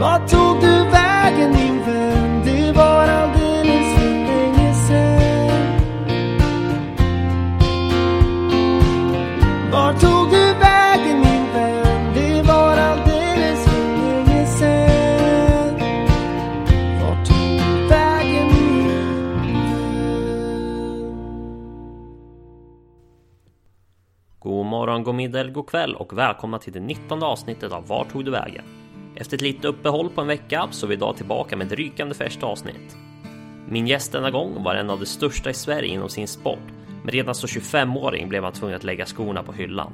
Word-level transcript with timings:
Vart 0.00 0.28
tog 0.30 0.60
du 0.60 0.84
vägen 0.90 1.52
min 1.52 1.82
vän? 1.84 2.42
Det 2.44 2.72
var 2.72 3.08
alldeles 3.08 3.94
för 3.94 4.10
länge 4.10 4.74
sen. 4.74 5.80
Vart 9.72 10.00
tog 10.00 10.30
du 10.30 10.54
vägen 10.54 11.20
min 11.20 11.52
vän? 11.52 12.14
Det 12.14 12.42
var 12.42 12.76
alldeles 12.76 13.64
för 13.64 13.96
länge 13.96 14.46
sen. 14.46 15.74
Vart 17.00 17.26
tog 17.26 17.36
du 17.58 17.88
vägen 17.88 18.46
min 18.46 18.88
vän? 19.42 19.84
God 24.38 24.66
morgon, 24.66 25.04
god 25.04 25.14
middag 25.14 25.44
god 25.44 25.66
kväll 25.66 25.94
och 25.94 26.18
välkomna 26.18 26.58
till 26.58 26.72
det 26.72 26.80
19 26.80 27.22
avsnittet 27.22 27.72
av 27.72 27.86
Var 27.86 28.04
tog 28.04 28.24
du 28.24 28.30
vägen? 28.30 28.83
Efter 29.16 29.36
ett 29.36 29.42
litet 29.42 29.64
uppehåll 29.64 30.10
på 30.10 30.20
en 30.20 30.26
vecka 30.26 30.68
så 30.70 30.86
är 30.86 30.88
vi 30.88 30.94
idag 30.94 31.16
tillbaka 31.16 31.56
med 31.56 31.66
ett 31.66 31.78
rykande 31.78 32.14
färskt 32.14 32.42
avsnitt. 32.42 32.96
Min 33.68 33.86
gäst 33.86 34.12
denna 34.12 34.30
gång 34.30 34.62
var 34.62 34.74
en 34.74 34.90
av 34.90 35.00
de 35.00 35.06
största 35.06 35.50
i 35.50 35.54
Sverige 35.54 35.94
inom 35.94 36.08
sin 36.08 36.28
sport, 36.28 36.72
men 37.02 37.12
redan 37.12 37.34
som 37.34 37.46
25-åring 37.46 38.28
blev 38.28 38.44
han 38.44 38.52
tvungen 38.52 38.76
att 38.76 38.84
lägga 38.84 39.06
skorna 39.06 39.42
på 39.42 39.52
hyllan. 39.52 39.92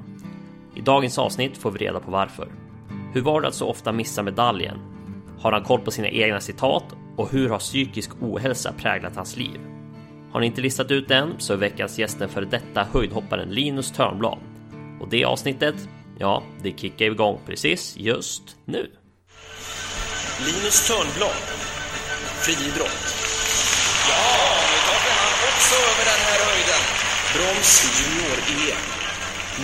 I 0.75 0.81
dagens 0.81 1.19
avsnitt 1.19 1.59
får 1.59 1.71
vi 1.71 1.79
reda 1.79 2.01
på 2.01 2.11
varför. 2.11 2.49
Hur 3.13 3.21
var 3.21 3.41
det 3.41 3.49
att 3.49 3.55
så 3.55 3.67
ofta 3.67 3.93
missa 3.93 4.23
medaljen? 4.23 4.79
Har 5.39 5.53
han 5.53 5.65
koll 5.65 5.81
på 5.81 5.91
sina 5.91 6.09
egna 6.09 6.41
citat? 6.41 6.85
Och 7.17 7.31
hur 7.31 7.49
har 7.49 7.59
psykisk 7.59 8.11
ohälsa 8.23 8.73
präglat 8.73 9.17
hans 9.17 9.37
liv? 9.37 9.61
Har 10.33 10.41
ni 10.41 10.47
inte 10.47 10.61
listat 10.61 10.91
ut 10.91 11.11
än 11.11 11.35
så 11.39 11.53
är 11.53 11.57
veckans 11.57 11.99
gästen 11.99 12.29
för 12.29 12.43
detta 12.43 12.87
höjdhopparen 12.93 13.49
Linus 13.49 13.93
Törnblad. 13.93 14.39
Och 15.01 15.09
det 15.09 15.25
avsnittet, 15.25 15.89
ja, 16.19 16.43
det 16.63 16.79
kickar 16.79 17.07
igång 17.07 17.39
precis 17.47 17.97
just 17.99 18.57
nu. 18.65 18.91
Linus 20.47 20.89
Törnblad, 20.89 21.43
friidrott. 22.43 23.03
Ja, 24.11 24.25
nu 24.71 24.79
tar 24.87 25.01
han 25.23 25.35
också 25.51 25.75
över 25.91 26.05
den 26.13 26.23
här 26.27 26.41
höjden. 26.49 26.83
Brons 27.33 27.73
i 27.87 27.89
junior-EM. 27.99 28.85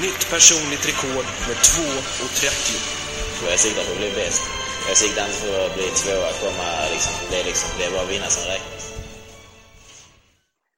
Nytt 0.05 0.31
personligt 0.31 0.85
rekord 0.91 1.27
med 1.49 1.57
2.30. 1.57 2.97
Så 3.37 3.45
jag 3.51 3.59
siktar 3.59 3.83
på 3.85 3.93
att 3.93 3.99
bli 3.99 4.11
bäst. 4.11 4.43
Jag 4.89 4.97
siktar 4.97 5.23
inte 5.27 5.41
på 5.47 5.65
att 5.67 5.75
bli 5.75 5.89
tvåa, 6.01 6.31
komma 6.45 6.69
liksom, 6.93 7.15
det, 7.31 7.41
är 7.41 7.45
liksom, 7.45 7.69
det 7.79 7.85
är 7.85 7.91
bara 7.91 8.03
att 8.03 8.13
vinna 8.15 8.29
som 8.37 8.45
räknas. 8.53 8.85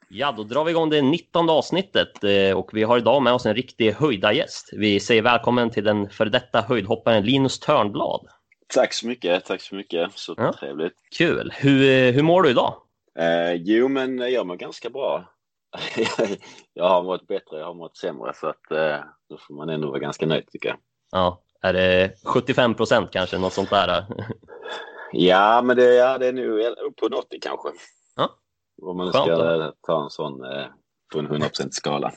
Ja, 0.08 0.32
då 0.36 0.42
drar 0.42 0.64
vi 0.64 0.70
igång 0.70 0.90
det 0.90 1.02
19 1.02 1.50
avsnittet 1.50 2.24
eh, 2.24 2.58
och 2.58 2.70
vi 2.72 2.82
har 2.82 2.98
idag 2.98 3.22
med 3.22 3.32
oss 3.32 3.46
en 3.46 3.54
riktig 3.54 3.92
höjdargäst. 3.92 4.70
Vi 4.72 5.00
säger 5.00 5.22
välkommen 5.22 5.70
till 5.70 5.84
den 5.84 6.10
före 6.10 6.28
detta 6.28 6.60
höjdhopparen 6.60 7.24
Linus 7.24 7.60
Törnblad. 7.60 8.26
Tack 8.74 8.92
så 8.94 9.06
mycket, 9.06 9.44
tack 9.44 9.60
så 9.62 9.74
mycket. 9.74 10.12
Så 10.14 10.34
Ja. 10.36 10.52
trevligt. 10.52 10.94
Kul! 11.18 11.52
Hur, 11.56 11.82
eh, 11.82 12.14
hur 12.14 12.22
mår 12.22 12.42
du 12.42 12.50
idag? 12.50 12.74
Eh, 13.18 13.52
jo, 13.54 13.88
men 13.88 14.18
jag 14.32 14.46
mår 14.46 14.56
ganska 14.56 14.90
bra. 14.90 15.32
jag 16.74 16.88
har 16.88 17.02
mått 17.02 17.26
bättre, 17.26 17.58
jag 17.58 17.66
har 17.66 17.74
mått 17.74 17.96
sämre, 17.96 18.32
så 18.34 18.46
att 18.46 18.70
eh, 18.70 18.98
då 19.28 19.38
får 19.38 19.54
man 19.54 19.68
ändå 19.68 19.88
vara 19.88 19.98
ganska 19.98 20.26
nöjd 20.26 20.46
tycker 20.46 20.68
jag. 20.68 20.78
Ja, 21.12 21.42
är 21.60 21.72
det 21.72 22.12
75 22.24 22.74
procent 22.74 23.10
kanske, 23.10 23.38
något 23.38 23.52
sånt 23.52 23.70
där? 23.70 24.04
Ja, 25.12 25.62
men 25.62 25.76
det, 25.76 25.94
ja, 25.94 26.18
det 26.18 26.26
är 26.26 26.32
nog 26.32 26.60
upp 26.60 26.96
på 26.96 27.06
80 27.06 27.38
kanske. 27.40 27.68
Ja. 28.16 28.30
Om 28.82 28.96
man 28.96 29.12
Skönt 29.12 29.24
ska 29.24 29.36
då. 29.36 29.62
eh, 29.62 29.70
ta 29.86 30.04
en 30.04 30.10
sån 30.10 30.44
eh, 30.44 30.66
på 31.12 31.18
en 31.18 31.28
100% 31.28 31.68
skala. 31.70 32.12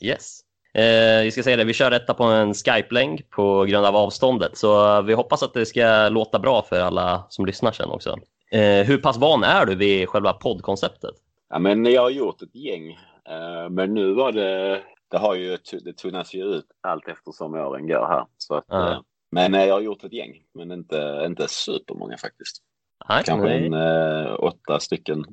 Yes. 0.00 0.40
Eh, 0.74 1.22
vi 1.22 1.30
ska 1.30 1.42
säga 1.42 1.56
det, 1.56 1.64
vi 1.64 1.72
kör 1.72 1.90
detta 1.90 2.14
på 2.14 2.24
en 2.24 2.54
Skype-länk 2.54 3.30
på 3.30 3.64
grund 3.64 3.86
av 3.86 3.96
avståndet, 3.96 4.56
så 4.56 5.02
vi 5.02 5.14
hoppas 5.14 5.42
att 5.42 5.54
det 5.54 5.66
ska 5.66 6.08
låta 6.08 6.38
bra 6.38 6.62
för 6.62 6.80
alla 6.80 7.26
som 7.28 7.46
lyssnar 7.46 7.72
sen 7.72 7.90
också. 7.90 8.18
Eh, 8.50 8.86
hur 8.86 8.98
pass 8.98 9.16
van 9.16 9.44
är 9.44 9.66
du 9.66 9.74
vid 9.74 10.08
själva 10.08 10.32
poddkonceptet? 10.32 11.14
Ja, 11.50 11.58
men 11.58 11.84
jag 11.84 12.02
har 12.02 12.10
gjort 12.10 12.42
ett 12.42 12.54
gäng, 12.54 12.90
eh, 13.28 13.70
men 13.70 13.94
nu 13.94 14.12
var 14.12 14.32
det, 14.32 14.82
det 15.10 15.18
har 15.18 15.34
ju, 15.34 15.58
det 15.84 15.92
tunnas 15.92 16.34
ju 16.34 16.44
ut 16.44 16.66
allt 16.80 17.08
eftersom 17.08 17.54
åren 17.54 17.86
går 17.86 18.06
här. 18.06 18.24
Så 18.38 18.54
att, 18.54 18.72
eh, 18.72 19.00
men 19.30 19.54
eh, 19.54 19.64
jag 19.64 19.74
har 19.74 19.80
gjort 19.80 20.04
ett 20.04 20.12
gäng, 20.12 20.42
men 20.54 20.72
inte, 20.72 21.22
inte 21.26 21.48
supermånga 21.48 22.16
faktiskt. 22.16 22.62
Nej, 23.08 23.22
Kanske 23.26 23.48
nej. 23.48 23.66
en 23.66 23.74
eh, 23.74 24.34
åtta 24.38 24.80
stycken 24.80 25.24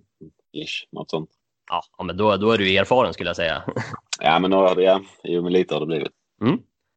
ish, 0.54 0.88
något 0.92 1.10
sånt. 1.10 1.30
Ja, 1.70 1.82
ja, 1.98 2.04
men 2.04 2.18
då, 2.18 2.38
då 2.38 2.52
är 2.52 2.58
du 2.58 2.76
erfaren 2.78 3.14
skulle 3.14 3.30
jag 3.30 3.36
säga. 3.36 3.64
Ja, 4.22 4.40
men 4.40 4.52
några, 4.52 4.82
ja, 4.82 5.02
jo, 5.24 5.42
men 5.44 5.54
lite 5.54 5.74
har 5.76 5.80
det 5.80 5.86
blivit. 5.86 6.10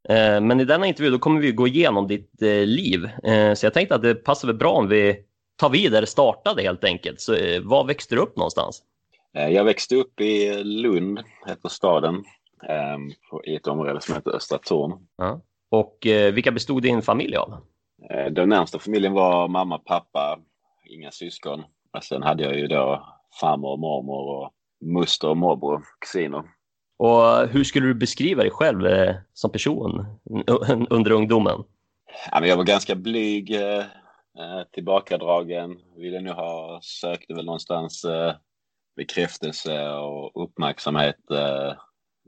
Eh, 0.09 0.41
Men 0.41 0.61
i 0.61 0.65
denna 0.65 0.87
intervju 0.87 1.11
då 1.11 1.19
kommer 1.19 1.41
vi 1.41 1.53
gå 1.53 1.67
igenom 1.67 2.07
ditt 2.09 2.43
eh, 2.43 2.49
liv. 2.67 3.05
Eh, 3.25 3.55
Så 3.55 3.67
jag 3.67 3.75
tänkte 3.75 3.95
att 3.95 4.03
det 4.03 4.15
passar 4.15 4.49
väl 4.49 4.57
bra 4.57 4.71
om 4.73 4.89
vi 4.89 5.25
tar 5.57 5.71
vid 5.71 5.93
där 5.93 6.01
det 6.01 6.07
startade 6.07 6.63
helt 6.63 6.85
enkelt. 6.85 7.21
Så 7.21 7.33
var 7.63 7.85
växte 7.85 8.15
du 8.15 8.21
upp 8.21 8.37
någonstans? 8.37 8.83
Jag 9.33 9.65
växte 9.65 9.97
upp 9.97 10.21
i 10.21 10.65
Lund, 10.65 11.21
heter 11.47 11.69
staden, 11.69 12.15
eh, 12.69 12.97
på- 13.31 13.45
i 13.45 13.55
ett 13.57 13.67
område 13.67 14.01
som 14.01 14.15
heter 14.15 14.31
Östra 14.37 14.59
Torn. 14.59 14.93
Och 15.71 16.07
eh, 16.07 16.33
vilka 16.33 16.51
bestod 16.53 16.83
din 16.83 17.03
familj 17.03 17.37
av? 17.37 17.55
Den 18.31 18.49
närmsta 18.49 18.79
familjen 18.79 19.13
var 19.13 19.49
mamma, 19.49 19.79
pappa, 19.79 20.39
inga 20.91 21.11
syskon. 21.11 21.65
Och 21.97 22.05
sen 22.05 22.23
hade 22.23 22.43
jag 22.43 22.59
ju 22.59 22.67
då 22.67 23.07
farmor 23.41 23.71
och 23.73 23.79
mormor 23.79 24.37
och 24.37 24.51
moster 24.83 25.29
och 25.29 25.37
morbror, 25.37 25.83
kusiner. 26.01 26.43
Och 26.99 27.49
hur 27.49 27.65
skulle 27.65 27.87
du 27.87 27.95
beskriva 27.95 28.43
dig 28.43 28.51
själv 28.51 28.87
eh, 28.87 29.15
som 29.33 29.53
person 29.53 30.07
un- 30.31 30.87
under 30.91 31.11
ungdomen? 31.13 31.65
Ja, 32.31 32.41
men 32.41 32.49
jag 32.49 32.57
var 32.57 32.65
ganska 32.65 32.95
blyg, 32.95 33.55
eh, 33.55 33.79
eh, 34.39 34.63
tillbakadragen. 34.73 35.79
Ville 35.97 36.21
nog 36.21 36.35
ha, 36.35 36.81
sökte 36.83 37.35
väl 37.35 37.45
någonstans 37.45 38.05
eh, 38.05 38.35
bekräftelse 38.97 39.89
och 39.91 40.45
uppmärksamhet 40.45 41.31
eh, 41.31 41.73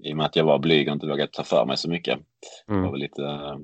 i 0.03 0.13
och 0.13 0.17
med 0.17 0.27
att 0.27 0.37
jag 0.37 0.45
var 0.45 0.59
blyg 0.59 0.89
och 0.89 0.93
inte 0.95 1.07
vågade 1.07 1.33
ta 1.33 1.43
för 1.45 1.65
mig 1.67 1.77
så 1.77 1.91
mycket. 1.91 2.19
Det 2.67 2.73
var 2.73 2.79
Mm. 2.81 2.95
lite, 2.95 3.23
eh, 3.25 3.57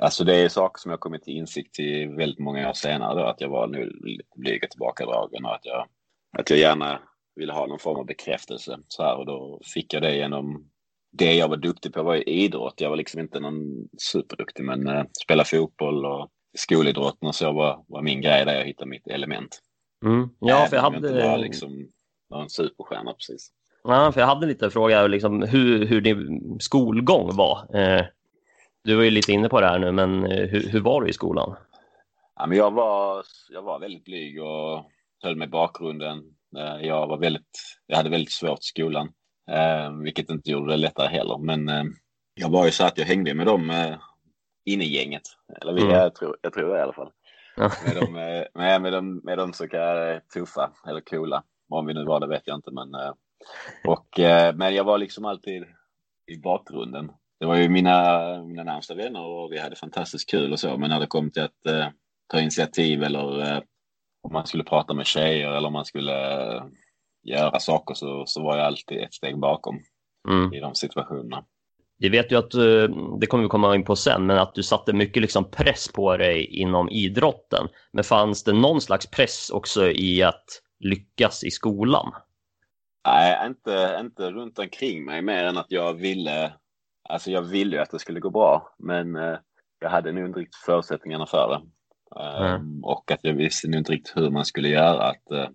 alltså 0.00 0.24
det 0.24 0.36
är 0.36 0.48
saker 0.48 0.78
som 0.80 0.90
jag 0.90 1.00
kommit 1.00 1.22
till 1.22 1.36
insikt 1.36 1.74
till 1.74 2.08
väldigt 2.08 2.38
många 2.38 2.68
år 2.68 2.72
senare 2.72 3.20
då, 3.20 3.26
att 3.26 3.40
jag 3.40 3.48
var 3.48 3.66
nu 3.66 3.90
lite 4.04 4.38
blyg 4.38 4.64
och 4.64 4.70
tillbakadragen 4.70 5.44
och 5.44 5.54
att 5.54 5.64
jag, 5.66 5.86
att 6.38 6.50
jag 6.50 6.58
gärna 6.58 7.00
ville 7.36 7.52
ha 7.52 7.66
någon 7.66 7.78
form 7.78 7.96
av 7.98 8.06
bekräftelse 8.06 8.78
så 8.88 9.02
här 9.02 9.18
och 9.18 9.26
då 9.26 9.60
fick 9.74 9.94
jag 9.94 10.02
det 10.02 10.16
genom 10.16 10.68
det 11.12 11.34
jag 11.34 11.48
var 11.48 11.56
duktig 11.56 11.92
på 11.92 12.02
var 12.02 12.14
ju 12.14 12.22
idrott. 12.22 12.74
Jag 12.80 12.90
var 12.90 12.96
liksom 12.96 13.20
inte 13.20 13.40
någon 13.40 13.88
superduktig 13.98 14.64
men 14.64 14.86
eh, 14.88 15.04
spela 15.24 15.44
fotboll 15.44 16.06
och 16.06 16.28
skolidrotten 16.58 17.28
och 17.28 17.34
så 17.34 17.52
var, 17.52 17.84
var 17.88 18.02
min 18.02 18.20
grej 18.20 18.44
där 18.44 18.54
jag 18.54 18.64
hittade 18.64 18.90
mitt 18.90 19.06
element. 19.06 19.58
Mm. 20.04 20.28
Ja, 20.38 20.66
för 20.66 20.76
jag 20.76 20.86
Även 20.86 20.98
om 20.98 21.04
inte 21.04 21.22
var 21.22 21.30
hade, 21.30 21.42
liksom 21.42 21.88
någon 22.30 22.50
superstjärna 22.50 23.12
precis. 23.12 23.50
ja, 23.84 24.12
för 24.12 24.20
jag 24.20 24.26
hade 24.28 24.46
lite 24.46 24.70
fråga 24.70 25.06
liksom, 25.06 25.42
hur, 25.42 25.86
hur 25.86 26.00
din 26.00 26.56
skolgång 26.60 27.36
var. 27.36 27.76
Eh, 27.76 28.04
Du 28.84 28.96
var 28.96 29.02
ju 29.02 29.10
lite 29.10 29.32
inne 29.32 29.48
på 29.48 29.60
det 29.60 29.66
här 29.66 29.78
nu, 29.78 29.92
men 29.92 30.24
eh, 30.26 30.48
hur, 30.48 30.68
hur 30.68 30.80
var 30.80 31.00
du 31.02 31.08
i 31.08 31.12
skolan? 31.12 31.56
Ja, 32.36 32.46
men 32.46 32.58
jag, 32.58 32.70
var, 32.70 33.24
jag 33.50 33.62
var 33.62 33.78
väldigt 33.78 34.04
blyg 34.04 34.42
och 34.42 34.84
höll 35.22 35.36
mig 35.36 35.46
i 35.46 35.50
bakgrunden. 35.50 36.18
Eh, 36.58 36.86
Jag, 36.86 37.06
var 37.06 37.18
väldigt, 37.18 37.78
jag 37.86 37.96
hade 37.96 38.10
väldigt 38.10 38.32
svårt 38.32 38.58
i 38.58 38.62
skolan, 38.62 39.12
eh, 39.50 39.92
vilket 40.02 40.30
inte 40.30 40.50
gjorde 40.50 40.72
det 40.72 40.76
lättare 40.76 41.08
heller. 41.08 41.38
Men 41.38 41.68
eh, 41.68 41.84
jag 42.34 42.50
var 42.50 42.64
ju 42.64 42.70
så 42.70 42.84
att 42.84 42.98
jag 42.98 43.04
hängde 43.06 43.34
med 43.34 43.46
dem 43.46 43.72
inne 44.64 44.84
i 44.84 44.94
gänget. 44.96 45.22
Eller 45.60 45.72
Mm. 45.72 45.88
jag, 45.90 46.14
tror, 46.14 46.36
jag 46.42 46.52
tror 46.52 46.72
det 46.72 46.78
i 46.78 46.82
alla 46.82 46.92
fall. 46.92 47.10
Ja. 47.56 47.70
Med 47.86 47.96
de, 47.96 48.12
med, 48.54 48.82
med, 48.82 48.92
de, 48.92 49.16
med 49.24 49.38
de 49.38 49.52
så 49.52 49.68
kallade 49.68 50.20
tuffa 50.34 50.72
eller 50.88 51.00
coola. 51.00 51.42
Om 51.68 51.86
vi 51.86 51.94
nu 51.94 52.04
var 52.04 52.20
det 52.20 52.26
vet 52.26 52.42
jag 52.44 52.56
inte. 52.58 52.70
Men, 52.70 52.88
och, 53.86 54.08
men 54.54 54.74
jag 54.74 54.84
var 54.84 54.98
liksom 54.98 55.24
alltid 55.24 55.64
i 56.32 56.38
bakgrunden. 56.38 57.10
Det 57.40 57.46
var 57.46 57.56
ju 57.56 57.68
mina, 57.68 58.18
mina 58.44 58.62
närmsta 58.64 58.94
vänner 58.94 59.20
och 59.20 59.52
vi 59.52 59.58
hade 59.58 59.76
fantastiskt 59.76 60.30
kul 60.30 60.52
och 60.52 60.60
så. 60.60 60.78
Men 60.78 60.90
när 60.90 61.00
det 61.00 61.06
kom 61.06 61.30
till 61.30 61.42
att 61.42 61.66
eh, 61.66 61.86
ta 62.32 62.40
initiativ 62.40 63.02
eller 63.02 63.56
om 64.22 64.32
man 64.32 64.46
skulle 64.46 64.64
prata 64.64 64.94
med 64.94 65.06
tjejer 65.06 65.50
eller 65.50 65.66
om 65.66 65.72
man 65.72 65.84
skulle 65.84 66.42
eh, 66.56 66.62
göra 67.22 67.60
saker 67.60 67.94
så, 67.94 68.24
så 68.26 68.42
var 68.42 68.56
jag 68.56 68.66
alltid 68.66 68.98
ett 68.98 69.14
steg 69.14 69.38
bakom 69.38 69.82
Mm. 70.28 70.52
i 70.54 70.60
de 70.60 70.74
situationerna. 70.74 71.44
Vi 71.98 72.08
vet 72.08 72.32
ju 72.32 72.36
att, 72.38 72.54
eh, 72.54 72.96
det 73.20 73.26
kommer 73.26 73.42
vi 73.44 73.48
komma 73.48 73.74
in 73.74 73.84
på 73.84 73.96
sen, 73.96 74.26
men 74.26 74.38
att 74.38 74.54
du 74.54 74.62
satte 74.62 74.92
mycket 74.92 75.22
liksom 75.22 75.50
press 75.50 75.92
på 75.92 76.16
dig 76.16 76.44
inom 76.44 76.88
idrotten. 76.88 77.68
Men 77.92 78.04
fanns 78.04 78.44
det 78.44 78.52
någon 78.52 78.80
slags 78.80 79.10
press 79.10 79.50
också 79.50 79.90
i 79.90 80.22
att 80.22 80.44
lyckas 80.80 81.44
i 81.44 81.50
skolan? 81.50 82.12
Nej, 83.06 83.46
inte, 83.46 83.98
inte 84.00 84.30
runt 84.30 84.58
omkring 84.58 85.04
mig 85.04 85.22
mer 85.22 85.44
än 85.44 85.58
att 85.58 85.70
jag 85.70 85.94
ville, 85.94 86.52
alltså 87.08 87.30
jag 87.30 87.42
ville 87.42 87.76
ju 87.76 87.82
att 87.82 87.90
det 87.90 87.98
skulle 87.98 88.20
gå 88.20 88.30
bra, 88.30 88.74
men 88.78 89.16
eh, 89.16 89.36
jag 89.80 89.90
hade 89.90 90.12
nog 90.12 90.26
inte 90.26 90.40
riktigt 90.40 90.64
förutsättningarna 90.66 91.26
för 91.26 91.48
det. 91.48 91.60
Ehm, 92.20 92.84
Och 92.84 93.10
att 93.10 93.20
jag 93.22 93.34
visste 93.34 93.68
nog 93.68 93.78
inte 93.80 93.92
riktigt 93.92 94.16
hur 94.16 94.30
man 94.30 94.44
skulle 94.44 94.68
göra. 94.68 95.02
Att, 95.02 95.30
eh, 95.30 95.48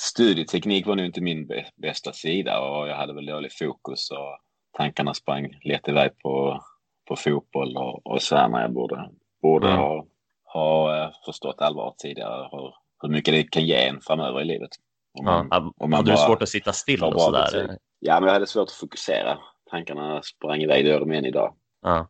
studieteknik 0.00 0.86
var 0.86 0.96
nog 0.96 1.06
inte 1.06 1.20
min 1.20 1.46
bä- 1.48 1.70
bästa 1.76 2.12
sida 2.12 2.60
och 2.60 2.88
jag 2.88 2.96
hade 2.96 3.14
väl 3.14 3.26
dålig 3.26 3.52
fokus 3.58 4.10
och 4.10 4.38
tankarna 4.76 5.14
sprang 5.14 5.58
lätt 5.64 5.88
iväg 5.88 6.18
på, 6.18 6.60
på 7.08 7.16
fotboll 7.16 7.76
och, 7.76 8.06
och 8.06 8.22
så 8.22 8.36
här 8.36 8.48
när 8.48 8.60
jag 8.62 8.72
borde, 8.72 9.10
borde 9.42 9.66
Mm. 9.68 9.78
ha, 9.78 10.06
har 10.44 11.02
eh, 11.02 11.10
förstått 11.24 11.60
allvaret 11.62 11.98
tidigare. 11.98 12.48
Hur, 12.52 12.74
hur 13.02 13.08
mycket 13.08 13.34
det 13.34 13.42
kan 13.42 13.64
ge 13.64 13.86
en 13.88 14.00
framöver 14.00 14.40
i 14.40 14.44
livet. 14.44 14.70
Om 15.18 15.24
man, 15.24 15.48
Ja. 15.50 15.56
om 15.56 15.90
man 15.90 15.92
Hade 15.92 16.10
du 16.10 16.14
bara 16.16 16.26
svårt 16.26 16.42
att 16.42 16.48
sitta 16.48 16.72
still 16.72 17.04
och 17.04 17.20
sådär? 17.20 17.44
betyg. 17.52 17.78
Ja, 17.98 18.20
men 18.20 18.26
jag 18.26 18.32
hade 18.34 18.46
svårt 18.46 18.68
att 18.68 18.72
fokusera. 18.72 19.38
Tankarna 19.70 20.22
sprang 20.22 20.60
iväg, 20.62 20.84
det 20.84 20.90
gör 20.90 21.00
de 21.00 21.12
än 21.12 21.24
idag. 21.26 21.54
Ja. 21.82 22.08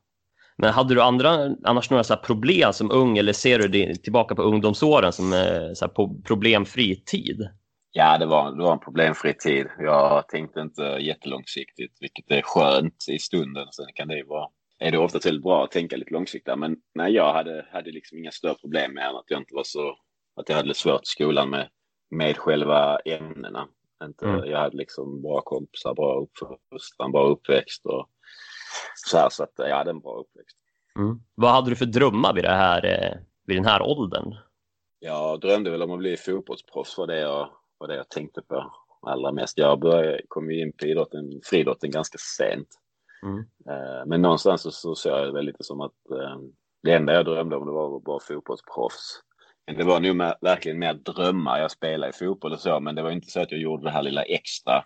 Men 0.57 0.73
hade 0.73 0.95
du 0.95 1.03
andra, 1.03 1.57
annars 1.65 1.91
några 1.91 2.05
så 2.05 2.17
problem 2.17 2.73
som 2.73 2.91
ung 2.91 3.19
eller 3.19 3.33
ser 3.33 3.59
du 3.59 3.69
det, 3.69 4.03
tillbaka 4.03 4.35
på 4.35 4.43
ungdomsåren 4.43 5.13
som 5.13 5.33
eh, 5.33 5.73
så 5.75 5.85
här, 5.85 6.23
problemfri 6.23 6.97
tid? 6.97 7.49
Ja, 7.93 8.19
det 8.19 8.27
var, 8.27 8.53
det 8.53 8.63
var 8.63 8.73
en 8.73 8.79
problemfri 8.79 9.35
tid. 9.35 9.67
Jag 9.79 10.29
tänkte 10.29 10.61
inte 10.61 10.83
jättelångsiktigt, 10.83 11.97
vilket 12.01 12.31
är 12.31 12.43
skönt 12.43 13.05
i 13.11 13.19
stunden. 13.19 13.67
Sen 13.73 13.87
kan 13.95 14.09
det 14.09 14.17
ju 14.17 14.25
vara, 14.25 14.49
är 14.79 14.91
det 14.91 14.99
ofta 14.99 15.19
väldigt 15.25 15.43
bra 15.43 15.65
att 15.65 15.71
tänka 15.71 15.97
lite 15.97 16.13
långsiktigt. 16.13 16.59
Men 16.59 16.77
nej, 16.95 17.13
jag 17.13 17.33
hade, 17.33 17.67
hade 17.73 17.91
liksom 17.91 18.19
inga 18.19 18.31
större 18.31 18.55
problem 18.55 18.95
med 18.95 19.09
att 19.09 19.25
jag 19.29 19.41
inte 19.41 19.55
var 19.55 19.65
så, 19.65 19.97
att 20.41 20.49
jag 20.49 20.57
hade 20.57 20.69
det 20.69 20.75
svårt 20.75 21.03
i 21.03 21.07
skolan 21.07 21.51
med, 21.51 21.69
med 22.11 22.37
själva 22.37 22.99
ämnena. 22.99 23.69
Inte, 24.05 24.27
Mm. 24.27 24.51
Jag 24.51 24.59
hade 24.59 24.77
liksom 24.77 25.23
bra 25.23 25.41
kompisar, 25.41 25.95
bra 25.95 26.21
uppfostran, 26.21 27.13
bra 27.13 27.29
uppväxt 27.29 27.87
och 27.87 28.09
så 28.95 29.19
här. 29.19 29.29
Så 29.29 29.43
att 29.43 29.53
jag 29.57 29.77
hade 29.77 29.91
en 29.91 30.01
bra 30.01 30.15
uppväxt. 30.15 30.57
Mm. 30.99 31.21
Vad 31.35 31.51
hade 31.51 31.71
du 31.71 31.77
för 31.77 31.87
drömmar 31.87 32.35
vid, 32.35 32.45
det 32.45 32.51
här, 32.51 32.85
eh, 32.87 33.19
vid 33.47 33.57
den 33.57 33.65
här 33.65 33.83
åldern? 33.83 34.35
Jag 34.99 35.41
drömde 35.41 35.71
väl 35.71 35.83
om 35.83 35.91
att 35.91 35.99
bli 35.99 36.17
fotbollsproffs 36.17 36.99
var 36.99 37.07
det 37.07 37.19
jag, 37.19 37.49
var 37.79 37.89
det 37.89 37.97
jag 37.97 38.09
tänkte 38.09 38.43
på 38.43 38.73
allra 39.07 39.33
mest. 39.33 39.59
Jag 39.59 39.81
började, 39.81 40.21
kom 40.29 40.51
ju 40.51 40.61
in 40.61 40.73
på 40.73 40.87
idrotten, 40.87 41.41
friidrotten 41.45 41.91
ganska 41.91 42.19
sent. 42.19 42.69
Mm. 43.23 43.39
Eh, 43.39 44.07
Men 44.07 44.23
någonstans 44.23 44.63
så, 44.63 44.71
så 44.71 44.95
såg 44.95 45.13
jag 45.13 45.27
det 45.27 45.33
väl 45.33 45.45
lite 45.45 45.65
som 45.65 45.81
att 45.81 46.11
eh, 46.11 46.39
det 46.83 46.93
enda 46.93 47.13
jag 47.13 47.25
drömde 47.25 47.57
om 47.57 47.67
det 47.67 47.73
var 47.73 47.97
att 47.97 48.07
vara 48.07 48.21
fotbollsproffs. 48.21 49.21
Men 49.67 49.77
det 49.77 49.85
var 49.85 50.01
nog 50.01 50.17
med, 50.17 50.37
verkligen 50.41 50.79
mer 50.79 50.95
drömmar. 50.95 51.59
Jag 51.59 51.71
spelade 51.71 52.11
i 52.11 52.13
fotboll 52.13 52.53
och 52.53 52.61
så, 52.61 52.81
men 52.81 52.95
det 52.95 53.03
var 53.03 53.11
inte 53.11 53.31
så 53.31 53.41
att 53.41 53.53
jag 53.53 53.61
gjorde 53.61 53.85
det 53.85 53.91
här 53.91 54.03
lilla 54.03 54.23
extra 54.23 54.85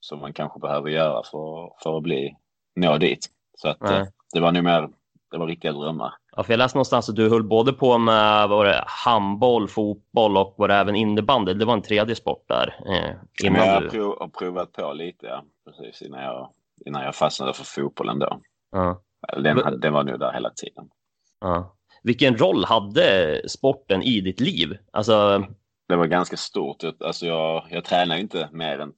som 0.00 0.18
man 0.18 0.32
kanske 0.32 0.60
behöver 0.60 0.90
göra 0.90 1.22
för, 1.22 1.72
för 1.82 1.96
att 1.96 2.02
bli, 2.02 2.36
nå 2.76 2.98
dit. 2.98 3.26
Så 3.58 3.68
att 3.68 3.82
eh, 3.90 4.04
det 4.32 4.40
var 4.40 4.52
nog 4.52 4.64
mer, 4.64 4.88
det 5.30 5.38
var 5.38 5.46
riktiga 5.46 5.72
drömmar. 5.72 6.14
Ja, 6.36 6.42
för 6.42 6.52
jag 6.52 6.58
läste 6.58 6.76
någonstans 6.78 7.08
att 7.08 7.16
du 7.16 7.28
höll 7.28 7.42
både 7.42 7.72
på 7.72 7.98
med 7.98 8.48
var 8.48 8.64
det, 8.64 8.84
handboll, 8.86 9.68
fotboll 9.68 10.36
och 10.36 10.54
var 10.58 10.68
det 10.68 10.74
även 10.74 10.96
innebandy. 10.96 11.54
Det 11.54 11.64
var 11.64 11.74
en 11.74 11.82
tredje 11.82 12.14
sport 12.14 12.44
där. 12.48 12.74
Eh, 12.86 13.46
innan 13.46 13.66
jag 13.66 13.74
har 13.74 13.80
du... 13.80 14.30
provat 14.38 14.72
på 14.72 14.92
lite, 14.92 15.26
ja. 15.26 15.44
Precis 15.64 16.02
innan 16.02 16.22
jag, 16.22 16.50
innan 16.86 17.02
jag 17.02 17.14
fastnade 17.14 17.52
för 17.52 17.64
fotbollen 17.64 18.18
då. 18.18 18.40
Ja, 18.72 19.02
Den, 19.42 19.56
Men- 19.56 19.80
den 19.80 19.92
var 19.92 20.04
nog 20.04 20.20
där 20.20 20.32
hela 20.32 20.50
tiden. 20.50 20.88
ja. 21.40 21.76
Vilken 22.04 22.36
roll 22.36 22.64
hade 22.64 23.40
sporten 23.48 24.02
i 24.02 24.20
ditt 24.20 24.40
liv? 24.40 24.78
Alltså, 24.92 25.44
Det 25.88 25.96
var 25.96 26.06
ganska 26.06 26.36
stort. 26.36 26.76
Alltså 27.04 27.26
jag, 27.26 27.66
jag 27.70 27.84
tränar 27.84 28.16
ju 28.16 28.22
inte 28.22 28.48
mer 28.52 28.78
än 28.78 28.92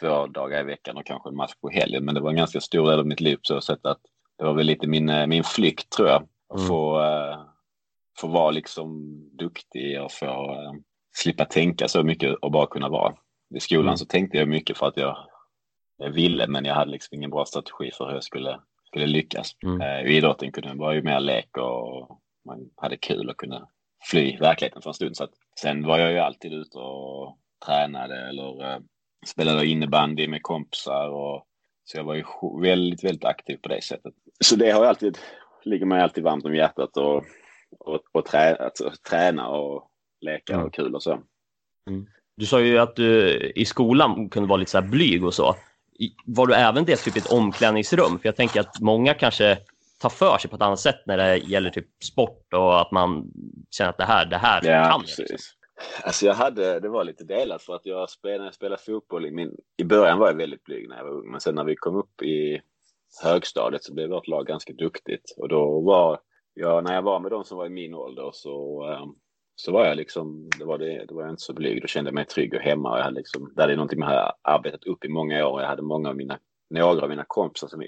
två 0.00 0.26
dagar 0.26 0.60
i 0.60 0.64
veckan 0.64 0.96
och 0.96 1.06
kanske 1.06 1.28
en 1.28 1.36
match 1.36 1.52
på 1.60 1.68
helgen. 1.70 2.04
Men 2.04 2.14
det 2.14 2.20
var 2.20 2.30
en 2.30 2.36
ganska 2.36 2.60
stor 2.60 2.90
del 2.90 2.98
av 3.00 3.06
mitt 3.06 3.20
liv 3.20 3.36
på 3.36 3.40
så 3.42 3.60
sätt 3.60 3.86
att 3.86 4.00
det 4.38 4.44
var 4.44 4.54
väl 4.54 4.66
lite 4.66 4.86
min, 4.86 5.08
eh, 5.08 5.26
min 5.26 5.44
flykt 5.44 5.90
tror 5.92 6.08
jag. 6.08 6.22
Att 6.48 6.58
Mm. 6.58 6.68
få, 6.68 7.00
eh, 7.00 7.38
få 8.18 8.28
vara 8.28 8.50
liksom 8.50 9.06
duktig 9.38 10.02
och 10.02 10.12
få 10.12 10.26
eh, 10.52 10.72
slippa 11.16 11.44
tänka 11.44 11.88
så 11.88 12.02
mycket 12.02 12.34
och 12.34 12.50
bara 12.52 12.66
kunna 12.66 12.88
vara. 12.88 13.14
I 13.56 13.60
skolan 13.60 13.86
Mm. 13.86 13.96
så 13.96 14.06
tänkte 14.06 14.38
jag 14.38 14.48
mycket 14.48 14.78
för 14.78 14.86
att 14.86 14.96
jag, 14.96 15.16
jag 15.96 16.10
ville 16.10 16.46
men 16.46 16.64
jag 16.64 16.74
hade 16.74 16.90
liksom 16.90 17.14
ingen 17.16 17.30
bra 17.30 17.44
strategi 17.44 17.90
för 17.90 18.06
hur 18.06 18.14
jag 18.14 18.24
skulle, 18.24 18.60
skulle 18.86 19.06
lyckas. 19.06 19.52
Mm. 19.62 20.06
I 20.06 20.16
idrotten 20.16 20.52
kunde 20.52 20.74
vara 20.74 20.94
ju 20.94 21.02
mer 21.02 21.20
lek 21.20 21.56
och 21.56 22.20
man 22.44 22.70
hade 22.76 22.96
kul 22.96 23.30
och 23.30 23.36
kunde 23.36 23.66
fly 24.10 24.36
verkligheten 24.36 24.82
för 24.82 24.90
en 24.90 24.94
stund. 24.94 25.16
Så 25.16 25.24
att, 25.24 25.30
sen 25.60 25.86
var 25.86 25.98
jag 25.98 26.12
ju 26.12 26.18
alltid 26.18 26.52
ute 26.52 26.78
och 26.78 27.38
tränade 27.66 28.28
eller 28.28 28.80
spelade 29.26 29.66
innebandy 29.66 30.28
med 30.28 30.42
kompisar. 30.42 31.08
Och, 31.08 31.44
så 31.84 31.96
jag 31.98 32.04
var 32.04 32.14
ju 32.14 32.24
väldigt, 32.62 33.04
väldigt 33.04 33.24
aktiv 33.24 33.56
på 33.62 33.68
det 33.68 33.82
sättet. 33.84 34.14
Så 34.44 34.56
det 34.56 34.70
har 34.70 34.80
ju 34.82 34.86
alltid, 34.88 35.18
ligger 35.64 35.86
mig 35.86 36.00
alltid 36.02 36.24
varmt 36.24 36.44
om 36.44 36.54
hjärtat 36.54 36.96
och, 36.96 37.24
och, 37.80 38.00
och 38.12 38.24
trä, 38.24 38.56
att, 38.56 38.80
att 38.80 39.02
träna 39.02 39.48
och 39.48 39.84
leka 40.20 40.54
Mm. 40.54 40.66
och 40.66 40.74
kul 40.74 40.94
och 40.94 41.02
så. 41.02 41.20
du 42.36 42.46
sa 42.46 42.60
ju 42.60 42.78
att 42.78 42.96
du 42.96 43.36
i 43.56 43.64
skolan 43.64 44.28
kunde 44.28 44.48
vara 44.48 44.56
lite 44.56 44.70
så 44.70 44.80
här 44.80 44.88
blyg 44.88 45.24
och 45.24 45.34
så. 45.34 45.54
Var 46.26 46.46
du 46.46 46.54
även 46.54 46.84
det 46.84 46.96
typ 46.96 47.16
i 47.16 47.18
ett 47.18 47.32
omklädningsrum? 47.32 48.18
För 48.18 48.28
jag 48.28 48.36
tänker 48.36 48.60
att 48.60 48.80
många 48.80 49.14
kanske 49.14 49.58
tar 50.00 50.08
för 50.08 50.38
sig 50.38 50.50
på 50.50 50.56
ett 50.56 50.62
annat 50.62 50.80
sätt 50.80 51.00
när 51.06 51.16
det 51.16 51.36
gäller 51.36 51.70
typ 51.70 51.86
sport 52.04 52.52
och 52.54 52.80
att 52.80 52.90
man 52.90 53.30
känner 53.70 53.90
att 53.90 53.98
det 53.98 54.04
här, 54.04 54.26
det 54.26 54.36
här 54.36 54.60
Ja, 54.64 54.70
kan 54.82 54.90
jag. 54.90 55.00
precis. 55.00 55.18
Liksom. 55.30 55.57
Alltså 56.04 56.26
jag 56.26 56.34
hade, 56.34 56.80
det 56.80 56.88
var 56.88 57.04
lite 57.04 57.24
delat 57.24 57.62
för 57.62 57.74
att 57.74 57.86
jag 57.86 58.10
spelade, 58.10 58.38
när 58.38 58.44
jag 58.46 58.54
spelade 58.54 58.82
fotboll 58.82 59.26
i 59.26 59.30
min, 59.30 59.56
i 59.76 59.84
början 59.84 60.18
var 60.18 60.26
jag 60.26 60.34
väldigt 60.34 60.64
blyg 60.64 60.88
när 60.88 60.96
jag 60.96 61.04
var 61.04 61.12
ung, 61.12 61.30
men 61.30 61.40
sen 61.40 61.54
när 61.54 61.64
vi 61.64 61.76
kom 61.76 61.96
upp 61.96 62.22
i 62.22 62.60
högstadiet 63.22 63.84
så 63.84 63.94
blev 63.94 64.10
vårt 64.10 64.26
lag 64.28 64.46
ganska 64.46 64.72
duktigt. 64.72 65.34
Och 65.36 65.48
då 65.48 65.80
var 65.80 66.20
jag, 66.54 66.84
när 66.84 66.94
jag 66.94 67.02
var 67.02 67.20
med 67.20 67.30
de 67.30 67.44
som 67.44 67.58
var 67.58 67.66
i 67.66 67.70
min 67.70 67.94
ålder 67.94 68.30
så, 68.32 68.84
ehm, 68.84 69.14
så 69.56 69.72
var 69.72 69.86
jag 69.86 69.96
liksom, 69.96 70.48
det 70.58 70.64
var, 70.64 70.78
det, 70.78 71.04
det 71.08 71.14
var 71.14 71.22
jag 71.22 71.30
inte 71.32 71.42
så 71.42 71.52
blyg, 71.54 71.82
då 71.82 71.86
kände 71.86 72.08
jag 72.08 72.14
mig 72.14 72.24
trygg 72.26 72.54
och 72.54 72.60
hemma. 72.60 72.92
Och 72.92 72.98
jag 72.98 73.04
hade 73.04 73.16
liksom, 73.16 73.52
det 73.56 73.62
är 73.62 73.76
någonting 73.76 74.00
jag 74.00 74.06
har 74.06 74.32
arbetat 74.42 74.84
upp 74.84 75.04
i 75.04 75.08
många 75.08 75.46
år, 75.46 75.60
jag 75.60 75.68
hade 75.68 75.82
många 75.82 76.08
av 76.08 76.16
mina, 76.16 76.38
några 76.70 77.02
av 77.02 77.08
mina 77.08 77.24
kompisar 77.26 77.68
som 77.68 77.82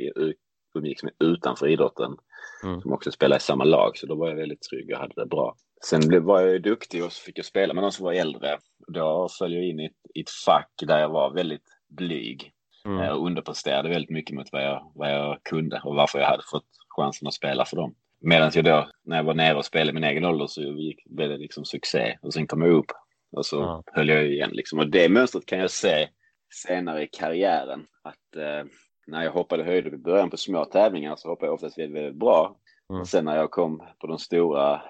umgicks 0.75 1.03
med 1.03 1.13
utanför 1.19 1.69
idrotten 1.69 2.17
Mm. 2.65 2.81
som 2.81 2.93
också 2.93 3.11
spelade 3.13 3.37
i 3.37 3.41
samma 3.41 3.65
lag. 3.65 3.97
Så 3.99 4.07
då 4.07 4.15
var 4.15 4.29
jag 4.29 4.37
väldigt 4.37 4.63
trygg 4.63 4.93
och 4.93 4.99
hade 4.99 5.15
det 5.17 5.27
bra. 5.27 5.57
Sen 5.85 6.25
var 6.25 6.41
jag 6.41 6.51
ju 6.51 6.59
duktig 6.59 7.05
och 7.05 7.13
så 7.13 7.23
fick 7.23 7.39
jag 7.39 7.45
spela 7.47 7.75
med 7.75 7.85
de 7.85 7.93
som 7.93 8.05
var 8.05 8.13
äldre. 8.13 8.59
Då 8.89 9.29
föll 9.39 9.55
jag 9.55 9.65
in 9.65 9.81
i 9.81 9.85
ett, 9.87 9.93
i 10.15 10.21
ett 10.21 10.31
fack 10.47 10.73
där 10.87 10.99
jag 10.99 11.09
var 11.09 11.31
väldigt 11.35 11.65
blyg 11.89 12.53
Mm. 12.85 13.01
eh, 13.01 13.09
och 13.09 13.27
underpresterade 13.27 13.89
väldigt 13.89 14.11
mycket 14.11 14.37
mot 14.37 14.53
vad 14.53 14.65
jag, 14.65 14.93
vad 14.95 15.11
jag 15.13 15.43
kunde 15.43 15.81
och 15.85 15.95
varför 15.95 16.19
jag 16.19 16.27
hade 16.27 16.43
fått 16.51 16.67
chansen 16.89 17.29
att 17.29 17.35
spela 17.35 17.65
för 17.65 17.77
dem. 17.77 17.95
Medan 18.21 18.51
jag 18.55 18.65
då, 18.65 18.91
när 19.05 19.17
jag 19.17 19.25
var 19.25 19.35
nere 19.35 19.57
och 19.57 19.65
spelade 19.65 19.93
min 19.93 20.05
egen 20.05 20.25
ålder 20.25 20.47
så 20.47 20.63
gick, 20.63 21.05
blev 21.07 21.29
det 21.29 21.37
liksom 21.39 21.65
succé 21.65 22.19
och 22.23 22.35
sen 22.35 22.47
kom 22.47 22.63
jag 22.63 22.71
upp 22.75 22.91
och 23.33 23.47
så 23.47 23.57
Ja. 23.57 23.83
höll 23.87 24.09
jag 24.09 24.27
igen 24.27 24.51
liksom. 24.53 24.79
Och 24.79 24.91
det 24.91 25.09
mönstret 25.09 25.47
kan 25.47 25.59
jag 25.59 25.71
se 25.71 26.09
senare 26.55 27.03
i 27.03 27.07
karriären 27.07 27.87
att 28.03 28.37
eh, 28.37 28.65
när 29.07 29.25
jag 29.25 29.33
hoppade 29.33 29.65
höjder 29.65 29.95
i 29.95 29.99
början 29.99 30.31
på 30.31 30.37
små 30.37 30.65
tävlingar 30.65 31.17
så 31.17 31.29
hoppade 31.29 31.47
jag 31.47 31.55
oftast 31.55 31.79
väldigt, 31.79 31.97
väldigt 32.03 32.21
bra. 32.21 32.57
Mm. 32.91 33.01
Och 33.01 33.09
sen 33.09 33.25
när 33.25 33.37
jag 33.37 33.51
kom 33.51 33.83
på 33.99 34.07
de 34.07 34.19
stora 34.19 34.83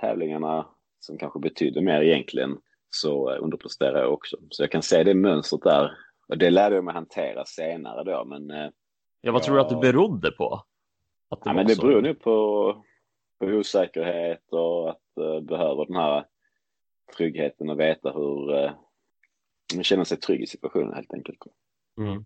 tävlingarna 0.00 0.66
som 1.00 1.18
kanske 1.18 1.38
betydde 1.38 1.80
mer 1.80 2.00
egentligen 2.00 2.58
så 2.90 3.30
eh, 3.30 3.42
underpresterade 3.42 4.00
jag 4.00 4.12
också. 4.12 4.36
Så 4.50 4.62
jag 4.62 4.70
kan 4.70 4.82
se 4.82 5.04
det 5.04 5.14
mönstret 5.14 5.62
där. 5.62 5.90
Och 6.28 6.38
det 6.38 6.50
lärde 6.50 6.74
jag 6.74 6.84
mig 6.84 6.94
hantera 6.94 7.44
senare 7.44 8.04
då. 8.04 8.24
Men, 8.24 8.50
eh, 8.50 8.70
Ja, 9.20 9.32
vad 9.32 9.42
tror 9.42 9.54
du 9.54 9.60
att 9.60 9.68
det 9.68 9.74
Ja. 9.74 9.80
berodde 9.80 10.30
på? 10.30 10.54
Att 11.28 11.38
ja, 11.44 11.50
var 11.50 11.54
men 11.54 11.66
det 11.66 11.76
beror 11.76 12.02
nu 12.02 12.14
på, 12.14 12.84
på 13.40 13.46
osäkerhet 13.46 14.52
och 14.52 14.90
att 14.90 15.00
uh, 15.20 15.40
behöva 15.40 15.84
den 15.84 15.96
här 15.96 16.26
tryggheten 17.16 17.70
och 17.70 17.80
veta 17.80 18.10
hur 18.10 18.52
uh, 18.52 18.70
man 19.74 19.84
känner 19.84 20.04
sig 20.04 20.16
trygg 20.18 20.42
i 20.42 20.46
situationen 20.46 20.94
helt 20.94 21.14
enkelt. 21.14 21.38
Mm. 21.98 22.24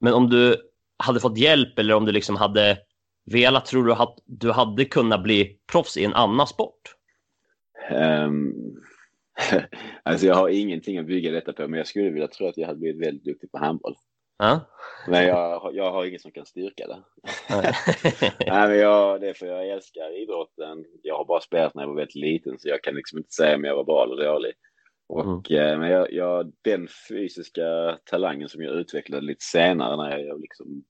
Men 0.00 0.12
om 0.14 0.30
du 0.30 0.56
hade 0.96 1.20
fått 1.20 1.38
hjälp 1.38 1.78
eller 1.78 1.94
om 1.94 2.04
du 2.04 2.12
liksom 2.12 2.36
hade 2.36 2.78
velat, 3.24 3.66
tror 3.66 3.84
du 3.84 3.92
att 3.92 4.18
du 4.24 4.52
hade 4.52 4.84
kunnat 4.84 5.22
bli 5.22 5.58
proffs 5.72 5.96
i 5.96 6.04
en 6.04 6.14
annan 6.14 6.46
sport? 6.46 6.95
Um, 7.90 8.54
alltså 10.02 10.26
jag 10.26 10.34
har 10.34 10.48
ingenting 10.48 10.98
att 10.98 11.06
bygga 11.06 11.30
detta 11.30 11.52
på, 11.52 11.68
men 11.68 11.78
jag 11.78 11.86
skulle 11.86 12.10
vilja 12.10 12.28
tro 12.28 12.46
att 12.46 12.56
jag 12.56 12.66
hade 12.66 12.78
blivit 12.78 13.06
väldigt 13.06 13.24
duktig 13.24 13.50
på 13.52 13.58
handboll. 13.58 13.94
Ja? 14.38 14.60
Men 15.08 15.26
jag, 15.26 15.60
har- 15.60 15.72
jag 15.72 15.92
har 15.92 16.04
ingen 16.04 16.20
som 16.20 16.30
kan 16.30 16.46
styrka 16.46 16.86
det. 16.86 17.02
Nej. 17.50 17.72
Nej, 18.46 18.68
men 18.68 18.78
jag, 18.78 19.20
det 19.20 19.28
är 19.28 19.34
för 19.34 19.46
jag 19.46 19.68
älskar 19.68 20.22
idrotten. 20.22 20.84
Jag 21.02 21.16
har 21.16 21.24
bara 21.24 21.40
spelat 21.40 21.74
när 21.74 21.82
jag 21.82 21.88
var 21.88 21.96
väldigt 21.96 22.14
liten, 22.14 22.58
så 22.58 22.68
jag 22.68 22.82
kan 22.82 22.94
liksom 22.94 23.18
inte 23.18 23.32
säga 23.32 23.56
om 23.56 23.64
jag 23.64 23.76
var 23.76 23.84
bra 23.84 24.04
eller 24.04 24.24
dålig. 24.24 24.52
Och, 25.08 25.52
eh, 25.52 25.78
men 25.78 25.90
jag, 25.90 26.12
jag, 26.12 26.52
den 26.62 26.88
fysiska 27.08 27.98
talangen 28.04 28.48
som 28.48 28.62
jag 28.62 28.74
utvecklade 28.74 29.26
lite 29.26 29.44
senare 29.44 29.96
när 29.96 30.18
jag 30.18 30.40
liksom 30.40 30.84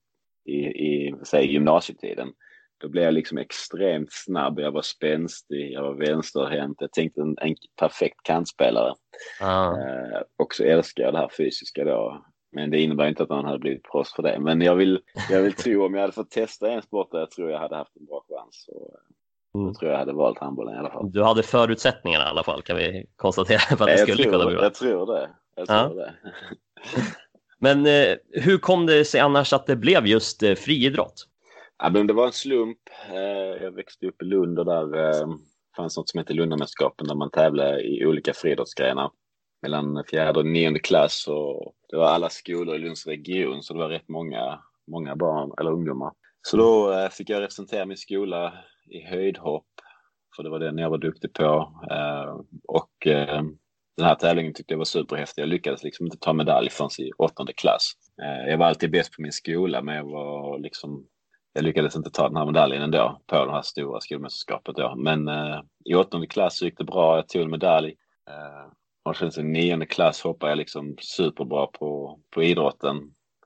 i, 0.45 0.57
i 0.65 1.15
säg, 1.23 1.51
gymnasietiden, 1.51 2.33
då 2.77 2.89
blev 2.89 3.03
jag 3.03 3.13
liksom 3.13 3.37
extremt 3.37 4.11
snabb. 4.11 4.59
Jag 4.59 4.71
var 4.71 4.81
spänstig, 4.81 5.71
jag 5.73 5.81
var 5.83 5.93
vänsterhänt. 5.93 6.77
Jag 6.79 6.91
tänkte 6.91 7.21
en, 7.21 7.35
en 7.41 7.55
perfekt 7.79 8.23
kantspelare. 8.23 8.93
Ja. 9.39 9.77
Eh, 9.81 10.21
och 10.37 10.55
så 10.55 10.63
älskar 10.63 11.03
jag 11.03 11.13
det 11.13 11.17
här 11.19 11.29
fysiska 11.37 11.83
då. 11.83 12.25
Men 12.51 12.69
det 12.71 12.79
innebär 12.79 13.07
inte 13.07 13.23
att 13.23 13.29
man 13.29 13.45
hade 13.45 13.59
blivit 13.59 13.83
proffs 13.83 14.13
för 14.13 14.23
det. 14.23 14.39
Men 14.39 14.61
jag 14.61 14.75
vill, 14.75 14.99
jag 15.29 15.41
vill 15.41 15.53
tro 15.53 15.85
om 15.85 15.93
jag 15.93 16.01
hade 16.01 16.13
fått 16.13 16.31
testa 16.31 16.71
en 16.71 16.81
sport 16.81 17.11
där 17.11 17.19
jag 17.19 17.31
tror 17.31 17.51
jag 17.51 17.59
hade 17.59 17.75
haft 17.75 17.95
en 17.97 18.05
bra 18.05 18.23
chans. 18.29 18.65
Så, 18.65 18.71
eh, 18.71 18.99
Mm. 19.55 19.73
Tror 19.73 19.91
jag 19.91 19.99
hade 19.99 20.13
valt 20.13 20.39
handbollen 20.39 20.75
i 20.75 20.77
alla 20.77 20.89
fall. 20.91 21.11
Du 21.11 21.23
hade 21.23 21.43
förutsättningarna 21.43 22.25
i 22.25 22.27
alla 22.27 22.43
fall, 22.43 22.61
kan 22.61 22.77
vi 22.77 23.05
konstatera, 23.15 23.59
för 23.59 23.73
att 23.73 23.85
det 23.85 23.91
jag, 23.91 23.99
skulle 24.09 24.23
kunna 24.23 24.37
tror, 24.37 24.45
bli 24.47 24.55
bra. 24.55 24.63
jag 24.63 24.73
tror 24.73 25.13
det. 25.13 25.29
Jag 25.55 25.67
tror 25.67 25.77
Ja. 25.79 25.93
det. 25.93 26.13
Men 27.59 27.85
eh, 27.85 28.15
hur 28.31 28.57
kom 28.57 28.85
det 28.85 29.05
sig 29.05 29.19
annars 29.19 29.53
att 29.53 29.65
det 29.67 29.75
blev 29.75 30.07
just 30.07 30.43
eh, 30.43 30.55
friidrott? 30.55 31.27
Ja, 31.79 31.89
men 31.89 32.07
det 32.07 32.13
var 32.13 32.25
en 32.25 32.33
slump. 32.33 32.79
Eh, 33.09 33.63
jag 33.63 33.71
växte 33.71 34.07
upp 34.07 34.21
i 34.21 34.25
Lund 34.25 34.59
och 34.59 34.65
där 34.65 35.09
eh, 35.09 35.27
fanns 35.75 35.97
något 35.97 36.09
som 36.09 36.17
hette 36.17 36.33
Lundamästerskapen 36.33 37.07
där 37.07 37.15
man 37.15 37.31
tävlade 37.31 37.81
i 37.81 38.05
olika 38.05 38.33
friidrottsgrenar 38.33 39.11
mellan 39.61 40.03
fjärde 40.09 40.39
och 40.39 40.45
nionde 40.45 40.79
klass 40.79 41.27
och 41.27 41.73
det 41.89 41.97
var 41.97 42.05
alla 42.05 42.29
skolor 42.29 42.75
i 42.75 42.79
Lunds 42.79 43.07
region 43.07 43.63
så 43.63 43.73
det 43.73 43.79
var 43.79 43.89
rätt 43.89 44.07
många, 44.07 44.59
många 44.91 45.15
barn 45.15 45.51
eller 45.59 45.71
ungdomar. 45.71 46.11
Så 46.41 46.57
då 46.57 46.91
eh, 46.91 47.09
fick 47.09 47.29
jag 47.29 47.41
representera 47.41 47.85
min 47.85 47.97
skola 47.97 48.53
i 48.89 49.01
höjdhopp 49.01 49.67
för 50.35 50.43
det 50.43 50.49
var 50.49 50.59
den 50.59 50.77
jag 50.77 50.89
var 50.89 50.97
duktig 50.97 51.33
på 51.33 51.73
och 52.67 52.91
den 53.97 54.05
här 54.05 54.15
tävlingen 54.15 54.53
tyckte 54.53 54.73
jag 54.73 54.77
var 54.77 54.85
superhäftig. 54.85 55.41
Jag 55.41 55.49
lyckades 55.49 55.83
liksom 55.83 56.05
inte 56.05 56.17
ta 56.17 56.33
medalj 56.33 56.69
förrän 56.69 57.05
i 57.07 57.11
åttonde 57.17 57.53
klass. 57.53 57.93
Jag 58.47 58.57
var 58.57 58.65
alltid 58.65 58.91
bäst 58.91 59.15
på 59.15 59.21
min 59.21 59.31
skola 59.31 59.81
men 59.81 59.95
jag 59.95 60.03
var 60.03 60.59
liksom 60.59 61.07
jag 61.57 61.63
lyckades 61.63 61.95
inte 61.95 62.09
ta 62.09 62.27
den 62.27 62.37
här 62.37 62.45
medaljen 62.45 62.81
ändå 62.81 63.21
på 63.27 63.45
det 63.45 63.51
här 63.51 63.61
stora 63.61 64.01
skolmästerskapet 64.01 64.75
då. 64.75 64.95
Men 64.95 65.27
eh, 65.27 65.61
i 65.85 65.95
åttonde 65.95 66.27
klass 66.27 66.61
gick 66.61 66.77
det 66.77 66.83
bra. 66.83 67.15
Jag 67.15 67.27
tog 67.27 67.41
en 67.41 67.51
medalj. 67.51 67.95
Eh, 68.29 68.71
och 69.03 69.15
sen 69.15 69.31
i 69.37 69.43
nionde 69.43 69.85
klass 69.85 70.21
hoppade 70.21 70.51
jag 70.51 70.57
liksom 70.57 70.95
superbra 71.01 71.67
på, 71.67 72.19
på 72.29 72.43
idrotten. 72.43 72.97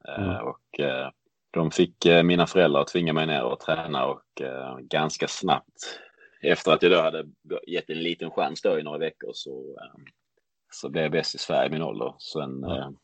Eh, 0.07 0.23
mm. 0.23 0.47
Och 0.47 0.79
eh, 0.79 1.09
de 1.51 1.71
fick 1.71 2.05
eh, 2.05 2.23
mina 2.23 2.47
föräldrar 2.47 2.81
att 2.81 2.87
tvinga 2.87 3.13
mig 3.13 3.27
ner 3.27 3.43
och 3.43 3.59
träna 3.59 4.05
och 4.05 4.41
eh, 4.41 4.77
ganska 4.77 5.27
snabbt 5.27 5.99
efter 6.41 6.71
att 6.71 6.83
jag 6.83 6.91
då 6.91 7.01
hade 7.01 7.25
gett 7.67 7.89
en 7.89 8.03
liten 8.03 8.31
chans 8.31 8.61
då 8.61 8.79
i 8.79 8.83
några 8.83 8.97
veckor 8.97 9.31
så, 9.33 9.77
så 10.71 10.89
blev 10.89 11.03
jag 11.03 11.11
bäst 11.11 11.35
i 11.35 11.37
Sverige 11.37 11.67
i 11.67 11.71
min 11.71 11.81
ålder. 11.81 12.13
Sen, 12.17 12.63
mm. 12.63 12.95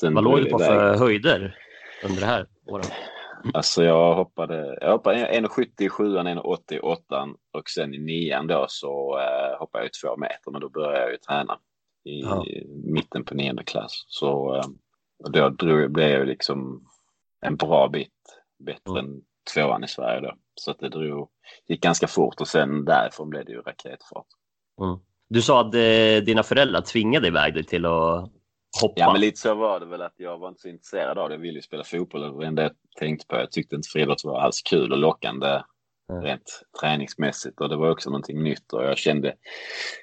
sen 0.00 0.14
Vad 0.14 0.24
låg 0.24 0.38
du 0.38 0.50
på 0.50 0.58
för 0.58 0.98
höjder 0.98 1.56
under 2.04 2.20
det 2.20 2.26
här 2.26 2.46
året? 2.66 2.92
Alltså 3.54 3.84
jag 3.84 4.14
hoppade, 4.14 4.78
jag 4.80 4.92
hoppade 4.92 5.40
1,70 5.40 5.66
i 5.78 5.88
sjuan, 5.88 6.28
1,80 6.28 6.72
i 6.74 6.80
åttan 6.80 7.36
och 7.52 7.70
sen 7.70 7.94
i 7.94 7.98
nian 7.98 8.46
då 8.46 8.66
så 8.68 9.18
uh, 9.18 9.58
hoppade 9.58 9.84
jag 9.84 9.92
två 9.92 10.16
meter 10.16 10.50
men 10.50 10.60
då 10.60 10.68
började 10.68 11.00
jag 11.00 11.10
ju 11.10 11.16
träna 11.16 11.58
i 12.04 12.20
ja. 12.20 12.44
mitten 12.84 13.24
på 13.24 13.34
nionde 13.34 13.64
klass. 13.64 14.04
Så 14.08 14.56
uh, 14.56 14.62
då 15.32 15.48
drog, 15.48 15.90
blev 15.92 16.08
jag 16.08 16.26
liksom 16.26 16.86
en 17.40 17.56
bra 17.56 17.88
bit 17.88 18.12
bättre 18.58 19.00
mm. 19.00 19.04
än 19.04 19.20
tvåan 19.54 19.84
i 19.84 19.88
Sverige 19.88 20.20
då. 20.20 20.34
Så 20.54 20.70
att 20.70 20.78
det 20.78 20.88
drog, 20.88 21.28
gick 21.68 21.82
ganska 21.82 22.06
fort 22.06 22.40
och 22.40 22.48
sen 22.48 22.84
därifrån 22.84 23.30
blev 23.30 23.44
det 23.44 23.52
ju 23.52 23.60
raketfart. 23.60 24.26
Mm. 24.80 24.98
Du 25.28 25.42
sa 25.42 25.60
att 25.60 25.74
eh, 25.74 26.24
dina 26.24 26.42
föräldrar 26.42 26.80
tvingade 26.80 27.26
iväg 27.26 27.54
dig 27.54 27.64
till 27.64 27.86
att 27.86 28.30
hoppa. 28.82 29.00
Ja, 29.00 29.12
men 29.12 29.20
lite 29.20 29.38
så 29.38 29.54
var 29.54 29.80
det 29.80 29.86
väl 29.86 30.02
att 30.02 30.14
jag 30.16 30.38
var 30.38 30.48
inte 30.48 30.60
så 30.60 30.68
intresserad 30.68 31.18
av 31.18 31.28
det. 31.28 31.34
Jag 31.34 31.40
ville 31.40 31.58
ju 31.58 31.62
spela 31.62 31.84
fotboll. 31.84 32.20
Det 32.20 32.30
var 32.30 32.40
det 32.40 32.46
enda 32.46 32.62
jag 32.62 32.72
tänkte 32.98 33.26
på. 33.26 33.36
Jag 33.36 33.52
tyckte 33.52 33.76
inte 33.76 33.88
friidrott 33.88 34.24
var 34.24 34.40
alls 34.40 34.62
kul 34.62 34.92
och 34.92 34.98
lockande 34.98 35.62
mm. 36.10 36.22
rent 36.22 36.62
träningsmässigt 36.80 37.60
och 37.60 37.68
det 37.68 37.76
var 37.76 37.90
också 37.90 38.10
någonting 38.10 38.42
nytt 38.42 38.72
och 38.72 38.84
jag 38.84 38.98
kände 38.98 39.34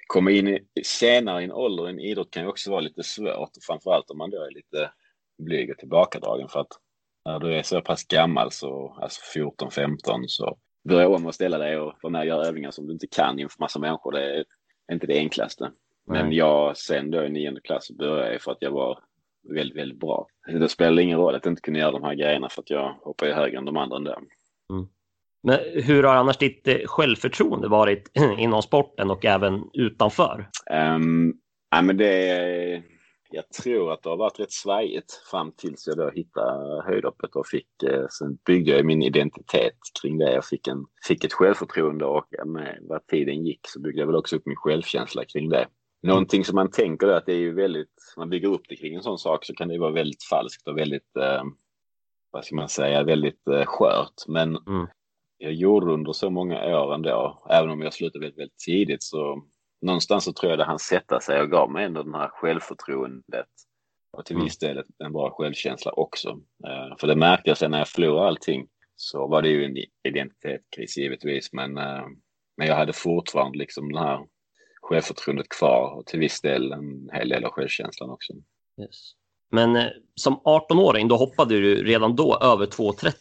komma 0.07 0.31
in 0.31 0.47
i, 0.47 0.59
senare 0.83 1.41
i 1.41 1.45
en 1.45 1.51
ålder 1.51 1.87
i 1.87 1.89
en 1.89 1.99
idrott 1.99 2.31
kan 2.31 2.43
ju 2.43 2.49
också 2.49 2.71
vara 2.71 2.81
lite 2.81 3.03
svårt 3.03 3.49
framförallt 3.67 4.09
om 4.09 4.17
man 4.17 4.29
då 4.29 4.37
är 4.37 4.51
lite 4.51 4.91
blyg 5.43 5.71
och 5.71 5.77
tillbakadragen 5.77 6.49
för 6.49 6.59
att 6.59 6.71
när 7.25 7.39
du 7.39 7.55
är 7.55 7.63
så 7.63 7.81
pass 7.81 8.03
gammal 8.03 8.51
så 8.51 8.97
alltså 9.01 9.21
14 9.33 9.71
15 9.71 10.27
så 10.27 10.57
börja 10.89 11.09
om 11.09 11.25
och 11.25 11.35
ställa 11.35 11.57
dig 11.57 11.77
och 11.77 11.93
vara 12.01 12.11
med 12.11 12.21
och 12.21 12.27
göra 12.27 12.45
övningar 12.45 12.71
som 12.71 12.87
du 12.87 12.93
inte 12.93 13.07
kan 13.07 13.39
inför 13.39 13.59
massa 13.59 13.79
människor. 13.79 14.11
Det 14.11 14.35
är 14.37 14.45
inte 14.91 15.07
det 15.07 15.17
enklaste. 15.17 15.71
Men 16.07 16.31
jag 16.31 16.77
sen 16.77 17.11
då 17.11 17.23
i 17.23 17.29
nionde 17.29 17.61
klass 17.61 17.91
började 17.91 18.31
jag 18.31 18.41
för 18.41 18.51
att 18.51 18.61
jag 18.61 18.71
var 18.71 18.99
väldigt, 19.49 19.77
väldigt 19.77 19.99
bra. 19.99 20.27
Det 20.47 20.69
spelade 20.69 21.01
ingen 21.03 21.19
roll 21.19 21.35
att 21.35 21.45
jag 21.45 21.51
inte 21.51 21.61
kunde 21.61 21.79
göra 21.79 21.91
de 21.91 22.03
här 22.03 22.15
grejerna 22.15 22.49
för 22.49 22.61
att 22.61 22.69
jag 22.69 22.93
hoppade 23.01 23.33
högre 23.33 23.57
än 23.57 23.65
de 23.65 23.77
andra 23.77 23.97
ändå. 23.97 24.15
Mm. 24.73 24.87
Men 25.43 25.59
hur 25.83 26.03
har 26.03 26.15
annars 26.15 26.37
ditt 26.37 26.67
eh, 26.67 26.77
självförtroende 26.85 27.67
varit 27.67 28.11
inom 28.37 28.61
sporten 28.61 29.11
och 29.11 29.25
även 29.25 29.63
utanför? 29.73 30.49
Um, 30.71 31.33
ja, 31.71 31.81
men 31.81 31.97
det, 31.97 32.83
jag 33.29 33.49
tror 33.49 33.93
att 33.93 34.03
det 34.03 34.09
har 34.09 34.17
varit 34.17 34.39
rätt 34.39 34.51
svajigt 34.51 35.13
fram 35.31 35.51
tills 35.51 35.87
jag 35.87 35.97
då 35.97 36.09
hittade 36.09 36.83
höjdhoppet 36.85 37.35
och 37.35 37.47
fick, 37.47 37.83
eh, 37.83 38.05
sen 38.09 38.37
byggde 38.45 38.71
jag 38.71 38.85
min 38.85 39.03
identitet 39.03 39.77
kring 40.01 40.17
det. 40.17 40.33
Jag 40.33 40.45
fick, 40.45 40.67
en, 40.67 40.85
fick 41.07 41.23
ett 41.23 41.33
självförtroende 41.33 42.05
och 42.05 42.27
med 42.45 42.77
vad 42.81 43.07
tiden 43.07 43.45
gick 43.45 43.61
så 43.67 43.81
byggde 43.81 43.99
jag 43.99 44.07
väl 44.07 44.15
också 44.15 44.35
upp 44.35 44.45
min 44.45 44.55
självkänsla 44.55 45.25
kring 45.25 45.49
det. 45.49 45.67
Någonting 46.07 46.45
som 46.45 46.55
man 46.55 46.71
tänker 46.71 47.07
att 47.07 47.25
det 47.25 47.33
är 47.33 47.39
ju 47.39 47.53
väldigt, 47.53 48.13
man 48.17 48.29
bygger 48.29 48.47
upp 48.47 48.61
det 48.69 48.75
kring 48.75 48.95
en 48.95 49.03
sån 49.03 49.17
sak 49.17 49.45
så 49.45 49.53
kan 49.53 49.67
det 49.67 49.79
vara 49.79 49.91
väldigt 49.91 50.23
falskt 50.23 50.67
och 50.67 50.77
väldigt, 50.77 51.15
eh, 51.19 51.43
vad 52.31 52.45
ska 52.45 52.55
man 52.55 52.69
säga, 52.69 53.03
väldigt 53.03 53.47
eh, 53.47 53.65
skört. 53.65 54.27
Men 54.27 54.55
mm. 54.55 54.87
jag 55.37 55.53
gjorde 55.53 55.93
under 55.93 56.13
så 56.13 56.29
många 56.29 56.77
år 56.77 56.93
ändå, 56.93 57.43
även 57.49 57.69
om 57.69 57.81
jag 57.81 57.93
slutade 57.93 58.25
väldigt, 58.25 58.39
väldigt 58.39 58.57
tidigt 58.57 59.03
så 59.03 59.43
någonstans 59.81 60.23
så 60.23 60.33
tror 60.33 60.49
jag 60.49 60.59
det 60.59 60.65
han 60.65 60.79
sätta 60.79 61.19
sig 61.19 61.41
och 61.41 61.51
gav 61.51 61.71
mig 61.71 61.85
ändå 61.85 62.03
det 62.03 62.17
här 62.17 62.29
självförtroendet 62.29 63.47
och 64.11 64.25
till 64.25 64.35
mm. 64.35 64.45
viss 64.45 64.57
del 64.57 64.83
en 65.03 65.13
bra 65.13 65.29
självkänsla 65.31 65.91
också. 65.91 66.29
Uh, 66.67 66.97
för 66.99 67.07
det 67.07 67.15
märkte 67.15 67.49
jag 67.49 67.57
sen 67.57 67.71
när 67.71 67.77
jag 67.77 67.87
förlorade 67.87 68.27
allting 68.27 68.67
så 68.95 69.27
var 69.27 69.41
det 69.41 69.49
ju 69.49 69.65
en 69.65 69.77
identitetskris 70.03 70.97
givetvis 70.97 71.53
men, 71.53 71.77
uh, 71.77 72.07
men 72.57 72.67
jag 72.67 72.75
hade 72.75 72.93
fortfarande 72.93 73.57
liksom 73.57 73.91
den 73.91 74.03
här 74.03 74.25
självförtroendet 74.87 75.49
kvar 75.49 75.89
och 75.89 76.05
till 76.05 76.19
viss 76.19 76.41
del 76.41 76.71
en 76.71 77.09
hel 77.13 77.29
del 77.29 77.45
av 77.45 77.51
självkänslan 77.51 78.09
också. 78.09 78.33
Yes. 78.81 79.11
Men 79.51 79.75
eh, 79.75 79.87
som 80.15 80.39
18-åring, 80.39 81.07
då 81.07 81.15
hoppade 81.15 81.59
du 81.59 81.83
redan 81.83 82.15
då 82.15 82.37
över 82.41 82.65
2,30. 82.65 83.13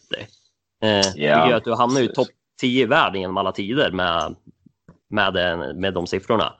Eh, 0.83 1.23
ja, 1.25 1.55
att 1.55 1.63
du 1.63 1.75
hamnade 1.75 2.05
i 2.05 2.07
topp 2.07 2.27
10 2.61 2.83
i 2.83 2.85
världen 2.85 3.21
genom 3.21 3.37
alla 3.37 3.51
tider 3.51 3.91
med, 3.91 4.35
med, 5.09 5.33
den, 5.33 5.79
med 5.79 5.93
de 5.93 6.07
siffrorna. 6.07 6.53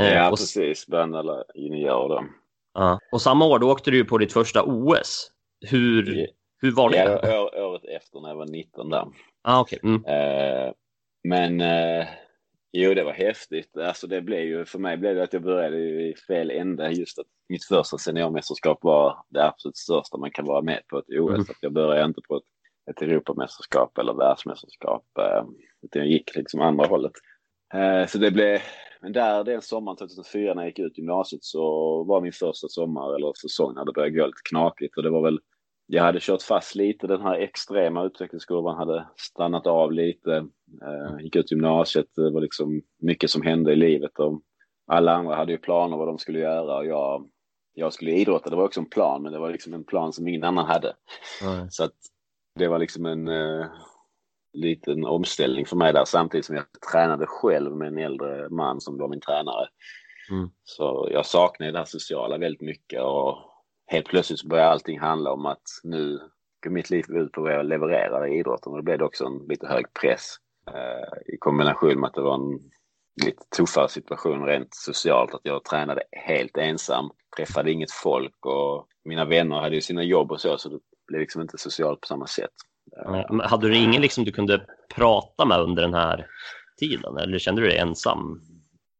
Eh, 0.00 0.14
ja, 0.14 0.30
och, 0.30 0.38
precis. 0.38 0.86
Bland 0.86 1.16
alla 1.16 1.44
juniorer. 1.54 2.24
Uh, 2.78 2.98
och 3.12 3.22
samma 3.22 3.46
år, 3.46 3.58
då 3.58 3.70
åkte 3.72 3.90
du 3.90 4.04
på 4.04 4.18
ditt 4.18 4.32
första 4.32 4.62
OS. 4.62 5.30
Hur, 5.66 6.16
yeah. 6.16 6.30
hur 6.60 6.72
var 6.72 6.90
det? 6.90 7.20
Ja, 7.22 7.42
år, 7.42 7.62
året 7.62 7.84
efter 7.84 8.20
när 8.20 8.28
jag 8.28 8.36
var 8.36 8.46
19 8.46 8.90
där. 8.90 9.06
Ah, 9.42 9.60
okay. 9.60 9.78
Mm. 9.82 10.04
Eh, 10.04 10.72
men 11.24 11.60
eh, 11.60 12.06
Jo, 12.72 12.94
det 12.94 13.04
var 13.04 13.12
häftigt. 13.12 13.76
Alltså 13.76 14.06
det 14.06 14.20
blev 14.20 14.40
ju, 14.40 14.64
för 14.64 14.78
mig 14.78 14.96
blev 14.96 15.14
det 15.14 15.22
att 15.22 15.32
jag 15.32 15.42
började 15.42 15.78
i 15.78 16.14
fel 16.26 16.50
ände. 16.50 16.90
Just 16.90 17.18
att 17.18 17.26
mitt 17.48 17.64
första 17.64 17.98
seniormästerskap 17.98 18.78
var 18.82 19.24
det 19.28 19.46
absolut 19.46 19.76
största 19.76 20.18
man 20.18 20.30
kan 20.30 20.44
vara 20.44 20.62
med 20.62 20.82
på 20.88 20.98
ett 20.98 21.08
OS. 21.08 21.30
Mm. 21.30 21.40
Att 21.40 21.56
jag 21.60 21.72
började 21.72 22.04
inte 22.04 22.20
på 22.28 22.36
ett, 22.36 22.42
ett 22.90 23.02
Europamästerskap 23.02 23.98
eller 23.98 24.14
världsmästerskap. 24.14 25.04
Eh, 25.18 25.44
utan 25.82 26.02
jag 26.02 26.08
gick 26.08 26.36
liksom 26.36 26.60
andra 26.60 26.86
hållet. 26.86 27.12
Eh, 27.74 28.06
så 28.06 28.18
det 28.18 28.30
blev, 28.30 28.60
men 29.00 29.12
där 29.12 29.44
den 29.44 29.62
sommaren 29.62 29.96
2004 29.96 30.54
när 30.54 30.62
jag 30.62 30.68
gick 30.68 30.78
ut 30.78 30.98
gymnasiet 30.98 31.44
så 31.44 31.62
var 32.04 32.20
min 32.20 32.32
första 32.32 32.68
sommar 32.68 33.14
eller 33.14 33.32
säsong 33.32 33.74
när 33.74 33.84
det 33.84 33.92
började 33.92 34.16
gå 34.16 34.26
lite 34.26 34.48
knakigt. 34.50 34.96
Och 34.96 35.02
det 35.02 35.10
var 35.10 35.22
väl 35.22 35.40
jag 35.92 36.02
hade 36.02 36.20
kört 36.20 36.42
fast 36.42 36.74
lite, 36.74 37.06
den 37.06 37.20
här 37.20 37.34
extrema 37.34 38.04
utvecklingskurvan 38.04 38.76
hade 38.76 39.06
stannat 39.16 39.66
av 39.66 39.92
lite. 39.92 40.46
Eh, 40.82 41.24
gick 41.24 41.36
ut 41.36 41.50
gymnasiet, 41.50 42.06
det 42.16 42.30
var 42.30 42.40
liksom 42.40 42.82
mycket 42.98 43.30
som 43.30 43.42
hände 43.42 43.72
i 43.72 43.76
livet 43.76 44.18
och 44.18 44.42
alla 44.86 45.12
andra 45.12 45.34
hade 45.34 45.52
ju 45.52 45.58
planer 45.58 45.96
vad 45.96 46.08
de 46.08 46.18
skulle 46.18 46.38
göra 46.38 46.76
och 46.76 46.86
jag, 46.86 47.28
jag 47.74 47.92
skulle 47.92 48.10
idrotta. 48.10 48.50
Det 48.50 48.56
var 48.56 48.64
också 48.64 48.80
en 48.80 48.90
plan, 48.90 49.22
men 49.22 49.32
det 49.32 49.38
var 49.38 49.50
liksom 49.50 49.74
en 49.74 49.84
plan 49.84 50.12
som 50.12 50.28
ingen 50.28 50.44
annan 50.44 50.66
hade. 50.66 50.96
Mm. 51.42 51.70
Så 51.70 51.84
att 51.84 51.94
det 52.58 52.68
var 52.68 52.78
liksom 52.78 53.06
en 53.06 53.28
eh, 53.28 53.66
liten 54.52 55.04
omställning 55.04 55.66
för 55.66 55.76
mig 55.76 55.92
där 55.92 56.04
samtidigt 56.04 56.46
som 56.46 56.56
jag 56.56 56.64
tränade 56.92 57.26
själv 57.26 57.76
med 57.76 57.88
en 57.88 57.98
äldre 57.98 58.48
man 58.48 58.80
som 58.80 58.98
var 58.98 59.08
min 59.08 59.20
tränare. 59.20 59.68
Mm. 60.30 60.50
Så 60.64 61.08
jag 61.12 61.26
saknade 61.26 61.72
det 61.72 61.78
här 61.78 61.84
sociala 61.84 62.38
väldigt 62.38 62.60
mycket 62.60 63.02
och 63.02 63.49
helt 63.90 64.06
plötsligt 64.06 64.38
så 64.38 64.48
började 64.48 64.70
allting 64.70 65.00
handla 65.00 65.32
om 65.32 65.46
att 65.46 65.62
nu 65.84 66.18
går 66.64 66.70
mitt 66.70 66.90
liv 66.90 67.04
ut 67.08 67.32
på 67.32 67.42
vad 67.42 67.52
jag 67.52 67.66
levererar 67.66 68.26
i 68.26 68.38
idrotten 68.38 68.72
och 68.72 68.78
då 68.78 68.82
blev 68.82 68.98
det 68.98 69.04
också 69.04 69.24
en 69.24 69.38
lite 69.48 69.66
hög 69.66 69.86
press 70.00 70.36
eh, 70.66 71.34
i 71.34 71.36
kombination 71.38 72.00
med 72.00 72.08
att 72.08 72.14
det 72.14 72.22
var 72.22 72.34
en 72.34 72.60
lite 73.24 73.42
tuffare 73.56 73.88
situation 73.88 74.46
rent 74.46 74.74
socialt 74.74 75.34
att 75.34 75.40
jag 75.42 75.64
tränade 75.64 76.02
helt 76.12 76.56
ensam, 76.56 77.10
träffade 77.36 77.72
inget 77.72 77.92
folk 77.92 78.46
och 78.46 78.86
mina 79.04 79.24
vänner 79.24 79.60
hade 79.60 79.74
ju 79.74 79.80
sina 79.80 80.02
jobb 80.02 80.32
och 80.32 80.40
så 80.40 80.58
så 80.58 80.68
det 80.68 80.78
blev 81.06 81.20
liksom 81.20 81.42
inte 81.42 81.58
socialt 81.58 82.00
på 82.00 82.06
samma 82.06 82.26
sätt. 82.26 82.50
Men 83.30 83.40
hade 83.40 83.68
du 83.68 83.76
ingen 83.76 84.02
liksom 84.02 84.24
du 84.24 84.32
kunde 84.32 84.66
prata 84.94 85.44
med 85.44 85.60
under 85.60 85.82
den 85.82 85.94
här 85.94 86.26
tiden 86.80 87.16
eller 87.16 87.38
kände 87.38 87.62
du 87.62 87.68
dig 87.68 87.78
ensam? 87.78 88.40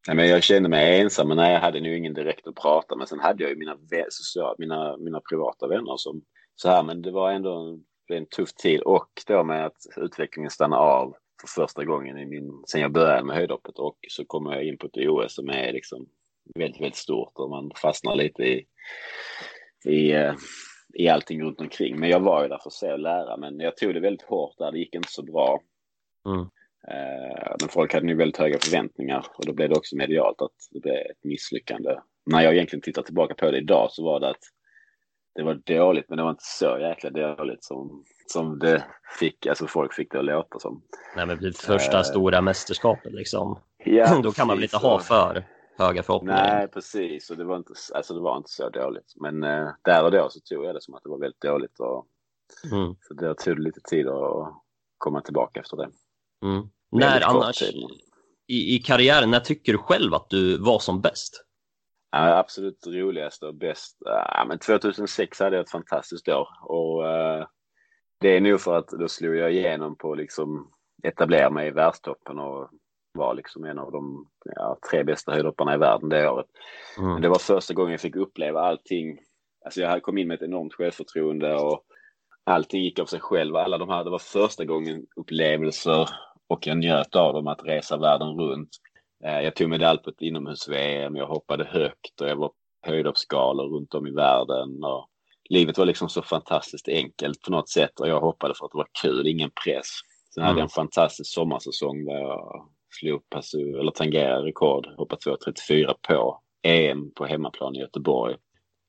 Nej, 0.06 0.16
men 0.16 0.28
jag 0.28 0.42
kände 0.42 0.68
mig 0.68 1.00
ensam, 1.00 1.28
men 1.28 1.36
nej, 1.36 1.52
jag 1.52 1.60
hade 1.60 1.80
nog 1.80 1.92
ingen 1.92 2.14
direkt 2.14 2.46
att 2.46 2.54
prata 2.54 2.96
med. 2.96 3.08
Sen 3.08 3.20
hade 3.20 3.42
jag 3.42 3.50
ju 3.50 3.56
mina, 3.56 3.76
social, 4.08 4.54
mina, 4.58 4.96
mina 4.96 5.20
privata 5.20 5.66
vänner 5.66 5.96
som 5.96 6.22
så 6.54 6.68
här, 6.68 6.82
men 6.82 7.02
det 7.02 7.10
var 7.10 7.30
ändå 7.30 7.54
en, 7.54 7.84
en 8.16 8.26
tuff 8.26 8.54
tid 8.54 8.80
och 8.80 9.08
då 9.26 9.44
med 9.44 9.66
att 9.66 9.76
utvecklingen 9.96 10.50
stannade 10.50 10.82
av 10.82 11.16
för 11.40 11.62
första 11.62 11.84
gången 11.84 12.18
i 12.18 12.26
min, 12.26 12.62
sen 12.66 12.80
jag 12.80 12.92
började 12.92 13.24
med 13.24 13.36
höjdhoppet 13.36 13.78
och 13.78 13.98
så 14.08 14.24
kommer 14.24 14.52
jag 14.52 14.64
in 14.64 14.78
på 14.78 14.86
ett 14.86 14.96
OS 14.96 15.34
som 15.34 15.48
är 15.48 15.72
liksom 15.72 16.06
väldigt, 16.54 16.80
väldigt 16.80 16.96
stort 16.96 17.32
och 17.34 17.50
man 17.50 17.70
fastnar 17.76 18.16
lite 18.16 18.42
i, 18.42 18.66
i, 19.84 20.12
eh, 20.12 20.34
i 20.94 21.08
allting 21.08 21.42
runt 21.42 21.60
omkring. 21.60 22.00
Men 22.00 22.08
jag 22.08 22.20
var 22.20 22.42
ju 22.42 22.48
där 22.48 22.58
för 22.58 22.68
att 22.68 22.72
se 22.72 22.92
och 22.92 22.98
lära, 22.98 23.36
men 23.36 23.60
jag 23.60 23.76
tog 23.76 23.94
det 23.94 24.00
väldigt 24.00 24.28
hårt 24.28 24.58
där. 24.58 24.72
Det 24.72 24.78
gick 24.78 24.94
inte 24.94 25.12
så 25.12 25.22
bra. 25.22 25.60
Mm. 26.26 26.46
Eh, 26.88 27.54
men 27.60 27.68
folk 27.68 27.92
hade 27.94 28.06
nu 28.06 28.14
väldigt 28.14 28.36
höga 28.38 28.58
förväntningar 28.58 29.26
och 29.36 29.46
då 29.46 29.52
blev 29.52 29.68
det 29.68 29.76
också 29.76 29.96
medialt 29.96 30.42
att 30.42 30.52
det 30.70 30.80
blev 30.80 30.94
ett 30.94 31.24
misslyckande. 31.24 31.98
När 32.26 32.42
jag 32.42 32.54
egentligen 32.54 32.82
tittar 32.82 33.02
tillbaka 33.02 33.34
på 33.34 33.50
det 33.50 33.58
idag 33.58 33.88
så 33.92 34.04
var 34.04 34.20
det 34.20 34.28
att 34.30 34.42
det 35.34 35.42
var 35.42 35.54
dåligt, 35.54 36.08
men 36.08 36.16
det 36.16 36.22
var 36.22 36.30
inte 36.30 36.44
så 36.44 36.78
jäkla 36.80 37.10
dåligt 37.10 37.64
som, 37.64 38.04
som 38.26 38.58
det 38.58 38.84
fick, 39.18 39.46
alltså 39.46 39.66
folk 39.66 39.94
fick 39.94 40.12
det 40.12 40.18
att 40.18 40.24
låta 40.24 40.58
som. 40.58 40.82
Nej, 41.16 41.26
men 41.26 41.40
det 41.40 41.58
första 41.58 41.98
Eh. 41.98 42.02
stora 42.02 42.40
mästerskapet 42.40 43.12
liksom. 43.12 43.58
Ja, 43.84 44.20
Då 44.22 44.32
kan 44.32 44.46
man 44.46 44.56
väl 44.56 44.64
inte 44.64 44.76
ha 44.76 44.98
för 44.98 45.44
höga 45.78 46.02
förhoppningar. 46.02 46.56
Nej, 46.58 46.68
precis. 46.68 47.30
Och 47.30 47.36
det 47.36 47.44
var 47.44 47.56
inte, 47.56 47.72
alltså 47.94 48.14
det 48.14 48.20
var 48.20 48.36
inte 48.36 48.50
så 48.50 48.68
dåligt. 48.68 49.12
Men 49.16 49.44
eh, 49.44 49.68
där 49.82 50.04
och 50.04 50.10
då 50.10 50.28
så 50.30 50.40
tog 50.40 50.64
jag 50.64 50.74
det 50.74 50.82
som 50.82 50.94
att 50.94 51.02
det 51.02 51.10
var 51.10 51.18
väldigt 51.18 51.40
dåligt. 51.40 51.80
Och, 51.80 52.06
Mm, 52.72 52.94
så 53.00 53.14
det 53.14 53.34
tog 53.34 53.58
lite 53.58 53.80
tid 53.80 54.08
att 54.08 54.54
komma 54.98 55.20
tillbaka 55.20 55.60
efter 55.60 55.76
det. 55.76 55.88
Mm. 56.42 56.68
När 56.92 57.20
annars 57.28 57.62
men- 57.62 57.90
i, 58.46 58.74
i 58.76 58.78
karriären, 58.78 59.30
när 59.30 59.40
tycker 59.40 59.72
du 59.72 59.78
själv 59.78 60.14
att 60.14 60.30
du 60.30 60.58
var 60.58 60.78
som 60.78 61.00
bäst? 61.00 61.44
Ja, 62.10 62.36
absolut 62.38 62.86
roligaste 62.86 63.46
och 63.46 63.54
bäst. 63.54 63.96
Ja, 64.00 64.44
men 64.48 64.58
2006 64.58 65.40
hade 65.40 65.56
jag 65.56 65.62
ett 65.64 65.70
fantastiskt 65.70 66.28
år. 66.28 66.48
Och 66.62 67.08
eh, 67.08 67.46
det 68.20 68.36
är 68.36 68.40
nog 68.40 68.60
för 68.60 68.76
att 68.78 68.88
då 68.88 69.08
slog 69.08 69.36
jag 69.36 69.52
igenom 69.52 69.96
på 69.96 70.14
liksom 70.14 70.72
etablera 71.02 71.50
mig 71.50 71.68
i 71.68 71.70
världstoppen 71.70 72.38
och 72.38 72.68
var 73.12 73.34
liksom 73.34 73.64
en 73.64 73.78
av 73.78 73.92
de 73.92 74.26
ja, 74.56 74.78
tre 74.90 75.04
bästa 75.04 75.32
höjdhopparna 75.32 75.74
i 75.74 75.78
världen 75.78 76.08
det 76.08 76.28
året. 76.30 76.46
Men 76.98 77.06
Mm. 77.10 77.22
det 77.22 77.28
var 77.28 77.38
första 77.38 77.74
gången 77.74 77.90
jag 77.90 78.00
fick 78.00 78.16
uppleva 78.16 78.60
allting. 78.60 79.18
Alltså 79.64 79.80
jag 79.80 80.02
kom 80.02 80.18
in 80.18 80.28
med 80.28 80.34
ett 80.34 80.42
enormt 80.48 80.74
självförtroende 80.74 81.54
och 81.54 81.84
allting 82.44 82.82
gick 82.84 82.98
av 82.98 83.06
sig 83.06 83.20
själv. 83.20 83.56
Alla 83.56 83.78
de 83.78 83.88
här, 83.88 84.04
det 84.04 84.10
var 84.10 84.18
första 84.18 84.64
gången 84.64 85.06
upplevelser 85.16 86.08
och 86.50 86.66
jag 86.66 86.78
njöt 86.78 87.16
av 87.16 87.32
dem 87.34 87.46
att 87.46 87.64
resa 87.64 87.96
världen 87.96 88.28
runt. 88.28 88.68
Eh, 89.24 89.40
Jag 89.40 89.54
tog 89.56 89.68
medalj 89.70 89.98
på 89.98 90.10
ett 90.10 90.22
inomhus-VM, 90.22 91.16
jag 91.16 91.26
hoppade 91.26 91.64
högt 91.64 92.20
och 92.20 92.28
jag 92.28 92.36
var 92.36 92.48
på 92.48 92.54
höjdhoppsskalor 92.90 93.68
runt 93.76 93.94
om 93.94 94.06
i 94.06 94.10
världen. 94.10 94.84
Och 94.84 95.08
livet 95.48 95.78
var 95.78 95.86
liksom 95.86 96.08
så 96.08 96.22
fantastiskt 96.22 96.88
enkelt 96.88 97.42
på 97.42 97.50
något 97.50 97.68
sätt 97.68 98.00
och 98.00 98.08
jag 98.08 98.20
hoppade 98.20 98.54
för 98.54 98.64
att 98.66 98.72
det 98.72 98.78
var 98.78 98.88
kul, 99.02 99.26
ingen 99.26 99.50
press. 99.64 99.86
Sen 100.34 100.42
hade 100.42 100.50
Mm. 100.52 100.58
jag 100.58 100.64
en 100.64 100.68
fantastisk 100.68 101.34
sommarsäsong 101.34 102.04
där 102.04 102.14
jag 102.20 102.68
slog 103.00 103.22
eller 103.80 103.90
tangerade 103.90 104.46
rekord, 104.46 104.86
hoppade 104.96 105.20
2.34 105.20 105.94
på 106.08 106.40
EM 106.62 107.10
på 107.14 107.24
hemmaplan 107.26 107.76
i 107.76 107.78
Göteborg. 107.78 108.36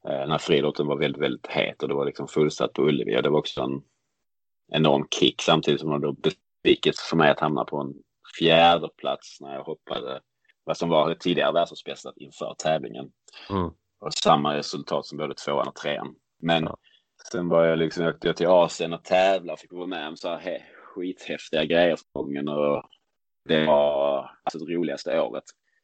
Eh, 0.08 0.28
när 0.28 0.38
friidrotten 0.38 0.88
var 0.88 0.98
väldigt, 0.98 1.22
väldigt 1.22 1.48
het 1.48 1.84
och 1.84 1.90
det 1.90 1.96
var 1.96 2.06
liksom 2.06 2.28
fullsatt 2.28 2.74
på 2.74 2.82
Ullevi 2.82 3.18
och 3.18 3.24
det 3.24 3.30
var 3.30 3.40
också 3.40 3.62
en 3.62 3.82
enorm 4.72 5.08
kick 5.20 5.42
samtidigt 5.42 5.82
som 5.82 6.02
det 6.02 6.08
var 6.08 6.16
besvikelse 6.64 7.02
för 7.10 7.18
mig 7.18 7.30
att 7.32 7.40
hamna 7.40 7.66
på 7.66 7.78
en 7.78 7.94
fjärde 8.40 8.90
plats 8.98 9.42
när 9.42 9.54
jag 9.56 9.64
hoppade 9.64 10.22
vad 10.64 10.78
som 10.78 10.90
var 10.90 11.10
det 11.10 11.16
tidigare 11.20 11.52
världsbästa 11.52 12.14
inför 12.16 12.56
tävlingen. 12.58 13.12
Mm. 13.50 13.72
Och 14.00 14.14
samma 14.14 14.56
resultat 14.56 15.06
som 15.06 15.18
både 15.18 15.34
tvåan 15.34 15.68
och 15.68 15.76
trean. 15.76 16.16
Men 16.40 16.64
Ja. 16.64 16.78
sen 17.32 17.50
var 17.50 17.66
jag 17.66 17.80
liksom, 17.80 18.06
åkte 18.08 18.28
jag 18.28 18.38
till 18.38 18.48
Asien 18.48 18.94
och 18.94 19.04
tävla 19.04 19.54
och 19.54 19.60
fick 19.60 19.72
vara 19.74 19.86
med 19.88 20.08
om 20.08 20.18
så 20.18 20.30
här 20.30 20.40
he, 20.40 20.62
skithäftiga 20.84 21.66
grejer 21.66 21.96
för 21.96 22.20
gången 22.20 22.48
och 22.48 22.84
det 23.46 23.66
var 23.66 24.32
alltså 24.44 24.60
det 24.66 24.74
roligaste 24.76 25.20
året. 25.22 25.44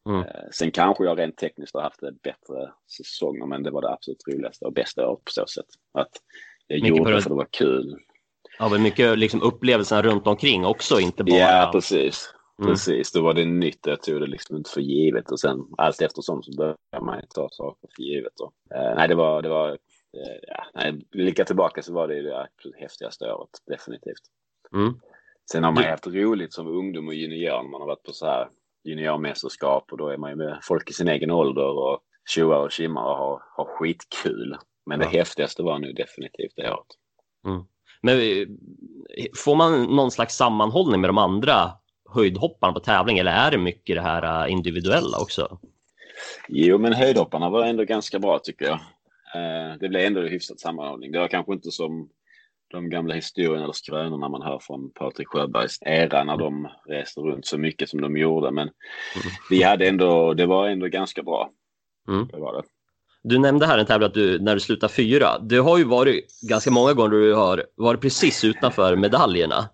Mm. 0.10 0.22
Eh, 0.22 0.44
Sen 0.52 0.72
kanske 0.72 1.04
jag 1.04 1.20
rent 1.20 1.38
tekniskt 1.38 1.74
har 1.76 1.82
haft 1.82 2.00
bättre 2.00 2.72
säsonger 2.98 3.46
men 3.46 3.64
det 3.64 3.72
var 3.72 3.82
det 3.82 3.90
absolut 3.94 4.24
roligaste 4.34 4.66
och 4.66 4.74
bästa 4.74 5.08
året 5.10 5.26
på 5.26 5.32
så 5.32 5.46
sätt. 5.48 5.66
Att 5.94 6.10
jag 6.68 6.82
Mycket 6.82 6.98
gjorde 6.98 7.10
det 7.12 7.16
det- 7.16 7.22
för 7.22 7.30
det 7.30 7.36
var 7.36 7.48
kul. 7.52 8.00
Ja, 8.60 8.70
men 8.70 8.82
mycket 8.84 9.18
liksom 9.18 9.42
upplevelserna 9.42 10.02
runt 10.02 10.28
omkring 10.28 10.66
också, 10.66 11.00
inte 11.00 11.24
bara... 11.24 11.38
Ja, 11.38 11.70
precis. 11.74 12.34
Mm. 12.60 12.72
Precis, 12.72 13.12
då 13.12 13.22
var 13.24 13.34
det 13.34 13.46
nytt 13.46 13.86
och 13.86 13.92
jag 13.92 14.02
tog 14.02 14.20
det 14.22 14.28
liksom 14.28 14.56
inte 14.58 14.70
för 14.70 14.82
givet 14.82 15.32
och 15.32 15.40
sen 15.40 15.60
allt 15.78 16.02
eftersom 16.02 16.44
så 16.44 16.52
började 16.58 16.78
man 17.06 17.22
ta 17.36 17.50
saker 17.52 17.90
för 17.96 18.04
givet. 18.04 18.40
Och, 18.40 18.76
eh, 18.78 18.96
nej, 18.96 19.08
det 19.08 19.16
var, 19.16 19.42
det 19.42 19.50
var, 19.50 19.70
eh, 19.70 19.78
ja, 20.48 20.64
nej, 20.74 20.94
blicka 21.12 21.46
tillbaka 21.46 21.82
så 21.82 21.94
var 21.94 22.08
det 22.08 22.22
det 22.22 22.40
absolut 22.42 22.76
häftigaste 22.80 23.32
året, 23.34 23.50
definitivt. 23.68 24.22
Mm. 24.74 24.94
Sen 25.52 25.64
har 25.64 25.72
man 25.72 25.84
Du- 25.84 25.90
haft 25.90 26.08
roligt 26.08 26.54
som 26.54 26.68
ungdom 26.68 27.08
och 27.08 27.14
junior 27.14 27.64
när 27.64 27.70
man 27.70 27.82
har 27.82 27.88
varit 27.88 28.04
på 28.04 28.12
så 28.14 28.26
här 28.26 28.48
juniormästerskap 28.84 29.92
och 29.92 29.98
då 29.98 30.08
är 30.10 30.18
man 30.18 30.30
ju 30.30 30.36
med 30.36 30.60
folk 30.64 30.90
i 30.90 30.94
sin 30.94 31.08
egen 31.08 31.32
ålder 31.32 31.68
och 31.80 32.00
tjoar 32.30 32.60
och 32.60 32.72
tjimmar 32.72 33.04
och 33.04 33.18
har, 33.18 33.42
har 33.56 33.66
skitkul. 33.66 34.58
Men 34.86 35.00
Ja. 35.02 35.06
det 35.06 35.18
häftigaste 35.18 35.64
var 35.64 35.80
nu 35.80 35.94
definitivt 35.94 36.54
det 36.56 36.72
året. 36.72 36.88
Men 38.02 38.20
eh, 38.20 38.48
får 39.36 39.56
man 39.56 39.84
någon 39.84 40.12
slags 40.12 40.36
sammanhållning 40.36 41.02
med 41.02 41.10
de 41.10 41.18
andra 41.18 41.72
höjdhopparna 42.10 42.74
på 42.74 42.80
tävling 42.80 43.18
eller 43.18 43.32
är 43.32 43.52
det 43.52 43.58
mycket 43.58 43.96
det 43.96 44.02
här 44.02 44.46
eh, 44.46 44.52
individuella 44.52 45.18
också? 45.22 45.60
Jo, 46.48 46.78
men 46.78 46.94
höjdhopparna 46.94 47.50
var 47.50 47.66
ändå 47.66 47.84
ganska 47.84 48.20
bra 48.20 48.40
tycker 48.40 48.66
jag. 48.66 48.80
Eh, 49.36 49.78
det 49.80 49.90
blev 49.90 50.06
ändå 50.06 50.22
hyfsat 50.22 50.60
sammanhållning. 50.60 51.12
Det 51.12 51.20
var 51.20 51.28
kanske 51.28 51.54
inte 51.54 51.72
som 51.72 52.10
de 52.72 52.90
gamla 52.90 53.16
historierna 53.16 53.64
eller 53.64 53.74
skrönorna 53.74 54.30
man 54.30 54.42
hör 54.42 54.60
från 54.60 54.92
Patrik 54.92 55.28
Sjöbergs 55.28 55.78
era 55.82 56.24
när 56.24 56.38
de 56.38 56.68
reste 56.88 57.22
runt 57.22 57.46
så 57.46 57.58
mycket 57.58 57.90
som 57.90 58.02
de 58.02 58.18
gjorde. 58.18 58.52
Men 58.52 58.70
vi 59.50 59.64
hade 59.64 59.88
ändå, 59.88 60.34
det 60.34 60.46
var 60.46 60.68
ändå 60.68 60.88
ganska 60.88 61.24
bra. 61.24 61.50
Mm. 62.08 62.28
Det 62.28 62.38
var 62.38 62.54
det. 62.54 62.64
Du 63.30 63.40
nämnde 63.40 63.66
här 63.66 63.78
en 63.78 63.86
tävling 63.86 64.08
att 64.08 64.14
du, 64.14 64.40
när 64.40 64.54
du 64.54 64.60
slutade 64.60 64.94
fyra. 64.94 65.40
Det 65.40 65.58
har 65.58 65.78
ju 65.78 65.84
varit 65.84 66.42
ganska 66.50 66.72
många 66.72 66.94
gånger 66.94 67.10
du 67.10 67.34
har 67.34 67.66
varit 67.76 68.02
precis 68.02 68.44
utanför 68.44 68.96
medaljerna. 68.96 69.70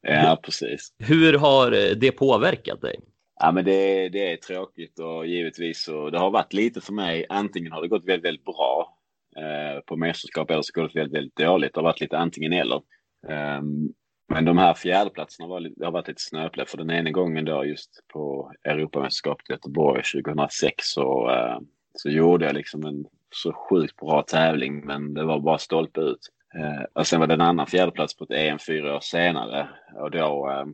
Ja, 0.00 0.40
precis. 0.42 0.94
Hur 0.98 1.38
har 1.38 1.72
eh, 1.72 1.96
det 1.96 2.12
påverkat 2.12 2.80
dig? 2.80 3.00
Ja, 3.40 3.52
men 3.52 3.64
det, 3.64 4.08
det 4.08 4.32
är 4.32 4.36
tråkigt 4.36 4.98
och 4.98 5.26
givetvis 5.26 5.84
så 5.84 6.10
det 6.10 6.18
har 6.18 6.30
varit 6.30 6.52
lite 6.52 6.80
för 6.80 6.92
mig. 6.92 7.26
Antingen 7.28 7.72
har 7.72 7.82
det 7.82 7.88
gått 7.88 8.04
väldigt, 8.04 8.24
väldigt 8.24 8.44
bra 8.44 8.98
eh, 9.36 9.80
på 9.86 9.96
mästerskap 9.96 10.50
eller 10.50 10.62
så 10.62 10.80
går 10.80 10.88
det 10.88 10.98
väldigt, 11.00 11.16
väldigt 11.16 11.36
dåligt. 11.36 11.74
Det 11.74 11.80
har 11.80 11.84
varit 11.84 12.00
lite 12.00 12.18
antingen 12.18 12.52
eller. 12.52 12.80
Ehm, 13.28 13.88
men 14.32 14.44
de 14.44 14.58
här 14.58 14.74
fjärdeplatserna 14.74 15.48
var, 15.48 15.60
det 15.60 15.84
har 15.84 15.92
varit 15.92 16.08
lite 16.08 16.22
snöpliga 16.22 16.66
för 16.66 16.78
den 16.78 16.90
ena 16.90 17.10
gången 17.10 17.44
då 17.44 17.64
just 17.64 17.90
på 18.12 18.52
Europamästerskapet 18.64 19.50
i 19.50 19.52
Göteborg 19.52 20.02
2006 20.02 20.74
så, 20.78 21.30
eh, 21.30 21.58
så 21.94 22.08
gjorde 22.10 22.46
jag 22.46 22.54
liksom 22.54 22.86
en 22.86 23.04
så 23.34 23.52
sjukt 23.52 23.96
bra 23.96 24.22
tävling 24.22 24.86
men 24.86 25.14
det 25.14 25.24
var 25.24 25.40
bara 25.40 25.58
stolpe 25.58 26.00
ut. 26.00 26.20
Eh, 26.54 26.84
och 26.94 27.06
sen 27.06 27.20
var 27.20 27.26
det 27.26 27.34
en 27.34 27.40
annan 27.40 27.66
fjärdeplats 27.66 28.16
på 28.16 28.24
ett 28.24 28.30
EM 28.30 28.58
fyra 28.58 28.96
år 28.96 29.00
senare 29.00 29.68
och 29.94 30.10
då 30.10 30.50
eh, 30.50 30.64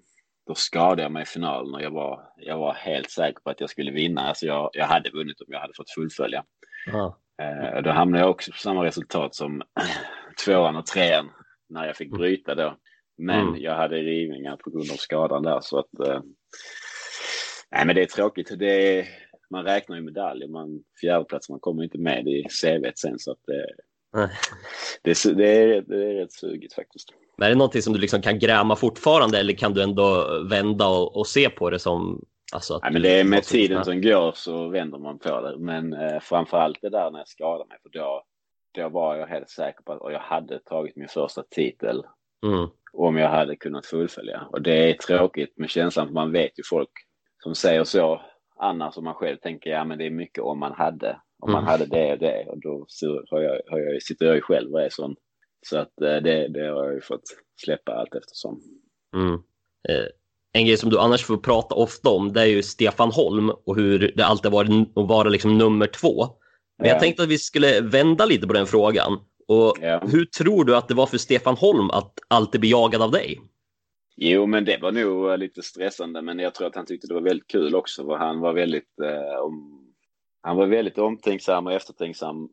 då 0.46 0.55
skadade 0.55 1.03
jag 1.03 1.12
mig 1.12 1.22
i 1.22 1.27
finalen 1.27 1.74
och 1.74 1.83
jag 1.83 1.90
var, 1.90 2.20
jag 2.37 2.59
var 2.59 2.74
helt 2.74 3.11
säker 3.11 3.40
på 3.40 3.50
att 3.50 3.61
jag 3.61 3.70
skulle 3.70 3.90
vinna. 3.90 4.20
Alltså 4.20 4.46
jag, 4.46 4.70
jag 4.72 4.87
hade 4.87 5.11
vunnit 5.11 5.40
om 5.40 5.46
jag 5.48 5.61
hade 5.61 5.72
fått 5.77 5.90
fullfölja. 5.90 6.44
Ja. 6.87 7.18
Eh, 7.42 7.83
då 7.83 7.90
hamnade 7.90 8.22
jag 8.24 8.31
också 8.31 8.53
på 8.53 8.59
samma 8.59 8.85
resultat 8.85 9.35
som 9.35 9.62
tvåan 10.44 10.77
och 10.77 10.87
trean 10.87 11.31
när 11.68 11.87
jag 11.87 11.96
fick 11.96 12.11
bryta 12.11 12.55
då. 12.55 12.77
Men 13.18 13.48
Mm. 13.48 13.61
jag 13.61 13.74
hade 13.74 13.96
rivningar 13.96 14.57
på 14.57 14.70
grund 14.70 14.90
av 14.90 14.96
skadan 14.96 15.42
där 15.42 15.61
så 15.61 15.79
att 15.79 16.09
eh, 16.09 16.20
Nej 17.70 17.87
men 17.87 17.94
det 17.94 18.03
är 18.03 18.07
tråkigt. 18.07 18.59
Det 18.59 18.98
är, 18.98 19.07
man 19.50 19.64
räknar 19.64 19.96
ju 19.96 20.02
medaljer. 20.02 20.48
Man, 20.48 20.83
fjärdeplats, 21.00 21.48
man 21.48 21.61
kommer 21.61 21.83
inte 21.83 21.98
med 21.98 22.28
i 22.28 22.44
CVt 22.62 22.98
sen 22.98 23.18
så 23.18 23.33
att 23.33 23.38
det, 23.46 23.66
Nej. 24.12 24.28
det, 25.02 25.11
är 25.11 25.14
su- 25.14 25.35
det, 25.35 25.48
är, 25.48 25.83
det 25.83 26.11
är 26.11 26.14
rätt 26.14 26.33
sugigt 26.33 26.74
faktiskt. 26.74 27.09
Men 27.38 27.46
är 27.46 27.50
det 27.50 27.57
någonting 27.57 27.83
som 27.83 27.92
du 27.92 27.98
liksom 27.98 28.22
kan 28.22 28.38
gräma 28.38 28.76
fortfarande 28.76 29.38
eller 29.38 29.52
kan 29.52 29.74
du 29.74 29.83
ändå 29.83 30.26
vända 30.50 30.88
och, 30.88 31.16
och 31.16 31.26
se 31.26 31.50
på 31.50 31.70
det 31.70 31.78
som... 31.78 32.24
Alltså 32.52 32.80
Nej, 32.83 32.92
men 32.92 33.02
det 33.02 33.20
är 33.20 33.24
med 33.24 33.42
tiden 33.44 33.85
som 33.85 34.02
går 34.02 34.33
så 34.35 34.68
vänder 34.68 34.98
man 34.98 35.18
på 35.18 35.40
det. 35.40 35.59
Men 35.59 35.92
eh, 35.92 36.20
framför 36.20 36.57
allt 36.57 36.78
det 36.83 36.90
där 36.90 37.11
när 37.11 37.18
jag 37.18 37.28
skadade 37.28 37.68
mig. 37.68 37.78
För 37.83 37.88
då, 37.98 38.22
då 38.74 38.88
var 38.88 39.16
jag 39.16 39.26
helt 39.26 39.50
säker 39.50 39.83
på 39.83 39.92
att 39.92 40.00
och 40.00 40.12
jag 40.12 40.20
hade 40.20 40.59
tagit 40.59 40.96
min 40.96 41.09
första 41.09 41.42
titel 41.50 42.02
Mm. 42.46 42.68
om 42.92 43.16
jag 43.16 43.28
hade 43.28 43.57
kunnat 43.57 43.87
fullfölja. 43.87 44.42
Och 44.50 44.62
det 44.62 44.90
är 44.90 44.92
tråkigt 44.94 45.59
med 45.59 45.70
känslan 45.70 46.07
för 46.07 46.14
man 46.14 46.33
vet 46.33 46.59
ju 46.59 46.62
folk 46.70 46.90
som 47.42 47.54
säger 47.54 47.85
så. 47.85 48.20
Annars 48.64 48.94
som 48.94 49.05
man 49.05 49.14
själv 49.14 49.37
tänker, 49.37 49.70
ja 49.70 49.85
men 49.85 49.98
det 49.98 50.07
är 50.07 50.11
mycket 50.11 50.44
om 50.44 50.59
man 50.59 50.72
hade. 50.72 51.20
Om 51.42 51.53
man 51.53 51.62
Mm. 51.62 51.70
hade 51.70 51.87
det 51.87 52.12
och 52.12 52.18
det 52.18 52.44
och 52.48 52.61
då 52.61 52.85
så 52.88 53.24
har 53.31 53.40
jag, 53.40 53.61
har 53.70 53.79
jag, 53.79 54.03
sitter 54.03 54.27
jag 54.27 54.35
ju 54.35 54.40
själv 54.40 54.72
och 54.72 54.81
är 54.83 54.88
sån. 54.90 55.14
Så 55.66 55.79
att 55.79 56.00
eh, 56.00 56.16
det, 56.16 56.48
det 56.48 56.61
har 56.61 56.85
jag 56.85 56.94
ju 56.94 57.00
fått 57.00 57.22
släppa 57.64 57.92
allt 57.92 58.14
eftersom. 58.14 58.61
Mm. 59.16 59.35
Eh, 59.88 60.07
en 60.53 60.66
grej 60.66 60.77
som 60.77 60.90
du 60.90 60.98
annars 60.98 61.24
får 61.24 61.37
prata 61.37 61.74
ofta 61.74 62.11
om 62.11 62.33
det 62.33 62.40
är 62.40 62.46
ju 62.46 62.62
Stefan 62.62 63.11
Holm 63.11 63.50
och 63.66 63.77
hur 63.77 64.12
det 64.16 64.24
alltid 64.27 64.53
varit 64.53 64.70
att 64.98 65.09
vara 65.09 65.29
liksom 65.29 65.59
nummer 65.59 65.87
två. 65.87 66.27
Men 66.79 66.88
jag 66.88 66.96
Ja. 66.96 67.00
tänkte 67.00 67.22
att 67.22 67.29
vi 67.29 67.38
skulle 67.38 67.81
vända 67.81 68.27
lite 68.27 68.46
på 68.46 68.53
den 68.53 68.66
frågan. 68.66 69.12
Och 69.48 69.77
Ja. 69.81 70.00
Hur 70.07 70.24
tror 70.24 70.64
du 70.64 70.77
att 70.77 70.88
det 70.88 70.94
var 70.94 71.07
för 71.07 71.18
Stefan 71.18 71.57
Holm 71.57 71.90
att 71.90 72.12
alltid 72.29 72.61
bli 72.61 72.70
jagad 72.70 73.03
av 73.03 73.11
dig? 73.11 73.40
Jo, 74.16 74.46
men 74.46 74.64
det 74.64 74.79
var 74.83 74.92
nog 74.92 75.31
eh, 75.31 75.38
lite 75.38 75.62
stressande, 75.62 76.22
men 76.22 76.38
jag 76.38 76.55
tror 76.55 76.66
att 76.66 76.77
han 76.77 76.87
tyckte 76.87 77.07
det 77.07 77.14
var 77.14 77.20
väldigt 77.20 77.46
kul 77.50 77.74
också, 77.74 78.05
för 78.05 78.16
han 78.16 78.40
var 78.40 78.53
väldigt, 78.53 79.00
eh, 79.03 79.38
om, 79.38 79.85
han 80.40 80.57
var 80.57 80.66
väldigt 80.66 80.98
omtänksam 80.98 81.66
och 81.66 81.72
eftertänksam 81.72 82.48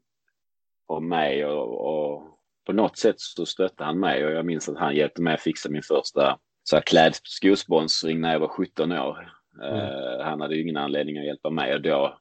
om 0.87 1.09
mig 1.09 1.45
och, 1.45 1.87
och 1.87 2.23
på 2.65 2.73
något 2.73 2.97
sätt 2.97 3.15
så 3.17 3.45
stötte 3.45 3.83
han 3.83 3.99
mig 3.99 4.25
och 4.25 4.31
jag 4.31 4.45
minns 4.45 4.69
att 4.69 4.77
han 4.77 4.95
hjälpte 4.95 5.21
mig 5.21 5.33
att 5.33 5.41
fixa 5.41 5.69
min 5.69 5.81
första 5.81 6.39
så 6.63 6.75
här 6.75 6.83
klädskosponsring 6.83 8.21
när 8.21 8.31
jag 8.31 8.39
var 8.39 8.47
17 8.47 8.91
år. 8.91 9.31
Uh, 9.63 10.23
han 10.23 10.41
hade 10.41 10.55
ju 10.55 10.61
ingen 10.61 10.77
anledning 10.77 11.17
att 11.17 11.25
hjälpa 11.25 11.49
mig 11.49 11.73
och 11.73 11.81
då, 11.81 12.17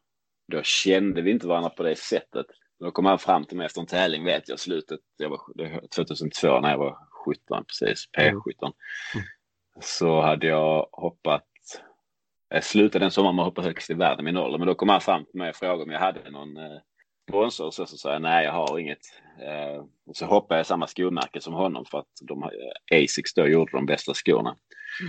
då 0.53 0.63
kände 0.63 1.23
vi 1.23 1.31
inte 1.31 1.47
varandra 1.47 1.71
på 1.71 1.83
det 1.83 1.99
sättet. 1.99 2.47
Då 2.81 2.91
kom 2.91 3.07
han 3.07 3.19
fram 3.19 3.45
till 3.45 3.57
mig 3.57 3.67
efter 3.67 3.81
en 3.81 3.87
tävling, 3.87 4.25
vet 4.25 4.49
jag, 4.49 4.61
slutet, 4.61 5.01
jag 5.17 5.31
var 5.31 5.41
2002 5.89 6.61
när 6.61 6.71
jag 6.71 6.79
var 6.79 6.99
17, 7.25 7.65
precis, 7.65 8.09
P17. 8.19 8.33
Mm. 8.63 8.75
Så 9.81 10.21
hade 10.21 10.47
jag 10.47 10.89
hoppat, 10.93 11.47
jag 12.49 12.65
slutade 12.65 13.05
den 13.05 13.11
sommaren 13.11 13.37
med 13.37 13.43
att 13.43 13.49
hoppa 13.49 13.63
högst 13.63 13.91
i 13.91 13.95
världen 13.95 14.25
min 14.25 14.37
ålder, 14.37 14.59
men 14.59 14.67
då 14.67 14.75
kom 14.75 14.89
han 14.89 15.01
fram 15.01 15.25
till 15.25 15.39
mig 15.39 15.51
och 15.51 15.57
frågade 15.57 15.83
om 15.83 15.91
jag 15.91 16.01
hade 16.01 16.31
någon 16.31 16.57
eh, 16.57 16.79
sponsor 17.31 17.67
och 17.67 17.75
så, 17.75 17.87
så 17.87 17.97
sa 17.97 18.13
jag 18.13 18.23
nej, 18.23 18.45
jag 18.45 18.53
har 18.53 18.79
inget. 18.79 18.99
Eh, 19.43 19.85
och 20.07 20.17
så 20.17 20.27
hoppade 20.27 20.59
jag 20.59 20.67
samma 20.67 20.87
skomärke 20.87 21.41
som 21.41 21.55
honom 21.55 21.85
för 21.85 21.99
att 21.99 22.07
de, 22.23 22.43
eh, 22.43 23.05
Asics 23.05 23.35
då 23.35 23.47
gjorde 23.47 23.73
de 23.73 23.87
bästa 23.87 24.15
skorna. 24.15 24.57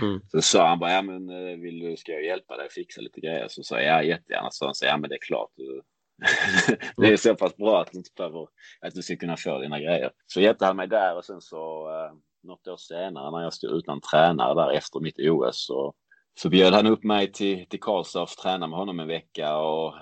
Mm. 0.02 0.20
Så 0.28 0.42
sa 0.42 0.68
han 0.68 0.78
bara, 0.78 0.92
ja 0.92 1.02
men 1.02 1.30
eh, 1.30 1.56
vill 1.58 1.78
du, 1.78 1.96
ska 1.96 2.12
jag 2.12 2.24
hjälpa 2.24 2.56
dig 2.56 2.70
fixa 2.70 3.00
lite 3.00 3.20
grejer? 3.20 3.46
Så 3.48 3.62
sa 3.62 3.80
jag, 3.80 3.86
ja 3.86 4.02
jättegärna. 4.02 4.50
Så 4.50 4.64
han 4.64 4.74
sa, 4.74 4.86
ja 4.86 4.96
men 4.96 5.10
det 5.10 5.16
är 5.16 5.26
klart. 5.26 5.50
Du, 5.56 5.82
det 6.96 7.06
är 7.06 7.16
så 7.16 7.34
pass 7.34 7.56
bra 7.56 7.80
att 7.80 7.92
du, 7.92 7.98
inte 7.98 8.10
behöver, 8.16 8.46
att 8.80 8.94
du 8.94 9.02
ska 9.02 9.16
kunna 9.16 9.36
få 9.36 9.58
dina 9.58 9.80
grejer. 9.80 10.10
Så 10.26 10.40
hjälpte 10.40 10.66
han 10.66 10.76
mig 10.76 10.88
där 10.88 11.16
och 11.16 11.24
sen 11.24 11.40
så 11.40 11.88
eh, 11.90 12.12
något 12.42 12.68
år 12.68 12.76
senare 12.76 13.30
när 13.30 13.42
jag 13.42 13.52
stod 13.52 13.70
utan 13.70 14.00
tränare 14.00 14.54
där 14.54 14.70
efter 14.70 15.00
mitt 15.00 15.18
OS 15.18 15.66
så, 15.66 15.94
så 16.40 16.48
bjöd 16.48 16.74
han 16.74 16.86
upp 16.86 17.04
mig 17.04 17.32
till, 17.32 17.66
till 17.68 17.80
Karlstad 17.80 18.22
och 18.22 18.28
träna 18.28 18.66
med 18.66 18.78
honom 18.78 19.00
en 19.00 19.08
vecka 19.08 19.56
och 19.56 19.94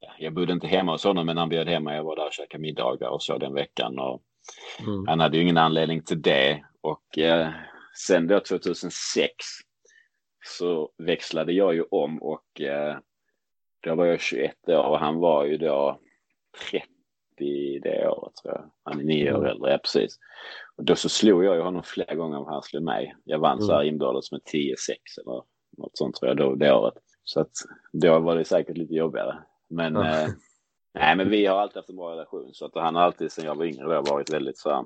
ja, 0.00 0.12
jag 0.18 0.34
bodde 0.34 0.52
inte 0.52 0.66
hemma 0.66 0.92
hos 0.92 1.04
honom 1.04 1.26
men 1.26 1.36
han 1.36 1.48
bjöd 1.48 1.68
hem 1.68 1.84
mig. 1.84 1.96
Jag 1.96 2.04
var 2.04 2.16
där 2.16 2.26
och 2.26 2.32
käkade 2.32 2.62
middagar 2.62 3.08
och 3.08 3.22
så 3.22 3.38
den 3.38 3.54
veckan 3.54 3.98
och 3.98 4.22
mm. 4.80 5.06
han 5.06 5.20
hade 5.20 5.36
ju 5.36 5.42
ingen 5.42 5.58
anledning 5.58 6.02
till 6.02 6.22
det 6.22 6.64
och 6.80 7.18
eh, 7.18 7.50
sen 8.06 8.26
då 8.26 8.40
2006 8.40 9.30
så 10.44 10.90
växlade 10.98 11.52
jag 11.52 11.74
ju 11.74 11.82
om 11.90 12.22
och 12.22 12.60
eh, 12.60 12.96
då 13.84 13.94
var 13.94 14.04
jag 14.04 14.20
21 14.20 14.68
år 14.68 14.86
och 14.86 14.98
han 14.98 15.18
var 15.18 15.44
ju 15.44 15.56
då 15.56 16.00
30 16.70 16.88
det 17.82 18.08
året 18.08 18.36
tror 18.36 18.54
jag. 18.54 18.70
Han 18.82 19.00
är 19.00 19.04
nio 19.04 19.32
år 19.32 19.38
mm. 19.38 19.50
äldre, 19.50 19.70
ja 19.70 19.78
precis. 19.78 20.18
Och 20.76 20.84
då 20.84 20.96
så 20.96 21.08
slog 21.08 21.44
jag 21.44 21.56
ju 21.56 21.62
honom 21.62 21.82
flera 21.82 22.14
gånger 22.14 22.38
om 22.38 22.46
han 22.46 22.62
slog 22.62 22.82
mig. 22.82 23.16
Jag 23.24 23.38
vann 23.38 23.58
mm. 23.58 23.66
så 23.66 23.72
här 23.72 23.80
mm. 23.80 23.94
inbördes 23.94 24.32
med 24.32 24.40
10-6 24.40 24.74
eller 25.20 25.42
något 25.78 25.98
sånt 25.98 26.16
tror 26.16 26.28
jag 26.28 26.36
då, 26.36 26.54
det 26.54 26.72
året. 26.72 26.94
Så 27.24 27.40
att 27.40 27.50
då 27.92 28.18
var 28.18 28.36
det 28.36 28.44
säkert 28.44 28.76
lite 28.76 28.94
jobbigare. 28.94 29.38
Men, 29.68 29.96
mm. 29.96 30.06
eh, 30.06 30.28
nej, 30.94 31.16
men 31.16 31.30
vi 31.30 31.46
har 31.46 31.60
alltid 31.60 31.76
haft 31.76 31.90
en 31.90 31.96
bra 31.96 32.12
relation 32.12 32.50
så 32.52 32.66
att 32.66 32.74
han 32.74 32.94
har 32.94 33.02
alltid 33.02 33.32
sedan 33.32 33.44
jag 33.44 33.54
var 33.54 33.64
yngre 33.64 33.94
då 33.94 34.02
varit 34.02 34.32
väldigt 34.32 34.58
så 34.58 34.70
här, 34.70 34.84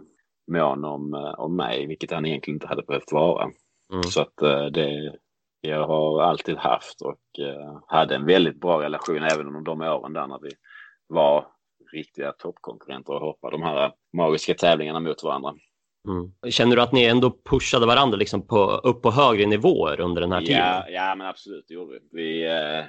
mån 0.49 0.85
om, 0.85 1.15
eh, 1.15 1.41
om 1.41 1.57
mig, 1.57 1.87
vilket 1.87 2.11
han 2.11 2.27
egentligen 2.27 2.57
inte 2.57 2.67
hade 2.67 2.83
behövt 2.83 3.13
vara. 3.13 3.43
Mm. 3.93 4.03
Så 4.03 4.21
att 4.21 4.43
eh, 4.43 4.67
det, 4.67 5.17
jag 5.61 5.87
har 5.87 6.23
alltid 6.23 6.57
haft 6.57 7.03
och 7.03 7.39
eh, 7.39 7.81
hade 7.87 8.15
en 8.15 8.27
väldigt 8.27 8.61
bra 8.61 8.83
relation 8.83 9.23
även 9.23 9.47
under 9.47 9.61
de 9.61 9.81
åren 9.81 10.13
där 10.13 10.27
när 10.27 10.39
vi 10.43 10.51
var 11.07 11.47
riktiga 11.93 12.33
toppkonkurrenter 12.33 13.13
och 13.13 13.21
hoppade 13.21 13.57
de 13.57 13.63
här 13.63 13.93
magiska 14.13 14.55
tävlingarna 14.55 15.01
mot 15.01 15.23
varandra. 15.23 15.55
Mm. 16.09 16.53
Känner 16.53 16.77
du 16.77 16.83
att 16.83 16.93
ni 16.93 17.05
ändå 17.05 17.39
pushade 17.51 17.87
varandra 17.87 18.17
liksom 18.17 18.47
på, 18.47 18.71
upp 18.71 19.03
på 19.03 19.11
högre 19.11 19.47
nivåer 19.47 20.01
under 20.01 20.21
den 20.21 20.33
här 20.33 20.41
tiden? 20.41 20.59
Ja, 20.59 20.89
ja 20.89 21.15
men 21.15 21.27
absolut, 21.27 21.65
det 21.69 21.75
gjorde 21.75 21.99
vi. 22.11 22.23
vi, 22.23 22.47
eh, 22.47 22.85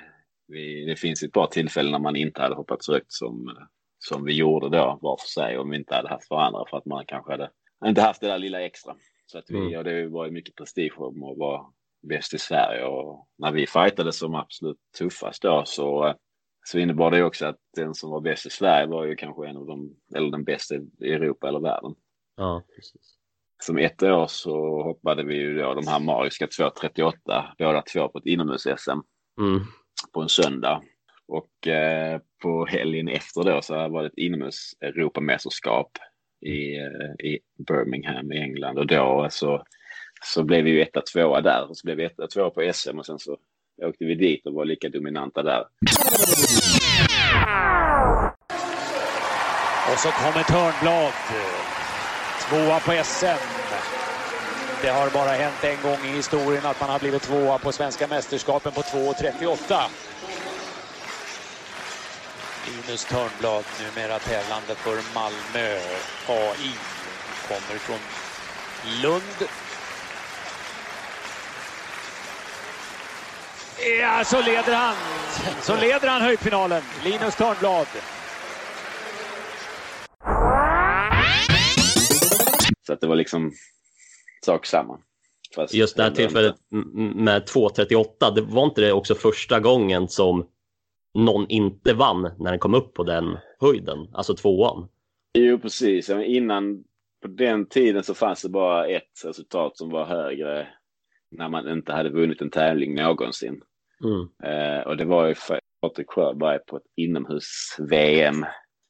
vi 0.48 0.86
det 0.86 0.96
finns 0.96 1.24
ett 1.24 1.34
par 1.34 1.48
tillfällen 1.48 1.92
när 1.92 2.00
man 2.00 2.16
inte 2.16 2.42
hade 2.42 2.56
hoppat 2.56 2.84
så 2.84 2.94
högt 2.94 3.12
som, 3.12 3.58
som 3.98 4.26
vi 4.26 4.34
gjorde 4.34 4.70
då 4.70 5.00
var 5.02 5.18
för 5.18 5.28
sig 5.28 5.58
om 5.58 5.70
vi 5.70 5.78
inte 5.78 5.96
hade 5.96 6.10
haft 6.10 6.30
varandra 6.30 6.66
för 6.70 6.78
att 6.78 6.86
man 6.86 7.06
kanske 7.08 7.32
hade 7.32 7.50
inte 7.86 8.02
haft 8.02 8.22
det 8.22 8.28
där 8.28 8.38
lilla 8.38 8.62
extra. 8.62 8.96
Så 9.26 9.38
att 9.38 9.46
vi, 9.50 9.58
mm. 9.58 9.78
och 9.78 9.84
det 9.84 10.08
var 10.08 10.26
ju 10.26 10.32
mycket 10.32 10.56
prestige 10.56 10.94
om 10.98 11.24
att 11.24 11.38
vara 11.38 11.62
bäst 12.02 12.34
i 12.34 12.38
Sverige 12.38 12.84
och 12.84 13.28
när 13.38 13.52
vi 13.52 13.68
fightade 13.68 14.14
som 14.14 14.36
absolut 14.36 14.78
tuffast 14.98 15.42
då 15.42 15.64
så, 15.66 16.16
så 16.66 16.80
innebar 16.80 17.12
det 17.12 17.24
också 17.24 17.46
att 17.46 17.58
den 17.76 17.94
som 17.94 18.12
var 18.12 18.22
bäst 18.22 18.46
i 18.46 18.50
Sverige 18.50 18.88
var 18.88 19.06
ju 19.06 19.16
kanske 19.16 19.48
en 19.48 19.58
av 19.58 19.66
de, 19.66 19.96
eller 20.16 20.32
den 20.32 20.44
bästa 20.44 20.76
i 20.76 21.14
Europa 21.14 21.48
eller 21.48 21.60
världen. 21.60 21.96
Ja, 22.38 22.64
precis. 22.76 23.16
Som 23.64 23.78
ett 23.78 24.04
år 24.04 24.28
så 24.28 24.84
hoppade 24.84 25.24
vi 25.24 25.36
ju 25.36 25.56
då 25.56 25.74
de 25.74 25.88
här 25.88 26.00
magiska 26.00 26.46
2.38, 26.46 27.44
båda 27.58 27.82
två 27.82 28.10
på 28.10 28.18
ett 28.18 28.26
inomhus-SM 28.26 29.02
mm. 29.40 29.60
på 30.14 30.22
en 30.22 30.30
söndag. 30.30 30.84
Och 31.28 31.68
eh, 31.68 32.22
på 32.42 32.66
helgen 32.66 33.08
efter 33.08 33.44
då 33.44 33.62
så 33.62 33.90
var 33.90 34.02
det 34.02 34.08
ett 34.08 34.18
inomhus-Europamästerskap 34.18 35.92
i, 36.42 36.78
eh, 36.78 37.26
i 37.26 37.40
Birmingham 37.68 38.32
i 38.32 38.38
England 38.38 38.78
och 38.78 38.88
då 38.88 39.28
så 39.32 39.64
så 40.26 40.44
blev 40.44 40.64
vi 40.64 40.70
ju 40.70 40.82
etta, 40.82 41.02
tvåa 41.02 41.42
där 41.42 41.70
och 41.70 41.78
så 41.78 41.86
blev 41.86 41.98
vi 41.98 42.04
etta, 42.04 42.28
tvåa 42.28 42.50
på 42.50 42.72
SM 42.74 43.00
och 43.00 43.06
sen 43.06 43.20
så 43.20 43.38
åkte 43.86 44.06
vi 44.06 44.16
dit 44.16 44.46
och 44.46 44.54
var 44.54 44.66
lika 44.66 44.90
dominanta 44.90 45.44
där. 45.44 45.66
Och 49.92 50.00
så 50.00 50.10
kommer 50.12 50.44
Törnblad. 50.44 51.14
Tvåa 52.50 52.80
på 52.80 53.04
SM. 53.04 53.42
Det 54.82 54.90
har 54.90 55.10
bara 55.10 55.30
hänt 55.30 55.64
en 55.64 55.82
gång 55.82 56.06
i 56.06 56.16
historien 56.16 56.66
att 56.66 56.82
man 56.82 56.90
har 56.90 57.00
blivit 57.00 57.22
tvåa 57.22 57.58
på 57.58 57.72
svenska 57.72 58.08
mästerskapen 58.08 58.72
på 58.72 58.82
2.38. 58.82 59.82
Linus 62.68 63.06
Törnblad, 63.06 63.66
numera 63.80 64.20
tävlande 64.20 64.76
för 64.76 65.14
Malmö 65.16 65.80
AI, 66.28 66.74
kommer 67.48 67.80
från 67.80 68.00
Lund 69.02 69.50
Ja, 73.98 74.24
så 74.26 74.42
leder 74.42 74.76
han. 74.76 74.96
Så 75.62 75.76
leder 75.76 76.08
han 76.08 76.22
höjdfinalen. 76.22 76.82
Linus 77.04 77.36
Törnblad. 77.36 77.88
Så 82.88 82.94
att 82.94 83.02
det 83.02 83.08
var 83.08 83.16
liksom 83.16 83.52
sak 84.46 84.66
samma. 84.66 85.00
Fast 85.56 85.74
Just 85.74 85.98
det 85.98 86.04
här 86.04 86.12
tillfället 86.12 86.56
med 87.16 87.42
2.38, 87.42 88.36
det 88.36 88.42
var 88.42 88.66
inte 88.66 88.82
det 88.82 88.94
också 88.94 89.16
första 89.16 89.60
gången 89.60 90.08
som 90.08 90.48
någon 91.14 91.48
inte 91.50 91.94
vann 91.94 92.22
när 92.22 92.52
den 92.52 92.60
kom 92.60 92.74
upp 92.74 92.94
på 92.94 93.04
den 93.04 93.38
höjden, 93.60 94.10
alltså 94.14 94.36
tvåan? 94.36 94.88
Jo, 95.34 95.60
precis. 95.60 96.10
Innan, 96.10 96.84
på 97.22 97.28
den 97.28 97.66
tiden 97.66 98.04
så 98.04 98.14
fanns 98.14 98.42
det 98.42 98.50
bara 98.50 98.88
ett 98.88 99.22
resultat 99.26 99.78
som 99.78 99.90
var 99.90 100.06
högre 100.06 100.68
när 101.32 101.50
man 101.50 101.70
inte 101.70 101.94
hade 101.94 102.10
vunnit 102.10 102.42
en 102.42 102.50
tävling 102.50 102.96
någonsin. 102.96 103.62
Mm. 104.04 104.30
Eh, 104.44 104.88
och 104.88 104.98
det 104.98 105.06
var 105.06 105.28
ju 105.28 105.36
för 105.36 105.60
Patrik 105.82 106.10
Sjöberg 106.10 106.60
på 106.68 106.78
ett 106.78 106.84
inomhus-VM. 106.96 108.46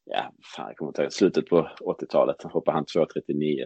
Ja, 0.06 0.34
fan, 0.56 0.68
jag 0.68 0.78
kommer 0.78 0.90
inte 0.90 1.02
ihåg. 1.02 1.14
Slutet 1.14 1.46
på 1.46 1.70
80-talet 1.80 2.44
hoppade 2.44 2.78
han 2.78 2.86
2.39. 2.86 3.62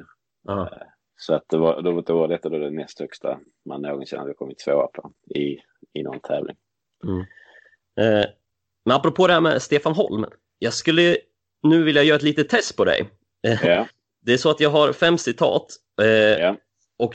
Eh, 0.50 0.68
så 1.16 1.34
att 1.34 1.44
det 1.50 1.58
var, 1.58 1.82
då, 1.82 2.02
då 2.02 2.20
var 2.20 2.28
detta 2.28 2.50
då 2.50 2.58
det 2.58 2.70
näst 2.70 3.00
högsta 3.00 3.40
man 3.66 3.82
någonsin 3.82 4.20
hade 4.20 4.34
kommit 4.34 4.60
tvåa 4.60 4.88
på 4.88 5.14
i, 5.36 5.58
i 5.94 6.04
någon 6.04 6.20
tävling. 6.20 6.56
Mm. 7.04 7.20
Eh, 8.00 8.26
men 8.86 8.96
apropå 8.96 9.28
det 9.28 9.34
här 9.34 9.42
med 9.42 9.62
Stefan 9.62 9.94
Holm. 9.94 10.26
Jag 10.60 10.74
skulle 10.74 11.18
nu 11.64 11.84
vilja 11.84 12.04
göra 12.04 12.16
ett 12.16 12.24
litet 12.24 12.50
test 12.50 12.78
på 12.78 12.86
dig. 12.86 13.10
Ja. 13.42 13.88
Det 14.26 14.34
är 14.34 14.38
så 14.38 14.50
att 14.50 14.60
jag 14.60 14.70
har 14.70 14.94
fem 14.94 15.18
citat. 15.18 15.68
Eh, 16.02 16.08
ja. 16.08 16.58
Och 16.98 17.14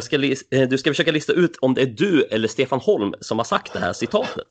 ska, 0.00 0.16
eh, 0.50 0.68
du 0.68 0.78
ska 0.78 0.90
försöka 0.90 1.12
lista 1.12 1.32
ut 1.32 1.56
om 1.56 1.74
det 1.74 1.82
är 1.82 1.86
du 1.86 2.22
eller 2.22 2.48
Stefan 2.48 2.80
Holm 2.80 3.14
som 3.20 3.38
har 3.38 3.44
sagt 3.44 3.72
det 3.72 3.78
här 3.78 3.92
citatet. 3.92 4.46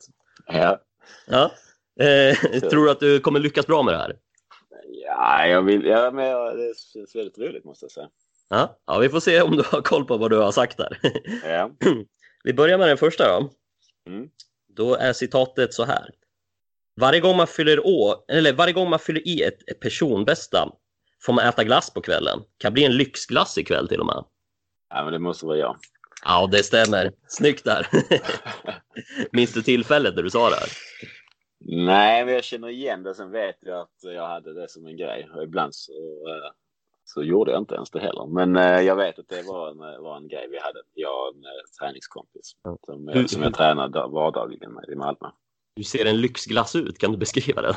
Ja. 0.46 0.80
ja. 1.26 1.52
Eh, 2.04 2.60
tror 2.70 2.84
du 2.84 2.90
att 2.90 3.00
du 3.00 3.20
kommer 3.20 3.40
lyckas 3.40 3.66
bra 3.66 3.82
med 3.82 3.94
det 3.94 3.98
här? 3.98 4.16
Ja, 5.04 5.46
jag 5.46 5.62
vill, 5.62 5.84
ja, 5.84 6.10
men 6.10 6.56
det 6.56 6.74
känns 6.92 7.16
väldigt 7.16 7.38
roligt 7.38 7.64
måste 7.64 7.84
jag 7.84 7.92
säga. 7.92 8.08
Ja, 8.48 8.78
ja, 8.86 8.98
vi 8.98 9.08
får 9.08 9.20
se 9.20 9.42
om 9.42 9.56
du 9.56 9.62
har 9.66 9.82
koll 9.82 10.04
på 10.04 10.16
vad 10.16 10.30
du 10.30 10.36
har 10.36 10.52
sagt 10.52 10.76
där. 10.76 10.98
Ja. 11.44 11.70
Vi 12.44 12.54
börjar 12.54 12.78
med 12.78 12.88
den 12.88 12.96
första 12.96 13.28
då. 13.28 13.50
Mm. 14.06 14.28
Då 14.68 14.94
är 14.94 15.12
citatet 15.12 15.74
så 15.74 15.84
här. 15.84 16.10
Varje 16.96 17.20
gång 17.20 17.36
man 17.36 17.46
fyller, 17.46 17.86
å, 17.86 18.24
eller 18.28 18.52
varje 18.52 18.72
gång 18.72 18.90
man 18.90 18.98
fyller 18.98 19.28
i 19.28 19.42
ett, 19.42 19.68
ett 19.70 19.80
personbästa 19.80 20.72
får 21.22 21.32
man 21.32 21.46
äta 21.46 21.64
glass 21.64 21.94
på 21.94 22.00
kvällen. 22.00 22.38
Kan 22.58 22.72
bli 22.72 22.84
en 22.84 22.96
lyxglass 22.96 23.58
ikväll 23.58 23.88
till 23.88 24.00
och 24.00 24.06
med. 24.06 24.24
Ja, 24.90 25.04
men 25.04 25.12
det 25.12 25.18
måste 25.18 25.46
vara 25.46 25.56
jag. 25.56 25.76
Ja, 26.24 26.48
det 26.52 26.62
stämmer. 26.62 27.12
Snyggt 27.28 27.64
där. 27.64 27.86
Minns 29.32 29.52
du 29.52 29.62
tillfället 29.62 30.16
när 30.16 30.22
du 30.22 30.30
sa 30.30 30.50
det? 30.50 30.56
Här? 30.56 30.68
Nej, 31.60 32.24
men 32.24 32.34
jag 32.34 32.44
känner 32.44 32.68
igen 32.68 33.02
det. 33.02 33.14
Sen 33.14 33.30
vet 33.30 33.56
jag 33.60 33.80
att 33.80 33.96
jag 34.00 34.28
hade 34.28 34.54
det 34.60 34.68
som 34.68 34.86
en 34.86 34.96
grej. 34.96 35.28
Och 35.34 35.42
ibland 35.42 35.74
så, 35.74 35.92
eh, 35.92 36.52
så 37.04 37.22
gjorde 37.22 37.50
jag 37.52 37.60
inte 37.60 37.74
ens 37.74 37.90
det 37.90 38.00
heller. 38.00 38.26
Men 38.26 38.56
eh, 38.56 38.80
jag 38.80 38.96
vet 38.96 39.18
att 39.18 39.28
det 39.28 39.42
var 39.42 39.70
en, 39.70 40.02
var 40.02 40.16
en 40.16 40.28
grej 40.28 40.48
vi 40.50 40.58
hade. 40.58 40.78
Jag 40.94 41.28
och 41.28 41.34
en 41.34 41.44
eh, 41.44 41.50
träningskompis 41.80 42.52
som, 42.86 43.26
som 43.28 43.42
jag 43.42 43.54
tränade 43.54 44.06
vardagligen 44.08 44.72
med 44.72 44.84
i 44.88 44.94
Malmö. 44.94 45.28
Hur 45.76 45.84
ser 45.84 46.04
en 46.06 46.20
lyxglass 46.20 46.76
ut? 46.76 46.98
Kan 46.98 47.12
du 47.12 47.18
beskriva 47.18 47.62
den? 47.62 47.74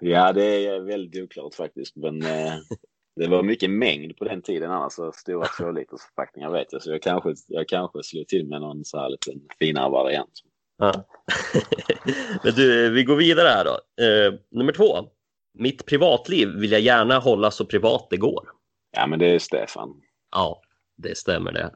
Ja, 0.00 0.32
det 0.32 0.66
är 0.66 0.80
väldigt 0.80 1.24
oklart 1.24 1.54
faktiskt. 1.54 1.96
Men 1.96 2.22
Det 3.16 3.26
var 3.26 3.42
mycket 3.42 3.70
mängd 3.70 4.16
på 4.16 4.24
den 4.24 4.42
tiden 4.42 4.70
annars, 4.70 4.92
så 4.92 5.12
stora 5.12 5.46
två 5.46 5.70
liters 5.70 6.00
förpackningar 6.00 6.50
vet 6.50 6.72
jag. 6.72 6.82
Så 6.82 6.90
jag 6.90 7.02
kanske, 7.02 7.34
jag 7.48 7.68
kanske 7.68 8.02
slog 8.02 8.28
till 8.28 8.48
med 8.48 8.60
någon 8.60 8.84
så 8.84 8.98
här 8.98 9.08
liten 9.08 9.40
finare 9.58 9.90
variant. 9.90 10.42
Ja. 10.78 10.92
Men 12.44 12.54
du, 12.54 12.90
vi 12.90 13.04
går 13.04 13.16
vidare 13.16 13.48
här 13.48 13.64
då. 13.64 14.04
Eh, 14.04 14.34
nummer 14.50 14.72
två. 14.72 15.08
Mitt 15.54 15.86
privatliv 15.86 16.48
vill 16.48 16.72
jag 16.72 16.80
gärna 16.80 17.18
hålla 17.18 17.50
så 17.50 17.64
privat 17.64 18.06
det 18.10 18.16
går. 18.16 18.48
Ja, 18.96 19.06
men 19.06 19.18
det 19.18 19.26
är 19.26 19.38
Stefan. 19.38 20.00
Ja, 20.30 20.62
det 20.96 21.18
stämmer 21.18 21.52
det. 21.52 21.70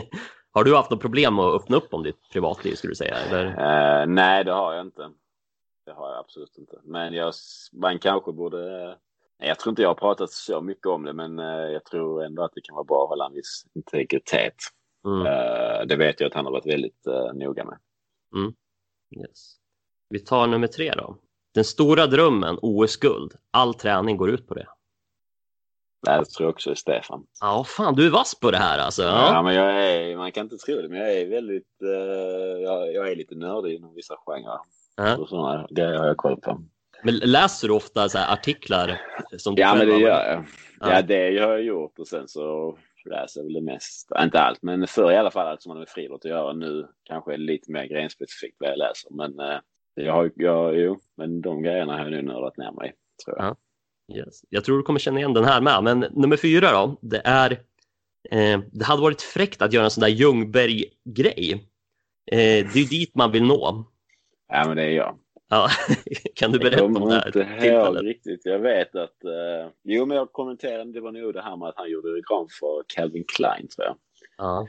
har 0.52 0.64
du 0.64 0.76
haft 0.76 0.90
något 0.90 1.00
problem 1.00 1.38
att 1.38 1.62
öppna 1.62 1.76
upp 1.76 1.94
om 1.94 2.02
ditt 2.02 2.30
privatliv 2.32 2.74
skulle 2.74 2.90
du 2.90 2.96
säga? 2.96 3.16
Eller? 3.16 3.46
Eh, 3.46 4.06
nej, 4.06 4.44
det 4.44 4.52
har 4.52 4.74
jag 4.74 4.86
inte. 4.86 5.10
Det 5.86 5.92
har 5.92 6.10
jag 6.10 6.18
absolut 6.18 6.58
inte. 6.58 6.80
Men 6.84 7.14
jag, 7.14 7.34
man 7.72 7.98
kanske 7.98 8.32
borde... 8.32 8.96
Jag 9.38 9.58
tror 9.58 9.70
inte 9.70 9.82
jag 9.82 9.88
har 9.88 9.94
pratat 9.94 10.30
så 10.30 10.60
mycket 10.60 10.86
om 10.86 11.04
det, 11.04 11.12
men 11.12 11.38
eh, 11.38 11.44
jag 11.46 11.84
tror 11.84 12.24
ändå 12.24 12.42
att 12.44 12.52
det 12.54 12.60
kan 12.60 12.74
vara 12.74 12.84
bra 12.84 13.02
att 13.02 13.08
hålla 13.08 13.26
en 13.26 13.32
viss 13.32 13.64
integritet. 13.74 14.54
Mm. 15.06 15.26
Eh, 15.26 15.86
det 15.86 15.96
vet 15.96 16.20
jag 16.20 16.28
att 16.28 16.34
han 16.34 16.44
har 16.44 16.52
varit 16.52 16.66
väldigt 16.66 17.06
eh, 17.06 17.32
noga 17.34 17.64
med. 17.64 17.78
Mm. 18.36 18.54
Yes. 19.20 19.56
Vi 20.08 20.18
tar 20.18 20.46
nummer 20.46 20.66
tre 20.66 20.92
då. 20.96 21.16
Den 21.54 21.64
stora 21.64 22.06
drömmen, 22.06 22.58
OS-guld. 22.62 23.32
All 23.50 23.74
träning 23.74 24.16
går 24.16 24.30
ut 24.30 24.48
på 24.48 24.54
det. 24.54 24.66
Det 26.02 26.24
tror 26.24 26.46
jag 26.46 26.50
också 26.50 26.70
är 26.70 26.74
Stefan. 26.74 27.26
Ja, 27.40 27.64
fan, 27.64 27.94
du 27.94 28.06
är 28.06 28.10
vass 28.10 28.40
på 28.40 28.50
det 28.50 28.56
här 28.58 28.78
alltså. 28.78 29.02
Ja, 29.02 29.32
Ja. 29.32 29.42
men 29.42 29.54
jag 29.54 29.84
är, 29.84 30.16
man 30.16 30.32
kan 30.32 30.42
inte 30.46 30.56
tro 30.56 30.82
det, 30.82 30.88
men 30.88 30.98
jag 30.98 31.12
är 31.12 31.26
väldigt, 31.28 31.82
eh, 31.82 32.62
jag, 32.62 32.92
jag 32.94 33.10
är 33.12 33.16
lite 33.16 33.34
nördig 33.34 33.74
inom 33.74 33.94
vissa 33.94 34.16
genrer. 34.26 34.58
Ja. 34.96 35.16
Och 35.16 35.28
sådana 35.28 35.66
grejer 35.70 35.98
har 35.98 36.06
jag 36.06 36.16
koll 36.16 36.40
på. 36.40 36.62
Men 37.02 37.16
läser 37.16 37.68
du 37.68 37.74
ofta 37.74 38.08
så 38.08 38.18
artiklar 38.18 39.00
som 39.36 39.54
du 39.54 39.62
Ja, 39.62 39.74
men 39.74 39.88
det 39.88 39.98
gör 39.98 40.24
jag. 40.24 40.44
Ja. 40.80 40.94
Ja, 40.94 41.02
det 41.02 41.38
har 41.38 41.52
jag 41.52 41.62
gjort 41.62 41.98
och 41.98 42.08
sen 42.08 42.28
så 42.28 42.78
läser 43.04 43.40
jag 43.40 43.44
väl 43.44 43.52
det 43.52 43.60
mest. 43.60 44.08
Inte 44.22 44.40
allt, 44.40 44.62
men 44.62 44.86
förr 44.86 45.12
i 45.12 45.16
alla 45.16 45.30
fall 45.30 45.46
allt 45.46 45.62
som 45.62 45.70
har 45.70 45.78
med 45.78 45.88
friidrott 45.88 46.24
att 46.24 46.30
göra. 46.30 46.52
Nu 46.52 46.88
kanske 47.04 47.32
är 47.32 47.38
lite 47.38 47.72
mer 47.72 47.84
grenspecifikt 47.86 48.56
vad 48.58 48.70
jag 48.70 48.78
läser. 48.78 49.10
Men 49.10 49.40
eh, 49.40 49.58
jag 49.94 50.12
har, 50.12 50.32
jag, 50.34 50.78
jo, 50.78 51.00
men 51.16 51.40
de 51.40 51.62
grejerna 51.62 51.92
har 51.92 52.00
jag 52.00 52.10
nu 52.10 52.22
nördat 52.22 52.56
ner 52.56 52.72
mig, 52.72 52.94
tror 53.24 53.36
jag. 53.38 53.46
Ja. 53.46 53.56
Yes. 54.16 54.40
Jag 54.48 54.64
tror 54.64 54.76
du 54.76 54.82
kommer 54.82 55.00
känna 55.00 55.18
igen 55.18 55.34
den 55.34 55.44
här 55.44 55.60
med. 55.60 55.84
Men 55.84 56.00
nummer 56.00 56.36
fyra 56.36 56.72
då, 56.72 56.98
det 57.00 57.22
är 57.24 57.50
eh, 58.30 58.60
det 58.72 58.84
hade 58.84 59.02
varit 59.02 59.22
fräckt 59.22 59.62
att 59.62 59.72
göra 59.72 59.84
en 59.84 59.90
sån 59.90 60.02
där 60.02 60.08
Ljungberg-grej. 60.08 61.52
Eh, 62.32 62.38
det 62.38 62.74
är 62.74 62.78
ju 62.78 62.84
dit 62.84 63.14
man 63.14 63.32
vill 63.32 63.44
nå. 63.44 63.84
Ja, 64.48 64.64
men 64.66 64.76
det 64.76 64.82
är 64.82 64.90
jag. 64.90 65.18
Ja. 65.48 65.68
kan 66.34 66.52
du 66.52 66.58
berätta 66.58 66.76
jag 66.76 66.96
om 66.96 67.08
det 67.08 67.14
här 67.14 67.26
inte 67.26 67.66
ihåg 67.66 68.06
riktigt. 68.06 68.40
Jag 68.44 68.58
vet 68.58 68.94
att, 68.96 69.24
eh, 69.24 69.70
jo 69.84 70.06
men 70.06 70.16
jag 70.16 70.32
kommenterade, 70.32 70.92
det 70.92 71.00
var 71.00 71.12
nog 71.12 71.34
det 71.34 71.42
här 71.42 71.56
med 71.56 71.68
att 71.68 71.76
han 71.76 71.90
gjorde 71.90 72.08
reklam 72.08 72.46
för 72.60 72.82
Calvin 72.96 73.24
Klein 73.36 73.68
tror 73.68 73.86
jag. 73.86 73.96
Ja. 74.38 74.66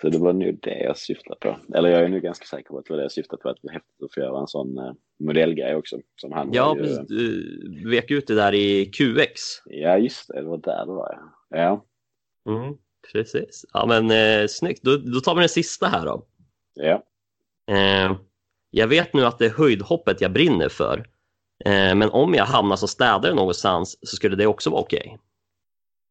Så 0.00 0.08
det 0.08 0.18
var 0.18 0.32
nog 0.32 0.58
det 0.62 0.78
jag 0.78 0.98
syftade 0.98 1.36
på. 1.40 1.58
Eller 1.74 1.88
jag 1.88 2.02
är 2.02 2.08
nu 2.08 2.20
ganska 2.20 2.46
säker 2.46 2.68
på 2.68 2.78
att 2.78 2.84
det 2.84 2.92
var 2.92 2.96
det 2.98 3.04
jag 3.04 3.12
syftade 3.12 3.42
på, 3.42 3.48
att 3.48 3.56
det 3.56 3.66
var 3.68 3.72
häftigt 3.72 4.02
att 4.04 4.14
få 4.14 4.20
göra 4.20 4.40
en 4.40 4.46
sån 4.46 4.78
eh, 4.78 4.92
modellgrej 5.18 5.76
också. 5.76 5.96
Som 6.20 6.32
han 6.32 6.52
Ja, 6.52 6.76
ju, 6.76 6.82
precis. 6.82 7.08
Du 7.08 7.90
vek 7.90 8.10
ut 8.10 8.26
det 8.26 8.34
där 8.34 8.54
i 8.54 8.86
QX. 8.86 9.40
Ja, 9.64 9.98
just 9.98 10.28
det, 10.28 10.40
det 10.40 10.48
var 10.48 10.58
där 10.58 10.86
det 10.86 10.92
var 10.92 11.18
ja. 11.50 11.58
Ja, 11.58 11.84
Mm, 12.52 12.74
precis. 13.12 13.64
Ja, 13.72 13.86
men 13.86 14.10
eh, 14.10 14.46
snyggt. 14.46 14.82
Då, 14.82 14.96
då 14.96 15.20
tar 15.20 15.34
vi 15.34 15.40
den 15.40 15.48
sista 15.48 15.86
här 15.86 16.06
då. 16.06 16.26
ja. 16.74 17.02
Eh, 17.74 18.16
jag 18.76 18.88
vet 18.88 19.14
nu 19.14 19.24
att 19.26 19.38
det 19.38 19.46
är 19.46 19.50
höjdhoppet 19.50 20.20
jag 20.20 20.32
brinner 20.32 20.68
för. 20.68 20.98
Eh, 21.64 21.94
men 21.94 22.10
om 22.10 22.34
jag 22.34 22.44
hamnar 22.44 22.76
som 22.76 22.88
städare 22.88 23.34
någonstans 23.34 23.98
så 24.02 24.16
skulle 24.16 24.36
det 24.36 24.46
också 24.46 24.70
vara 24.70 24.80
okej. 24.80 25.18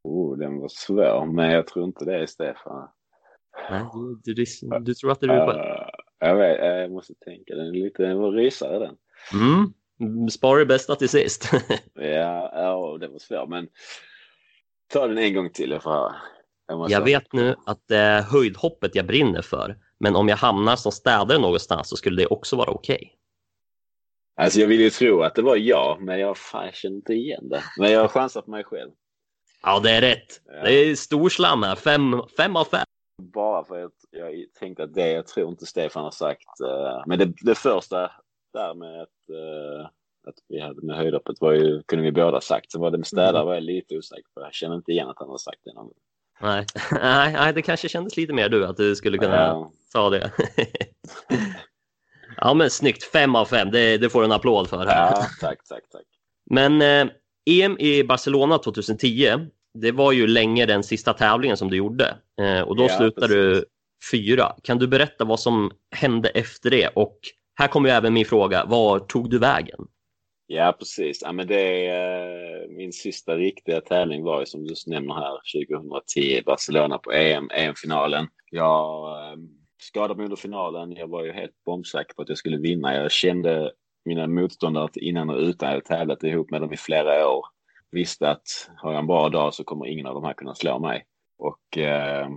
Oh, 0.03 0.37
den 0.37 0.59
var 0.59 0.67
svår, 0.69 1.25
men 1.25 1.51
jag 1.51 1.67
tror 1.67 1.85
inte 1.85 2.05
det 2.05 2.15
är 2.15 2.25
Stefan. 2.25 2.89
Nej, 3.69 3.81
du, 4.23 4.33
du, 4.33 4.45
du, 4.79 4.93
tror 4.93 5.11
att 5.11 5.19
det 5.19 5.27
är 5.27 5.47
du? 5.47 5.53
Uh, 5.53 5.89
jag, 6.19 6.35
vet, 6.35 6.59
eh, 6.59 6.65
jag 6.65 6.91
måste 6.91 7.13
tänka, 7.13 7.55
den 7.55 7.67
är 7.67 7.71
lite, 7.71 8.03
den 8.03 8.17
var 8.17 8.31
rysare 8.31 8.79
den. 8.79 8.95
Mm. 9.33 10.29
Spara 10.29 10.59
det 10.59 10.65
bästa 10.65 10.95
till 10.95 11.09
sist. 11.09 11.49
Ja, 11.93 12.51
ja, 12.53 12.97
det 12.99 13.07
var 13.07 13.19
svår, 13.19 13.47
men 13.47 13.67
ta 14.93 15.07
den 15.07 15.17
en 15.17 15.33
gång 15.33 15.49
till, 15.49 15.71
jag 15.71 15.83
får 15.83 15.91
höra. 15.91 16.15
Jag, 16.67 16.89
jag 16.89 17.01
vet 17.01 17.33
nu 17.33 17.55
att 17.65 17.87
det 17.87 17.97
är 17.97 18.21
höjdhoppet 18.21 18.95
jag 18.95 19.05
brinner 19.05 19.41
för. 19.41 19.77
Men 20.05 20.15
om 20.15 20.29
jag 20.29 20.37
hamnar 20.37 20.75
som 20.75 20.91
städare 20.91 21.37
någonstans 21.37 21.89
så 21.89 21.95
skulle 21.95 22.21
det 22.21 22.27
också 22.27 22.55
vara 22.55 22.71
okej. 22.71 23.13
Alltså 24.35 24.59
jag 24.59 24.67
vill 24.67 24.81
ju 24.81 24.89
tro 24.89 25.21
att 25.21 25.35
det 25.35 25.41
var 25.41 25.55
jag, 25.55 26.01
men 26.01 26.19
jag 26.19 26.37
fan, 26.37 26.65
jag 26.65 26.75
känner 26.75 26.95
inte 26.95 27.13
igen 27.13 27.49
det. 27.49 27.63
Men 27.79 27.91
jag 27.91 28.11
chansar 28.11 28.41
på 28.41 28.51
mig 28.51 28.63
själv. 28.63 28.91
Ja, 29.63 29.79
det 29.79 29.91
är 29.91 30.01
rätt. 30.01 30.41
Ja. 30.45 30.63
Det 30.63 30.73
är 30.73 30.95
stor 30.95 31.29
slam 31.29 31.63
här. 31.63 31.75
Fem, 31.75 32.21
fem 32.37 32.55
av 32.55 32.65
fem. 32.65 32.85
Bara 33.33 33.63
för 33.65 33.85
att 33.85 33.91
jag 34.11 34.31
tänkte 34.59 34.83
att 34.83 34.93
det, 34.93 35.11
jag 35.11 35.27
tror 35.27 35.49
inte 35.49 35.65
Stefan 35.65 36.03
har 36.03 36.11
sagt. 36.11 36.59
eh, 36.67 37.03
men 37.07 37.19
det, 37.19 37.33
det 37.41 37.55
första 37.55 38.11
där 38.53 38.73
med 38.73 39.01
att, 39.01 39.29
eh, 39.29 39.85
att 40.27 40.35
vi 40.47 40.59
hade 40.59 40.81
med 40.81 40.97
höjdhoppet 40.97 41.41
var 41.41 41.51
ju, 41.51 41.83
kunde 41.83 42.03
vi 42.05 42.11
båda 42.11 42.41
sagt. 42.41 42.71
Sen 42.71 42.81
var 42.81 42.91
det 42.91 42.97
med 42.97 43.07
städare 43.07 43.45
var 43.45 43.53
jag 43.53 43.63
lite 43.63 43.97
osäker 43.97 44.29
på. 44.35 44.41
Jag 44.41 44.53
känner 44.53 44.75
inte 44.75 44.91
igen 44.91 45.09
att 45.09 45.19
han 45.19 45.29
har 45.29 45.37
sagt 45.37 45.59
det 45.63 45.73
någon 45.73 45.85
gång. 45.85 45.97
Nej. 46.41 46.65
nej, 46.91 47.33
nej, 47.33 47.53
det 47.53 47.61
kanske 47.61 47.89
kändes 47.89 48.17
lite 48.17 48.33
mer 48.33 48.49
du 48.49 48.65
att 48.65 48.77
du 48.77 48.95
skulle 48.95 49.17
kunna 49.17 49.35
Ja. 49.35 49.71
Ta 49.95 50.09
det. 50.09 50.31
ja, 52.37 52.53
men 52.53 52.69
snyggt. 52.69 53.03
Fem 53.03 53.35
av 53.35 53.45
fem. 53.45 53.71
Det, 53.71 53.97
det 53.97 54.09
får 54.09 54.19
du 54.19 54.25
en 54.25 54.31
applåd 54.31 54.69
för. 54.69 54.85
Här. 54.85 55.11
Ja, 55.11 55.25
tack, 55.41 55.67
tack, 55.67 55.89
tack. 55.91 56.03
Men 56.49 56.81
eh, 56.81 57.07
EM 57.49 57.77
i 57.79 58.03
Barcelona 58.03 58.57
2010, 58.57 59.29
det 59.73 59.91
var 59.91 60.11
ju 60.11 60.27
länge 60.27 60.65
den 60.65 60.83
sista 60.83 61.13
tävlingen 61.13 61.57
som 61.57 61.69
du 61.69 61.77
gjorde. 61.77 62.15
Eh, 62.41 62.61
och 62.61 62.75
då 62.75 62.83
Ja, 62.83 62.97
slutade 62.97 63.27
du 63.27 63.51
precis. 63.53 63.69
fyra. 64.11 64.55
Kan 64.63 64.77
du 64.77 64.87
berätta 64.87 65.25
vad 65.25 65.39
som 65.39 65.71
hände 65.95 66.29
efter 66.29 66.69
det? 66.69 66.87
Och 66.87 67.19
här 67.55 67.67
kommer 67.67 67.89
ju 67.89 67.95
även 67.95 68.13
min 68.13 68.25
fråga, 68.25 68.65
var 68.65 68.99
tog 68.99 69.29
du 69.29 69.39
vägen? 69.39 69.79
Ja, 70.47 70.75
precis. 70.79 71.21
Ja, 71.21 71.31
men 71.31 71.47
det, 71.47 71.87
är, 71.87 72.67
min 72.77 72.93
sista 72.93 73.35
riktiga 73.35 73.81
tävling 73.81 74.23
var 74.23 74.39
ju 74.39 74.45
som 74.45 74.63
du 74.63 74.73
nämner 74.87 75.13
här 75.13 75.39
2010 75.67 76.19
i 76.19 76.43
Barcelona 76.45 76.97
på 76.97 77.11
EM, 77.11 77.49
EM-finalen. 77.53 78.27
Jag 78.51 79.17
eh, 79.31 79.37
skadade 79.85 80.15
mig 80.15 80.23
under 80.23 80.35
finalen. 80.35 80.91
Jag 80.91 81.07
var 81.07 81.23
ju 81.23 81.31
helt 81.31 81.63
bombsäker 81.65 82.13
på 82.13 82.21
att 82.21 82.29
jag 82.29 82.37
skulle 82.37 82.57
vinna. 82.57 82.95
Jag 82.95 83.11
kände 83.11 83.71
mina 84.05 84.27
motståndare 84.27 84.89
innan 84.95 85.29
och 85.29 85.37
utan. 85.39 85.71
Jag 85.71 85.85
tävlat 85.85 86.23
ihop 86.23 86.51
med 86.51 86.61
dem 86.61 86.73
i 86.73 86.77
flera 86.77 87.27
år. 87.27 87.45
Visste 87.91 88.29
att 88.29 88.69
har 88.77 88.91
jag 88.91 88.99
en 88.99 89.07
bra 89.07 89.29
dag 89.29 89.53
så 89.53 89.63
kommer 89.63 89.87
ingen 89.87 90.05
av 90.05 90.13
de 90.15 90.23
här 90.23 90.33
kunna 90.33 90.55
slå 90.55 90.79
mig. 90.79 91.05
Och 91.37 91.77
eh, 91.77 92.27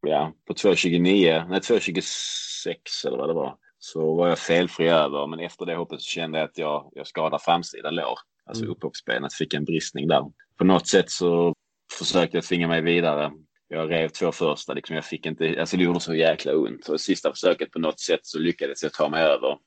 ja, 0.00 0.32
på 0.46 0.52
2.29, 0.52 1.48
nej 1.48 1.60
2.26 1.60 3.06
eller 3.06 3.18
vad 3.18 3.28
det 3.28 3.34
var, 3.34 3.56
så 3.78 4.14
var 4.14 4.28
jag 4.28 4.38
felfri 4.38 4.88
över. 4.88 5.26
Men 5.26 5.40
efter 5.40 5.66
det 5.66 5.76
hoppet 5.76 6.00
så 6.00 6.08
kände 6.08 6.38
jag 6.38 6.48
att 6.48 6.58
jag, 6.58 6.90
jag 6.92 7.06
skadade 7.06 7.42
framsida 7.44 7.90
lår. 7.90 8.18
Alltså 8.44 8.64
Mm. 8.64 8.72
upphoppsbenet 8.72 9.34
fick 9.34 9.54
en 9.54 9.64
bristning 9.64 10.08
där. 10.08 10.32
På 10.58 10.64
något 10.64 10.86
sätt 10.88 11.10
så 11.10 11.54
försökte 11.98 12.36
jag 12.36 12.44
tvinga 12.44 12.68
mig 12.68 12.82
vidare. 12.82 13.32
Jag 13.72 13.90
rev 13.90 14.08
två 14.08 14.32
första, 14.32 14.74
liksom 14.74 14.96
jag 14.96 15.04
fick 15.04 15.26
inte, 15.26 15.56
alltså 15.60 15.76
det 15.76 15.84
gjorde 15.84 16.00
så 16.00 16.14
jäkla 16.14 16.56
ont. 16.56 16.84
Så 16.84 16.98
sista 16.98 17.30
försöket 17.30 17.70
på 17.70 17.78
något 17.78 18.00
sätt 18.00 18.20
så 18.22 18.38
lyckades 18.38 18.82
jag 18.82 18.92
ta 18.92 19.08
mig 19.08 19.22
över. 19.22 19.58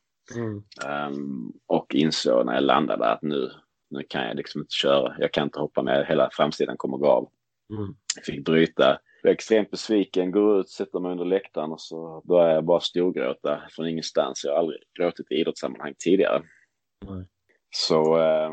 Ehm, 0.85 1.51
och 1.67 1.95
insåg 1.95 2.45
när 2.45 2.53
jag 2.53 2.63
landade 2.63 3.05
att 3.05 3.21
nu, 3.21 3.51
nu 3.89 4.03
kan 4.09 4.27
jag 4.27 4.37
liksom 4.37 4.61
inte 4.61 4.73
köra. 4.73 5.15
Jag 5.19 5.31
kan 5.31 5.43
inte 5.43 5.59
hoppa 5.59 5.81
med, 5.81 6.05
hela 6.07 6.29
framsidan 6.33 6.77
kommer 6.77 6.97
gå 6.97 7.07
av. 7.07 7.29
Mm. 7.77 7.95
Jag 8.15 8.25
fick 8.25 8.45
bryta. 8.45 8.99
Jag 9.21 9.29
är 9.29 9.33
extremt 9.33 9.71
besviken, 9.71 10.31
går 10.31 10.59
ut, 10.59 10.69
sätter 10.69 10.99
mig 10.99 11.11
under 11.11 11.25
läktaren 11.25 11.71
och 11.71 11.81
så 11.81 12.23
börjar 12.25 12.53
jag 12.53 12.65
bara 12.65 12.79
storgråta 12.79 13.61
från 13.69 13.87
ingenstans. 13.87 14.43
Jag 14.43 14.51
har 14.51 14.59
aldrig 14.59 14.79
gråtit 14.99 15.31
i 15.31 15.35
idrottssammanhang 15.35 15.93
tidigare. 15.99 16.43
Nej. 17.05 17.27
Så 17.69 18.17
eh, 18.17 18.51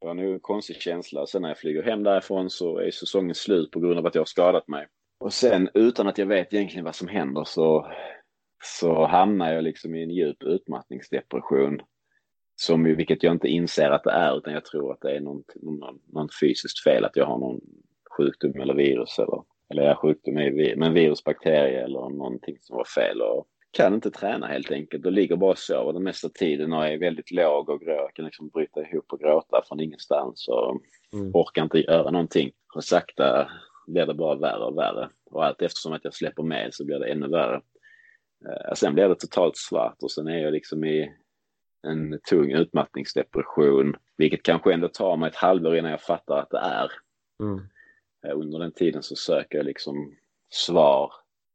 det 0.00 0.06
var 0.06 0.14
nog 0.14 0.32
en 0.32 0.40
konstig 0.40 0.76
känsla. 0.76 1.26
Sen 1.26 1.42
när 1.42 1.48
jag 1.48 1.58
flyger 1.58 1.82
hem 1.82 2.02
därifrån 2.02 2.50
så 2.50 2.78
är 2.78 2.90
säsongen 2.90 3.34
slut 3.34 3.70
på 3.70 3.80
grund 3.80 3.98
av 3.98 4.06
att 4.06 4.14
jag 4.14 4.20
har 4.22 4.26
skadat 4.26 4.68
mig. 4.68 4.86
Och 5.20 5.32
sen 5.32 5.68
utan 5.74 6.08
att 6.08 6.18
jag 6.18 6.26
vet 6.26 6.54
egentligen 6.54 6.84
vad 6.84 6.94
som 6.94 7.08
händer 7.08 7.44
så, 7.44 7.92
så 8.64 9.06
hamnar 9.06 9.52
jag 9.52 9.64
liksom 9.64 9.94
i 9.94 10.02
en 10.02 10.10
djup 10.10 10.42
utmattningsdepression. 10.42 11.80
Som 12.56 12.86
ju, 12.86 12.94
vilket 12.94 13.22
jag 13.22 13.32
inte 13.34 13.48
inser 13.48 13.90
att 13.90 14.04
det 14.04 14.10
är 14.10 14.36
utan 14.38 14.52
jag 14.52 14.64
tror 14.64 14.92
att 14.92 15.00
det 15.00 15.16
är 15.16 15.20
någon, 15.20 15.44
någon, 15.54 16.00
någon 16.12 16.28
fysiskt 16.40 16.82
fel. 16.84 17.04
Att 17.04 17.16
jag 17.16 17.26
har 17.26 17.38
någon 17.38 17.60
sjukdom 18.16 18.60
eller 18.60 18.74
virus 18.74 19.18
eller, 19.18 19.42
eller 19.70 19.82
jag 19.82 19.98
sjukdom 19.98 20.36
är 20.38 20.50
vi- 20.50 20.76
men 20.76 20.94
virus, 20.94 21.24
bakterie 21.24 21.84
eller 21.84 21.98
någonting 21.98 22.56
som 22.60 22.76
var 22.76 22.84
fel. 22.84 23.22
Och 23.22 23.46
kan 23.70 23.94
inte 23.94 24.10
träna 24.10 24.46
helt 24.46 24.70
enkelt 24.70 25.06
och 25.06 25.12
ligger 25.12 25.36
bara 25.36 25.50
och 25.50 25.58
sover 25.58 25.92
den 25.92 26.02
mesta 26.02 26.28
tiden 26.28 26.72
och 26.72 26.86
är 26.86 26.98
väldigt 26.98 27.30
låg 27.30 27.68
och 27.68 27.80
grå. 27.80 27.92
Jag 27.94 28.14
kan 28.14 28.24
liksom 28.24 28.48
bryta 28.48 28.80
ihop 28.82 29.12
och 29.12 29.20
gråta 29.20 29.62
från 29.68 29.80
ingenstans 29.80 30.48
och 30.48 30.82
Mm. 31.12 31.30
orkar 31.34 31.62
inte 31.62 31.78
göra 31.78 32.10
någonting. 32.10 32.50
Och 32.74 32.84
sakta 32.84 33.50
blir 33.86 34.06
det 34.06 34.14
bara 34.14 34.34
värre 34.34 34.64
och 34.64 34.78
värre. 34.78 35.10
Och 35.30 35.44
allt 35.44 35.62
eftersom 35.62 35.92
att 35.92 36.04
jag 36.04 36.14
släpper 36.14 36.42
med 36.42 36.74
så 36.74 36.84
blir 36.84 36.98
det 36.98 37.06
ännu 37.06 37.28
värre. 37.28 37.62
Eh, 38.48 38.74
sen 38.74 38.94
blir 38.94 39.08
det 39.08 39.14
totalt 39.14 39.56
svart 39.56 39.96
och 40.02 40.10
sen 40.10 40.28
är 40.28 40.38
jag 40.38 40.52
liksom 40.52 40.84
i 40.84 41.12
en 41.86 42.20
tung 42.30 42.52
utmattningsdepression. 42.52 43.96
Vilket 44.16 44.42
kanske 44.42 44.72
ändå 44.74 44.88
tar 44.88 45.16
mig 45.16 45.28
ett 45.28 45.36
halvår 45.36 45.76
innan 45.76 45.90
jag 45.90 46.00
fattar 46.02 46.38
att 46.38 46.50
det 46.50 46.58
är. 46.58 46.90
Mm. 47.42 47.60
Eh, 48.26 48.38
Under 48.38 48.58
den 48.58 48.72
tiden 48.72 49.02
så 49.02 49.16
söker 49.16 49.58
jag 49.58 49.66
liksom 49.66 50.16
svar 50.50 51.12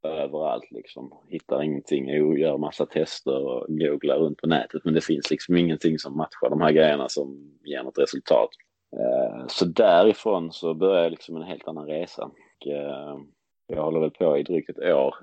överallt 0.10 0.72
liksom. 0.72 1.14
Hittar 1.28 1.64
ingenting, 1.64 2.10
jag 2.10 2.40
gör 2.40 2.58
massa 2.58 2.86
tester 2.86 3.46
och 3.48 3.66
googlar 3.70 4.18
runt 4.18 4.42
på 4.42 4.48
nätet 4.48 4.86
men 4.86 4.94
det 4.94 5.02
finns 5.06 5.32
liksom 5.32 5.58
ingenting 5.58 6.00
som 6.00 6.18
matchar 6.18 6.50
de 6.50 6.62
här 6.62 6.72
grejerna 6.72 7.10
som 7.10 7.58
ger 7.64 7.84
något 7.84 7.98
resultat. 7.98 8.50
Eh, 8.98 9.48
så 9.48 9.66
därifrån 9.66 10.52
så 10.52 10.74
börjar 10.74 11.04
jag 11.04 11.12
liksom 11.12 11.36
en 11.36 11.44
helt 11.44 11.68
annan 11.68 11.88
resa. 11.88 12.24
Och, 12.24 12.68
eh, 12.68 13.18
Jag 13.68 13.84
håller 13.84 14.00
väl 14.00 14.12
på 14.12 14.38
i 14.38 14.44
drygt 14.44 14.70
ett 14.70 14.94
år 14.94 15.16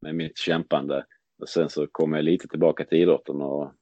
med 0.00 0.14
mitt 0.14 0.38
kämpande. 0.38 1.04
Och 1.40 1.48
sen 1.48 1.68
så 1.68 1.86
kommer 1.86 2.16
jag 2.16 2.24
lite 2.24 2.48
tillbaka 2.48 2.84
till 2.84 2.98
idrotten 2.98 3.42
och 3.42 3.72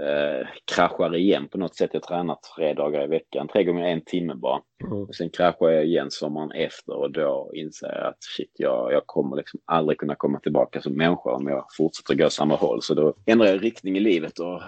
eh, 0.00 0.48
kraschar 0.74 1.16
igen 1.16 1.48
på 1.48 1.58
något 1.58 1.76
sätt. 1.76 1.90
Jag 1.92 2.02
tränar 2.02 2.38
tre 2.56 2.74
dagar 2.74 3.04
i 3.04 3.06
veckan, 3.06 3.48
tre 3.48 3.64
gånger 3.64 3.84
en 3.84 4.04
timme 4.04 4.34
bara. 4.34 4.60
Mm. 4.84 5.02
Och 5.02 5.14
sen 5.14 5.30
kraschar 5.30 5.68
jag 5.68 5.84
igen 5.84 6.10
sommaren 6.10 6.52
efter 6.52 6.96
och 6.96 7.12
då 7.12 7.50
inser 7.54 7.98
jag 7.98 8.06
att 8.06 8.22
shit, 8.36 8.52
jag, 8.56 8.92
jag 8.92 9.06
kommer 9.06 9.36
liksom 9.36 9.60
aldrig 9.64 9.98
kunna 9.98 10.14
komma 10.14 10.40
tillbaka 10.40 10.80
som 10.80 10.96
människa 10.96 11.30
om 11.30 11.48
jag 11.48 11.66
fortsätter 11.76 12.14
gå 12.14 12.30
samma 12.30 12.54
håll. 12.54 12.82
Så 12.82 12.94
då 12.94 13.14
ändrar 13.26 13.46
jag 13.46 13.64
riktning 13.64 13.96
i 13.96 14.00
livet 14.00 14.38
och 14.38 14.62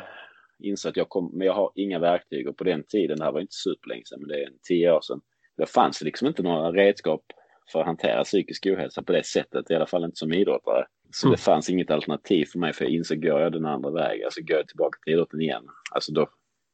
inser 0.58 0.88
att 0.88 0.96
jag, 0.96 1.08
kom, 1.08 1.30
men 1.34 1.46
jag 1.46 1.54
har 1.54 1.70
inga 1.74 1.98
verktyg 1.98 2.48
och 2.48 2.56
på 2.56 2.64
den 2.64 2.82
tiden, 2.88 3.18
det 3.18 3.24
här 3.24 3.32
var 3.32 3.40
inte 3.40 3.54
superlänge 3.54 4.02
sedan, 4.04 4.20
men 4.20 4.28
det 4.28 4.42
är 4.42 4.46
en 4.46 4.58
tio 4.68 4.92
år 4.92 5.00
sedan, 5.00 5.20
då 5.56 5.66
fanns 5.66 5.98
det 5.98 6.04
liksom 6.04 6.28
inte 6.28 6.42
några 6.42 6.72
redskap 6.72 7.22
för 7.72 7.80
att 7.80 7.86
hantera 7.86 8.24
psykisk 8.24 8.66
ohälsa 8.66 9.02
på 9.02 9.12
det 9.12 9.26
sättet, 9.26 9.70
i 9.70 9.74
alla 9.74 9.86
fall 9.86 10.04
inte 10.04 10.16
som 10.16 10.32
idrottare. 10.32 10.86
Så 11.12 11.26
Mm. 11.26 11.32
det 11.36 11.42
fanns 11.42 11.70
inget 11.70 11.90
alternativ 11.90 12.44
för 12.46 12.58
mig, 12.58 12.72
för 12.72 12.84
jag 12.84 12.92
insåg, 12.92 13.22
går 13.22 13.40
jag 13.40 13.52
den 13.52 13.66
andra 13.66 13.90
vägen, 13.90 14.24
alltså 14.24 14.40
går 14.42 14.56
jag 14.56 14.68
tillbaka 14.68 14.98
till 15.04 15.12
idrotten 15.12 15.40
igen, 15.40 15.64
alltså 15.90 16.12
då, 16.12 16.26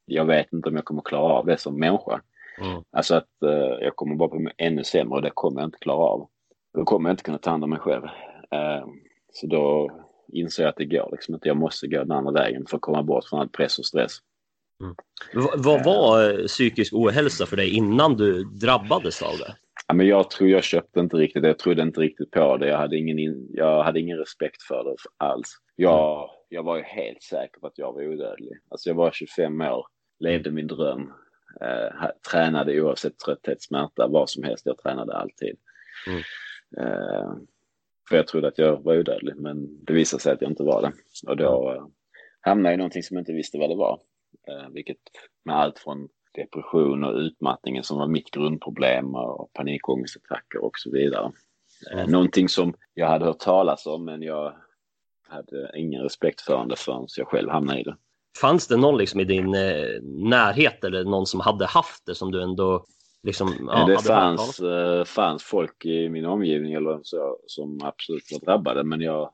jag 0.06 0.24
vet 0.24 0.52
inte 0.52 0.68
om 0.68 0.76
jag 0.76 0.84
kommer 0.84 1.02
klara 1.02 1.32
av 1.32 1.46
det 1.46 1.56
som 1.58 1.78
människa. 1.80 2.20
Mm. 2.60 2.82
Alltså 2.90 3.14
att 3.14 3.42
eh, 3.44 3.50
jag 3.84 3.96
kommer 3.96 4.14
bara 4.16 4.38
bli 4.38 4.50
ännu 4.56 4.84
sämre 4.84 5.14
och 5.14 5.22
det 5.22 5.30
kommer 5.34 5.60
jag 5.60 5.68
inte 5.68 5.78
klara 5.78 5.98
av. 5.98 6.28
Då 6.74 6.84
kommer 6.84 7.08
jag 7.08 7.12
inte 7.12 7.22
kunna 7.22 7.38
ta 7.38 7.50
hand 7.50 7.64
om 7.64 7.70
mig 7.70 7.78
själv. 7.78 8.04
Eh, 8.50 8.86
så 9.32 9.46
då 9.46 9.90
inser 10.32 10.62
jag 10.62 10.70
att 10.70 10.76
det 10.76 10.84
går 10.84 11.08
liksom 11.12 11.34
inte. 11.34 11.48
Jag 11.48 11.56
måste 11.56 11.86
gå 11.86 11.98
den 11.98 12.12
andra 12.12 12.32
vägen 12.32 12.66
för 12.66 12.76
att 12.76 12.82
komma 12.82 13.02
bort 13.02 13.24
från 13.24 13.40
all 13.40 13.48
press 13.48 13.78
och 13.78 13.86
stress. 13.86 14.12
V- 15.34 15.50
vad 15.56 15.84
var 15.84 16.30
eh, 16.40 16.46
psykisk 16.46 16.92
ohälsa 16.94 17.46
för 17.46 17.56
dig 17.56 17.76
innan 17.76 18.16
du 18.16 18.44
drabbades 18.44 19.22
av 19.22 19.38
det? 19.38 19.54
Ja, 19.90 19.94
men 19.94 20.06
jag 20.06 20.30
tror 20.30 20.48
jag 20.50 20.64
köpte 20.64 21.00
inte 21.00 21.16
riktigt 21.16 21.42
det. 21.42 21.48
Jag 21.48 21.58
trodde 21.58 21.82
inte 21.82 22.00
riktigt 22.00 22.30
på 22.30 22.56
det. 22.56 22.68
Jag 22.68 22.78
hade 22.78 22.96
ingen, 22.96 23.18
in, 23.18 23.46
jag 23.50 23.82
hade 23.82 24.00
ingen 24.00 24.18
respekt 24.18 24.62
för 24.62 24.84
det 24.84 24.96
alls. 25.16 25.48
Jag, 25.76 26.30
jag 26.48 26.62
var 26.62 26.76
ju 26.76 26.82
helt 26.82 27.22
säker 27.22 27.60
på 27.60 27.66
att 27.66 27.78
jag 27.78 27.92
var 27.92 28.06
odödlig. 28.06 28.52
Alltså 28.68 28.88
jag 28.90 28.94
var 28.94 29.10
25 29.10 29.60
år, 29.60 29.86
levde 30.18 30.50
min 30.50 30.66
dröm. 30.66 31.12
Eh, 31.60 32.06
tränade 32.30 32.80
oavsett 32.80 33.18
trötthet, 33.18 33.62
smärta, 33.62 34.08
vad 34.08 34.30
som 34.30 34.42
helst. 34.42 34.66
Jag 34.66 34.78
tränade 34.78 35.16
alltid. 35.16 35.56
Mm. 36.06 36.18
Eh, 36.78 37.32
för 38.08 38.16
jag 38.16 38.26
trodde 38.26 38.48
att 38.48 38.58
jag 38.58 38.82
var 38.82 38.98
odödlig, 38.98 39.36
men 39.36 39.84
det 39.84 39.92
visade 39.92 40.22
sig 40.22 40.32
att 40.32 40.42
jag 40.42 40.50
inte 40.50 40.62
var 40.62 40.82
det. 40.82 40.92
Och 41.30 41.36
då 41.36 41.72
eh, 41.74 41.86
hamnade 42.40 42.68
jag 42.68 42.74
i 42.74 42.78
någonting 42.78 43.02
som 43.02 43.16
jag 43.16 43.22
inte 43.22 43.32
visste 43.32 43.58
vad 43.58 43.70
det 43.70 43.76
var. 43.76 44.00
Eh, 44.48 44.68
vilket 44.70 44.98
med 45.44 45.56
allt 45.56 45.78
från 45.78 46.08
depression 46.34 47.04
och 47.04 47.14
utmattningen 47.14 47.84
som 47.84 47.98
var 47.98 48.06
mitt 48.06 48.30
grundproblem 48.30 49.14
och 49.14 49.52
panikångestattacker 49.52 50.64
och 50.64 50.78
så 50.78 50.90
vidare. 50.90 51.24
Eh, 51.24 51.30
Mm. 51.98 52.10
Någonting 52.10 52.48
som 52.48 52.74
jag 52.94 53.06
hade 53.08 53.24
hört 53.24 53.38
talas 53.38 53.86
om 53.86 54.04
men 54.04 54.22
jag 54.22 54.54
hade 55.28 55.70
ingen 55.74 56.02
respekt 56.02 56.40
för 56.40 56.66
det 56.66 56.76
förrän 56.76 57.06
jag 57.16 57.28
själv 57.28 57.50
hamnade 57.50 57.80
i 57.80 57.82
det. 57.82 57.96
Fanns 58.40 58.66
det 58.68 58.76
någon 58.76 58.98
liksom 58.98 59.20
i 59.20 59.24
din 59.24 59.54
eh, 59.54 60.00
närhet 60.02 60.84
eller 60.84 61.04
någon 61.04 61.26
som 61.26 61.40
hade 61.40 61.66
haft 61.66 62.06
det 62.06 62.14
som 62.14 62.32
du 62.32 62.42
ändå 62.42 62.84
liksom, 63.22 63.68
ja, 63.68 63.86
det 63.86 63.98
fanns, 63.98 64.60
eh, 64.60 65.04
fanns 65.04 65.42
folk 65.44 65.84
i 65.84 66.08
min 66.08 66.24
omgivning 66.26 66.72
eller 66.72 67.00
så, 67.02 67.36
som 67.46 67.80
absolut 67.82 68.24
var 68.32 68.38
drabbade 68.40 68.84
men 68.84 69.00
jag, 69.00 69.30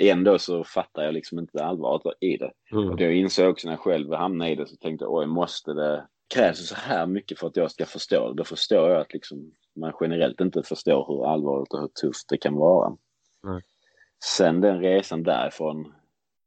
ändå 0.00 0.38
så 0.38 0.64
fattar 0.64 1.02
jag 1.04 1.14
liksom 1.14 1.38
inte 1.38 1.64
allvaret 1.64 2.16
i 2.20 2.36
det. 2.36 2.52
om? 2.72 2.78
Och 2.78 2.84
Mm. 2.84 2.96
det 2.96 3.14
insåg 3.14 3.44
jag 3.44 3.50
också 3.52 3.68
när 3.68 3.72
jag 3.72 3.80
själv 3.80 4.12
hamnade 4.12 4.50
i 4.50 4.54
det 4.54 4.66
så 4.66 4.76
tänkte 4.76 5.04
jag 5.04 5.14
oj 5.14 5.26
måste 5.26 5.72
det 5.72 6.06
krävs 6.34 6.58
det 6.58 6.64
så 6.64 6.74
här 6.74 7.06
mycket 7.06 7.38
för 7.38 7.46
att 7.46 7.56
jag 7.56 7.70
ska 7.70 7.86
förstå 7.86 8.28
det. 8.28 8.34
Då 8.34 8.44
förstår 8.44 8.90
jag 8.90 9.00
att 9.00 9.12
liksom 9.12 9.52
man 9.76 9.92
generellt 10.00 10.40
inte 10.40 10.62
förstår 10.62 11.06
hur 11.08 11.32
allvarligt 11.32 11.72
och 11.72 11.80
hur 11.80 11.88
tufft 11.88 12.28
det 12.28 12.36
kan 12.36 12.54
vara. 12.54 12.96
Nej. 13.42 13.62
Sen 14.24 14.60
den 14.60 14.80
resan 14.80 15.22
därifrån 15.22 15.94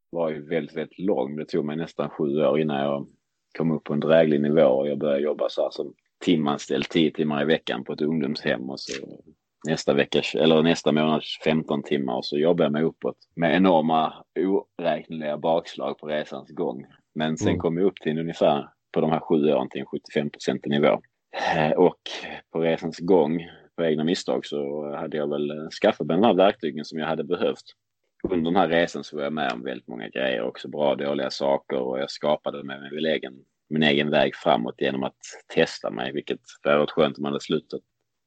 var 0.10 0.30
ju 0.30 0.48
väldigt, 0.50 0.76
väldigt 0.78 1.00
lång. 1.00 1.36
Det 1.36 1.46
tog 1.46 1.65
mig 1.65 1.76
nästan 1.78 2.10
sju 2.10 2.46
år 2.46 2.60
innan 2.60 2.82
jag 2.82 3.08
kom 3.58 3.72
upp 3.72 3.84
på 3.84 3.93
en 3.93 4.00
dräglig 4.00 4.41
nivå 4.41 4.62
och 4.65 4.88
jag 4.88 4.98
började 4.98 5.22
jobba 5.24 5.50
så 5.50 5.62
här 5.62 5.69
som 5.72 5.93
timanställd 6.26 6.89
tio 6.89 7.12
timmar 7.12 7.41
i 7.41 7.46
veckan 7.46 7.84
på 7.84 7.93
ett 7.93 8.02
ungdomshem 8.02 8.69
och 8.69 8.80
så 8.80 8.93
nästa 9.67 9.93
vecka 9.93 10.22
eller 10.36 10.63
nästa 10.63 10.91
månad 10.91 11.24
15 11.43 11.84
timmar 11.84 12.15
och 12.15 12.26
så 12.26 12.38
jobbade 12.38 12.63
jag 12.63 12.72
mig 12.72 12.84
uppåt 12.84 13.17
med 13.36 13.56
enorma 13.56 14.13
oräkneliga 14.39 15.38
bakslag 15.38 15.98
på 15.98 16.08
resans 16.08 16.50
gång. 16.50 16.86
Men 17.15 17.38
sen 17.38 17.48
Mm. 17.48 17.60
kom 17.60 17.78
jag 17.78 17.88
upp 17.88 17.96
till 17.96 18.19
ungefär 18.19 18.69
på 18.93 19.01
de 19.01 19.12
här 19.12 19.19
sju 19.19 19.51
åren 19.53 19.69
till 19.69 19.79
en 19.82 19.86
75 19.88 20.29
procentig 20.29 20.69
nivå. 20.69 21.01
Eh, 21.56 21.71
Och 21.71 21.99
på 22.51 22.60
resans 22.62 22.99
gång, 22.99 23.39
på 23.77 23.84
egna 23.86 24.03
misstag, 24.03 24.45
så 24.45 24.89
hade 24.95 25.17
jag 25.17 25.29
väl 25.29 25.49
eh, 25.51 25.69
skaffat 25.82 26.08
mig 26.08 26.17
de 26.17 26.23
här 26.23 26.34
verktygen 26.34 26.86
som 26.86 26.99
jag 26.99 27.08
hade 27.08 27.23
behövt. 27.23 27.63
Under 28.29 28.51
den 28.51 28.56
här 28.62 28.67
resan 28.69 29.03
så 29.03 29.15
var 29.15 29.23
jag 29.23 29.34
med 29.34 29.51
om 29.53 29.63
väldigt 29.63 29.88
många 29.88 30.08
grejer, 30.10 30.41
också 30.41 30.67
bra 30.69 30.91
och 30.91 30.97
dåliga 30.97 31.29
saker 31.29 31.77
och 31.77 31.99
jag 31.99 32.12
skapade 32.12 32.63
mig 32.63 32.79
min 32.91 33.06
egen, 33.06 33.34
min 33.69 33.84
egen 33.84 34.10
väg 34.10 34.36
framåt 34.36 34.75
genom 34.82 35.03
att 35.03 35.17
testa 35.53 35.89
mig, 35.91 36.12
vilket 36.13 36.39
hade 36.63 36.77
varit 36.77 36.91
skönt 36.91 37.17
om 37.17 37.21
man 37.21 37.32
hade 37.32 37.43
slutat 37.43 37.82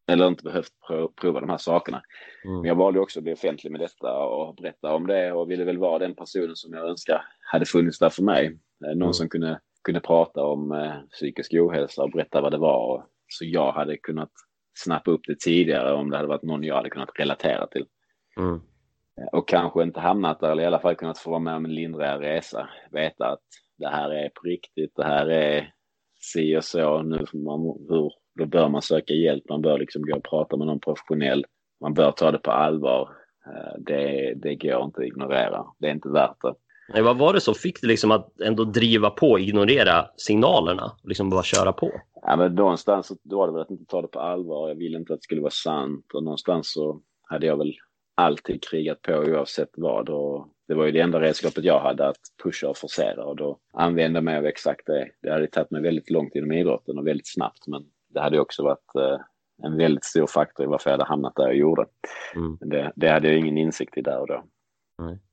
eller 0.09 0.29
inte 0.29 0.43
behövt 0.45 0.71
pro- 0.87 1.13
prova 1.21 1.41
de 1.41 1.49
här 1.51 1.59
sakerna. 1.59 2.03
Mm. 2.45 2.57
Men 2.57 2.65
jag 2.69 2.75
valde 2.75 3.01
också 3.01 3.19
att 3.21 3.23
bli 3.25 3.33
offentlig 3.35 3.71
med 3.73 3.81
detta 3.81 4.19
och 4.19 4.55
berätta 4.55 4.95
om 4.95 5.07
det 5.07 5.33
och 5.33 5.51
ville 5.51 5.65
väl 5.65 5.79
vara 5.79 5.99
den 5.99 6.15
personen 6.15 6.57
som 6.57 6.73
jag 6.75 6.89
önskar 6.89 7.23
hade 7.53 7.65
funnits 7.67 7.99
där 7.99 8.11
för 8.11 8.23
mig. 8.23 8.47
Eh, 8.47 8.89
Någon 8.91 9.03
Mm. 9.03 9.13
som 9.13 9.29
kunde, 9.29 9.61
kunde 9.87 10.01
prata 10.01 10.45
om 10.45 10.73
eh, 10.73 10.95
psykisk 11.13 11.55
ohälsa 11.55 12.03
och 12.03 12.11
berätta 12.11 12.41
vad 12.41 12.53
det 12.53 12.59
var. 12.59 13.07
Så 13.29 13.45
jag 13.45 13.73
hade 13.73 13.97
kunnat 13.97 14.31
snappa 14.79 15.11
upp 15.11 15.21
det 15.27 15.41
tidigare 15.41 15.93
om 15.93 16.11
det 16.11 16.17
hade 16.17 16.29
varit 16.29 16.43
någon 16.43 16.65
jag 16.65 16.75
hade 16.75 16.91
kunnat 16.91 17.11
relatera 17.19 17.67
till. 17.67 17.87
Mm. 18.39 18.55
Eh, 19.21 19.27
Och 19.33 19.49
kanske 19.49 19.83
inte 19.83 20.01
hamnat 20.01 20.41
där 20.41 20.51
eller 20.53 20.63
i 20.63 20.67
alla 20.67 20.81
fall 20.81 20.95
kunnat 20.95 21.19
få 21.19 21.31
vara 21.31 21.41
med 21.41 21.57
om 21.57 21.65
en 21.65 21.75
lindrigare 21.75 22.37
resa. 22.37 22.69
Veta 22.91 23.27
att 23.27 23.43
det 23.79 23.89
här 23.89 24.11
är 24.11 24.29
på 24.29 24.41
riktigt, 24.49 24.93
det 24.97 25.05
här 25.05 25.27
är 25.27 25.73
si 26.21 26.57
och 26.57 26.65
så. 26.65 27.03
Nu 27.03 27.27
får 27.27 27.39
man, 27.39 27.87
hur, 27.89 28.13
då 28.39 28.47
bör 28.47 28.69
man 28.69 28.83
söka 28.83 29.15
hjälp, 29.15 29.45
man 29.49 29.63
bör 29.63 29.79
liksom 29.79 30.03
gå 30.03 30.17
och 30.17 30.25
prata 30.25 30.57
med 30.57 30.67
någon 30.67 30.81
professionell. 30.81 31.45
Man 31.81 31.95
bör 31.95 32.11
ta 32.13 32.31
det 32.31 32.39
på 32.39 32.51
allvar. 32.51 33.11
Eh, 33.47 33.75
Det, 33.79 34.35
det 34.37 34.55
går 34.55 34.85
inte 34.85 35.01
att 35.01 35.07
ignorera. 35.07 35.67
Det 35.79 35.87
är 35.87 35.93
inte 35.93 36.09
värt 36.09 36.41
det. 36.43 36.55
Nej, 36.89 37.03
vad 37.03 37.19
var 37.19 37.33
det 37.33 37.41
som 37.41 37.55
fick 37.55 37.81
dig 37.81 37.89
liksom 37.89 38.11
att 38.11 38.41
ändå 38.41 38.65
driva 38.65 39.11
på, 39.11 39.39
ignorera 39.39 40.07
signalerna 40.17 40.93
och 41.03 41.09
liksom 41.09 41.31
bara 41.31 41.43
köra 41.43 41.73
på? 41.73 41.93
Ja, 42.23 42.37
men 42.37 42.55
någonstans 42.55 43.13
då 43.23 43.37
var 43.37 43.47
det 43.47 43.53
väl 43.53 43.63
att 43.63 43.71
inte 43.71 43.85
ta 43.85 44.03
det 44.03 44.09
på 44.09 44.21
allvar. 44.21 44.69
Jag 44.69 44.75
ville 44.75 44.99
inte 44.99 45.13
att 45.13 45.21
det 45.21 45.25
skulle 45.25 45.41
vara 45.41 45.51
sant 45.51 46.05
och 46.15 46.25
någonstans 46.25 46.73
så 46.73 47.01
hade 47.23 47.47
jag 47.47 47.57
väl 47.57 47.75
alltid 48.15 48.63
krigat 48.63 49.03
på 49.03 49.13
oavsett 49.13 49.71
vad. 49.77 50.09
Och 50.09 50.49
det 50.69 50.75
var 50.75 50.87
ju 50.87 50.93
det 50.93 51.01
enda 51.01 51.21
redskapet 51.21 51.65
jag 51.65 51.81
hade 51.81 52.09
att 52.09 52.21
pusha 52.43 52.69
och 52.69 52.77
forcera 52.77 53.25
och 53.25 53.37
då 53.37 53.59
använde 53.73 54.17
jag 54.17 54.25
mig 54.25 54.37
av 54.37 54.47
exakt 54.47 54.87
det. 54.87 55.09
Det 55.23 55.31
hade 55.31 55.47
tagit 55.47 55.71
mig 55.71 55.83
väldigt 55.83 56.11
långt 56.11 56.35
inom 56.35 56.53
idrotten 56.53 56.99
och 56.99 57.07
väldigt 57.07 57.33
snabbt 57.33 57.67
men 57.67 57.85
det 58.09 58.21
hade 58.21 58.41
också 58.41 58.63
varit 58.63 58.95
eh, 58.95 59.21
en 59.63 59.77
väldigt 59.77 60.05
stor 60.05 60.27
faktor 60.27 60.67
i 60.67 60.69
varför 60.69 60.91
jag 60.91 60.99
hade 60.99 61.09
hamnat 61.09 61.37
där 61.37 61.45
jag 61.45 61.57
gjorde. 61.57 61.87
Mm. 62.35 62.59
Det, 62.61 62.93
det 62.97 63.09
hade 63.09 63.29
jag 63.29 63.39
ingen 63.39 63.59
insikt 63.59 63.99
i 63.99 64.03
där 64.03 64.21
och 64.21 64.27
då. 64.27 64.45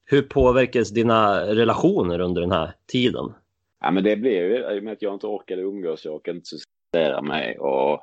Hur 0.05 0.21
påverkades 0.21 0.89
dina 0.89 1.45
relationer 1.45 2.19
under 2.19 2.41
den 2.41 2.51
här 2.51 2.71
tiden? 2.87 3.33
Ja, 3.81 3.91
men 3.91 4.03
det 4.03 4.15
blev 4.15 4.51
ju 4.51 4.75
i 4.75 4.79
och 4.79 4.83
med 4.83 4.93
att 4.93 5.01
jag 5.01 5.13
inte 5.13 5.27
orkade 5.27 5.61
umgås, 5.61 6.05
jag 6.05 6.15
orkade 6.15 6.35
inte 6.37 6.47
socialisera 6.47 7.21
mig 7.21 7.59
och 7.59 7.99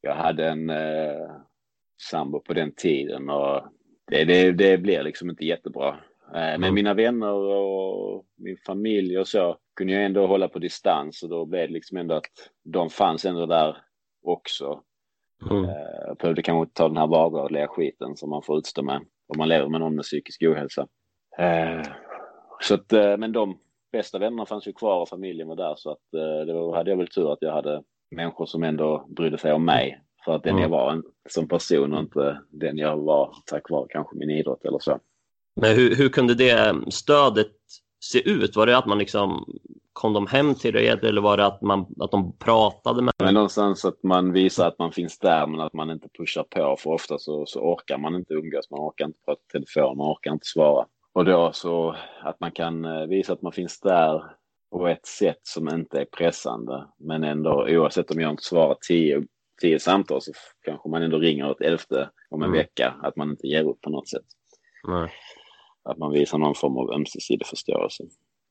jag 0.00 0.14
hade 0.14 0.48
en 0.48 0.70
eh, 0.70 1.30
sambo 2.10 2.40
på 2.40 2.52
den 2.52 2.72
tiden 2.74 3.30
och 3.30 3.62
det, 4.10 4.24
det, 4.24 4.52
det 4.52 4.78
blev 4.78 5.04
liksom 5.04 5.30
inte 5.30 5.44
jättebra. 5.46 5.88
Eh, 5.88 5.94
men 6.32 6.54
Mm. 6.64 6.74
mina 6.74 6.94
vänner 6.94 7.32
och 7.32 8.24
min 8.36 8.56
familj 8.66 9.18
och 9.18 9.28
så 9.28 9.56
kunde 9.76 9.92
jag 9.92 10.04
ändå 10.04 10.26
hålla 10.26 10.48
på 10.48 10.58
distans 10.58 11.22
och 11.22 11.28
då 11.28 11.46
blev 11.46 11.68
det 11.68 11.72
liksom 11.74 11.96
ändå 11.96 12.14
att 12.14 12.50
de 12.64 12.90
fanns 12.90 13.24
ändå 13.24 13.46
där 13.46 13.76
också. 14.22 14.82
Mm. 15.50 15.64
Eh, 15.64 15.70
Jag 16.06 16.16
behövde 16.16 16.42
kanske 16.42 16.60
inte 16.60 16.74
ta 16.74 16.88
den 16.88 16.96
här 16.96 17.06
vardagliga 17.06 17.68
skiten 17.68 18.16
som 18.16 18.30
man 18.30 18.42
får 18.42 18.58
utstå 18.58 18.82
med 18.82 19.00
om 19.26 19.38
man 19.38 19.48
lever 19.48 19.68
med 19.68 19.80
någon 19.80 19.94
med 19.94 20.02
psykisk 20.04 20.42
ohälsa. 20.42 20.86
Eh, 21.38 21.82
Så 22.60 22.74
att, 22.74 22.92
eh, 22.92 23.16
men 23.16 23.32
de 23.32 23.58
bästa 23.92 24.18
vännerna 24.18 24.46
fanns 24.46 24.66
ju 24.68 24.72
kvar 24.72 25.00
och 25.00 25.08
familjen 25.08 25.48
var 25.48 25.56
där 25.56 25.74
så 25.76 25.90
att 25.90 26.14
eh, 26.14 26.46
då 26.54 26.74
hade 26.74 26.90
jag 26.90 26.96
väl 26.96 27.08
tur 27.08 27.32
att 27.32 27.38
jag 27.40 27.52
hade 27.52 27.82
människor 28.10 28.46
som 28.46 28.62
ändå 28.62 29.06
brydde 29.08 29.38
sig 29.38 29.52
om 29.52 29.64
mig 29.64 30.00
för 30.24 30.34
att 30.36 30.42
den 30.42 30.50
Mm. 30.52 30.62
jag 30.62 30.68
var 30.68 30.92
en, 30.92 31.02
som 31.28 31.48
person 31.48 31.94
och 31.94 32.00
inte 32.00 32.40
den 32.50 32.78
jag 32.78 32.96
var 32.96 33.34
tack 33.46 33.70
vare 33.70 33.86
kanske 33.90 34.16
min 34.16 34.30
idrott 34.30 34.64
eller 34.64 34.78
så. 34.78 34.98
Men 35.60 35.76
hur, 35.76 35.94
hur 35.96 36.08
kunde 36.08 36.34
det 36.34 36.74
stödet 36.92 37.52
se 38.12 38.30
ut? 38.30 38.56
Var 38.56 38.66
det 38.66 38.78
att 38.78 38.86
man 38.86 38.98
liksom 38.98 39.44
kom 39.92 40.12
de 40.12 40.26
hem 40.26 40.54
till 40.54 40.74
dig 40.74 40.88
eller 40.88 41.20
var 41.20 41.36
det 41.36 41.46
att, 41.46 41.62
man, 41.62 41.86
att 42.00 42.10
de 42.10 42.36
pratade 42.38 43.02
med 43.02 43.14
Men 43.18 43.34
någonstans 43.34 43.84
att 43.84 44.02
man 44.02 44.32
visar 44.32 44.68
att 44.68 44.78
man 44.78 44.92
finns 44.92 45.18
där 45.18 45.46
men 45.46 45.60
att 45.60 45.72
man 45.72 45.90
inte 45.90 46.08
pushar 46.18 46.42
på 46.42 46.76
för 46.78 46.90
ofta 46.90 47.18
så, 47.18 47.46
så 47.46 47.60
orkar 47.60 47.98
man 47.98 48.14
inte 48.14 48.34
umgås, 48.34 48.70
man 48.70 48.80
orkar 48.80 49.04
inte 49.04 49.18
prata 49.24 49.40
telefon, 49.52 49.96
man 49.96 50.12
orkar 50.12 50.32
inte 50.32 50.46
svara. 50.46 50.86
Och 51.12 51.24
då 51.24 51.52
så 51.52 51.96
att 52.22 52.40
man 52.40 52.52
kan 52.52 52.84
eh, 52.84 53.06
visa 53.06 53.32
att 53.32 53.42
man 53.42 53.52
finns 53.52 53.80
där 53.80 54.22
på 54.72 54.88
ett 54.88 55.06
sätt 55.06 55.40
som 55.42 55.68
inte 55.68 56.00
är 56.00 56.04
pressande 56.04 56.86
men 56.98 57.24
ändå 57.24 57.66
oavsett 57.68 58.10
om 58.10 58.20
jag 58.20 58.30
inte 58.30 58.42
svarar 58.42 58.76
tio, 58.88 59.22
tio 59.60 59.78
samtal 59.80 60.22
så 60.22 60.32
kanske 60.64 60.88
man 60.88 61.02
ändå 61.02 61.18
ringer 61.18 61.50
ett 61.50 61.60
elfte 61.60 62.10
om 62.30 62.42
en 62.42 62.48
Mm. 62.48 62.58
vecka, 62.58 62.94
att 63.02 63.16
man 63.16 63.30
inte 63.30 63.46
ger 63.46 63.68
upp 63.68 63.80
på 63.80 63.90
något 63.90 64.08
sätt. 64.08 64.26
Nej. 64.88 65.10
Att 65.84 65.98
man 65.98 66.12
visar 66.12 66.38
någon 66.38 66.54
form 66.54 66.76
av 66.76 66.90
ömsesidig 66.90 67.46
förståelse. 67.46 68.04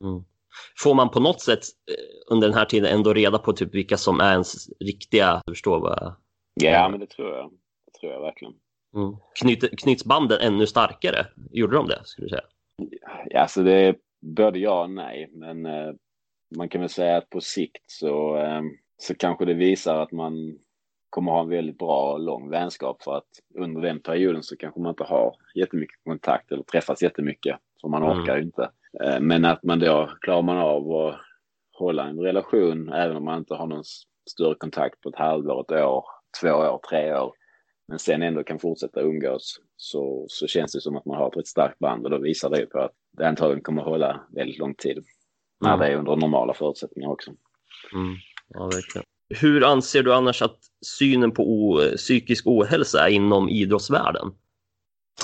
Mm. 0.03 0.23
Får 0.79 0.95
man 0.95 1.09
på 1.09 1.19
något 1.19 1.41
sätt 1.41 1.59
eh, 1.91 2.33
under 2.33 2.47
den 2.47 2.57
här 2.57 2.65
tiden 2.65 2.93
ändå 2.93 3.13
reda 3.13 3.37
på 3.37 3.53
typ 3.53 3.75
vilka 3.75 3.97
som 3.97 4.19
är 4.19 4.31
ens 4.31 4.69
riktiga, 4.79 5.41
förstår 5.49 5.79
vad. 5.79 6.15
Ja, 6.53 6.89
men 6.89 6.99
det 6.99 7.07
tror 7.07 7.35
jag. 7.35 7.51
Det 7.85 7.99
tror 7.99 8.11
jag 8.13 8.21
verkligen. 8.21 8.53
Mm. 8.95 9.15
Knyt, 9.39 9.79
knyts 9.79 10.05
banden 10.05 10.39
ännu 10.41 10.67
starkare? 10.67 11.27
Gjorde 11.51 11.75
de 11.75 11.87
det, 11.87 12.01
skulle 12.03 12.25
du 12.25 12.29
säga? 12.29 12.43
Ja, 13.25 13.39
alltså 13.39 13.63
det 13.63 13.73
är 13.73 13.95
både 14.21 14.59
ja 14.59 14.83
och 14.83 14.89
nej, 14.89 15.29
men 15.31 15.65
eh, 15.65 15.93
man 16.55 16.69
kan 16.69 16.81
väl 16.81 16.89
säga 16.89 17.17
att 17.17 17.29
på 17.29 17.41
sikt 17.41 17.83
så, 17.91 18.37
eh, 18.37 18.61
så 18.97 19.15
kanske 19.15 19.45
det 19.45 19.53
visar 19.53 19.95
att 19.95 20.11
man 20.11 20.59
kommer 21.13 21.31
ha 21.31 21.41
en 21.41 21.49
väldigt 21.49 21.77
bra 21.77 22.13
och 22.13 22.19
lång 22.19 22.49
vänskap 22.49 23.03
för 23.03 23.17
att 23.17 23.27
under 23.55 23.81
den 23.81 23.99
perioden 23.99 24.43
så 24.43 24.57
kanske 24.57 24.79
man 24.79 24.89
inte 24.89 25.03
har 25.03 25.35
jättemycket 25.55 26.03
kontakt 26.03 26.51
eller 26.51 26.63
träffas 26.63 27.01
jättemycket 27.03 27.57
för 27.81 27.87
man 27.87 28.03
Mm. 28.03 28.19
orkar 28.19 28.37
ju 28.37 28.43
inte. 28.43 28.71
Eh, 29.03 29.19
men 29.19 29.45
att 29.45 29.63
man 29.63 29.79
då 29.79 30.09
klarar 30.21 30.41
man 30.41 30.57
av 30.57 30.91
att 30.91 31.15
hålla 31.73 32.03
en 32.07 32.19
relation 32.19 32.89
även 32.93 33.17
om 33.17 33.25
man 33.25 33.37
inte 33.37 33.53
har 33.55 33.67
någon 33.67 33.83
större 34.29 34.55
kontakt 34.55 35.01
på 35.01 35.09
ett 35.09 35.15
halvår, 35.15 35.61
ett 35.61 35.71
år, 35.85 36.05
två 36.41 36.49
år, 36.49 36.79
tre 36.89 37.13
år. 37.19 37.33
Men 37.87 37.99
sen 37.99 38.21
ändå 38.23 38.43
kan 38.43 38.59
fortsätta 38.59 39.01
umgås 39.01 39.61
så, 39.77 40.25
så 40.29 40.47
känns 40.47 40.73
det 40.73 40.81
som 40.81 40.97
att 40.97 41.05
man 41.05 41.17
har 41.17 41.27
ett 41.27 41.37
rätt 41.37 41.47
starkt 41.47 41.79
band 41.79 42.05
och 42.05 42.11
då 42.11 42.17
visar 42.17 42.49
det 42.49 42.59
ju 42.59 42.65
på 42.65 42.79
att 42.79 42.91
det 43.17 43.27
antagligen 43.27 43.63
kommer 43.63 43.81
att 43.81 43.87
hålla 43.87 44.21
väldigt 44.31 44.57
lång 44.59 44.75
tid. 44.75 45.03
När 45.61 45.73
Mm. 45.73 45.79
det 45.79 45.93
är 45.93 45.97
under 45.97 46.15
normala 46.15 46.53
förutsättningar 46.53 47.09
också. 47.09 47.31
Mm. 47.93 48.15
Ja, 48.47 48.63
verkligen. 48.63 49.05
Hur 49.41 49.63
anser 49.63 50.03
du 50.03 50.13
annars 50.13 50.41
att 50.41 50.57
synen 50.81 51.31
på 51.31 51.43
o- 51.43 51.79
psykisk 51.97 52.47
ohälsa 52.47 53.07
är 53.07 53.11
inom 53.11 53.49
idrottsvärlden? 53.49 54.31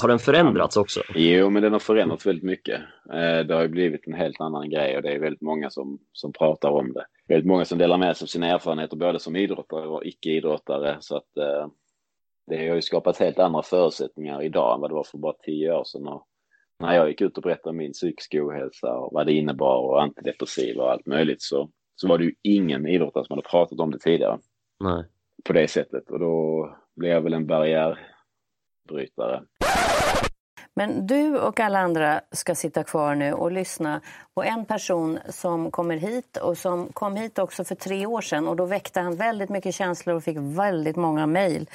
Har 0.01 0.07
den 0.09 0.19
förändrats 0.19 0.77
också? 0.77 1.01
Jo, 1.15 1.49
men 1.49 1.63
den 1.63 1.71
har 1.73 1.79
förändrats 1.79 2.25
väldigt 2.25 2.43
mycket. 2.43 2.81
Eh, 3.13 3.39
det 3.47 3.53
har 3.53 3.61
ju 3.61 3.67
blivit 3.67 4.07
en 4.07 4.13
helt 4.13 4.41
annan 4.41 4.69
grej 4.69 4.95
och 4.97 5.01
det 5.01 5.09
är 5.09 5.19
väldigt 5.19 5.41
många 5.41 5.69
som, 5.69 5.99
som 6.13 6.33
pratar 6.33 6.69
om 6.69 6.93
det. 6.93 7.05
Väldigt 7.27 7.47
många 7.47 7.65
som 7.65 7.77
delar 7.77 7.97
med 7.97 8.17
sig 8.17 8.25
av 8.25 8.27
sina 8.27 8.47
erfarenheter 8.47 8.97
både 8.97 9.19
som 9.19 9.35
idrottare 9.35 9.87
och 9.87 10.05
icke-idrottare. 10.05 10.97
Så 10.99 11.15
att 11.17 11.37
eh, 11.37 11.67
det 12.47 12.67
har 12.67 12.75
ju 12.75 12.81
skapat 12.81 13.17
helt 13.17 13.39
andra 13.39 13.61
förutsättningar 13.63 14.43
idag 14.43 14.75
än 14.75 14.81
vad 14.81 14.89
det 14.89 14.95
var 14.95 15.03
för 15.03 15.17
bara 15.17 15.33
tio 15.33 15.73
år 15.73 15.83
sedan. 15.83 16.07
Och 16.07 16.25
när 16.79 16.95
jag 16.95 17.09
gick 17.09 17.21
ut 17.21 17.37
och 17.37 17.43
berättade 17.43 17.69
om 17.69 17.77
min 17.77 17.93
psykiska 17.93 18.45
ohälsa 18.45 18.93
och 18.93 19.13
vad 19.13 19.25
det 19.25 19.33
innebar 19.33 19.77
och 19.77 20.01
antidepressiva 20.01 20.83
och 20.83 20.91
allt 20.91 21.05
möjligt 21.05 21.41
så, 21.41 21.69
så 22.01 22.07
var 22.07 22.17
det 22.17 22.23
ju 22.23 22.33
ingen 22.41 22.87
idrottare 22.87 23.25
som 23.25 23.33
hade 23.37 23.49
pratat 23.49 23.79
om 23.79 23.91
det 23.91 23.99
tidigare 23.99 24.39
Nej. 24.79 25.03
på 25.43 25.53
det 25.53 25.67
sättet. 25.67 26.09
Och 26.09 26.19
då 26.19 26.69
blev 26.95 27.11
jag 27.11 27.21
väl 27.21 27.33
en 27.33 27.47
barriärbrytare. 27.47 29.43
Men 30.73 31.07
du 31.07 31.39
och 31.39 31.59
alla 31.59 31.79
andra 31.79 32.21
ska 32.31 32.55
sitta 32.55 32.83
kvar 32.83 33.15
nu 33.15 33.33
och 33.33 33.51
lyssna 33.51 34.01
på 34.33 34.43
en 34.43 34.65
person 34.65 35.19
som 35.29 35.71
kommer 35.71 35.97
hit 35.97 36.37
och 36.37 36.57
som 36.57 36.91
kom 36.93 37.15
hit 37.15 37.39
också 37.39 37.63
för 37.63 37.75
tre 37.75 38.05
år 38.05 38.21
sedan 38.21 38.47
och 38.47 38.55
då 38.55 38.65
väckte 38.65 38.99
han 38.99 39.15
väldigt 39.15 39.49
mycket 39.49 39.75
känslor 39.75 40.15
och 40.15 40.23
fick 40.23 40.37
väldigt 40.39 40.95
många 40.95 41.25
mejl. 41.25 41.69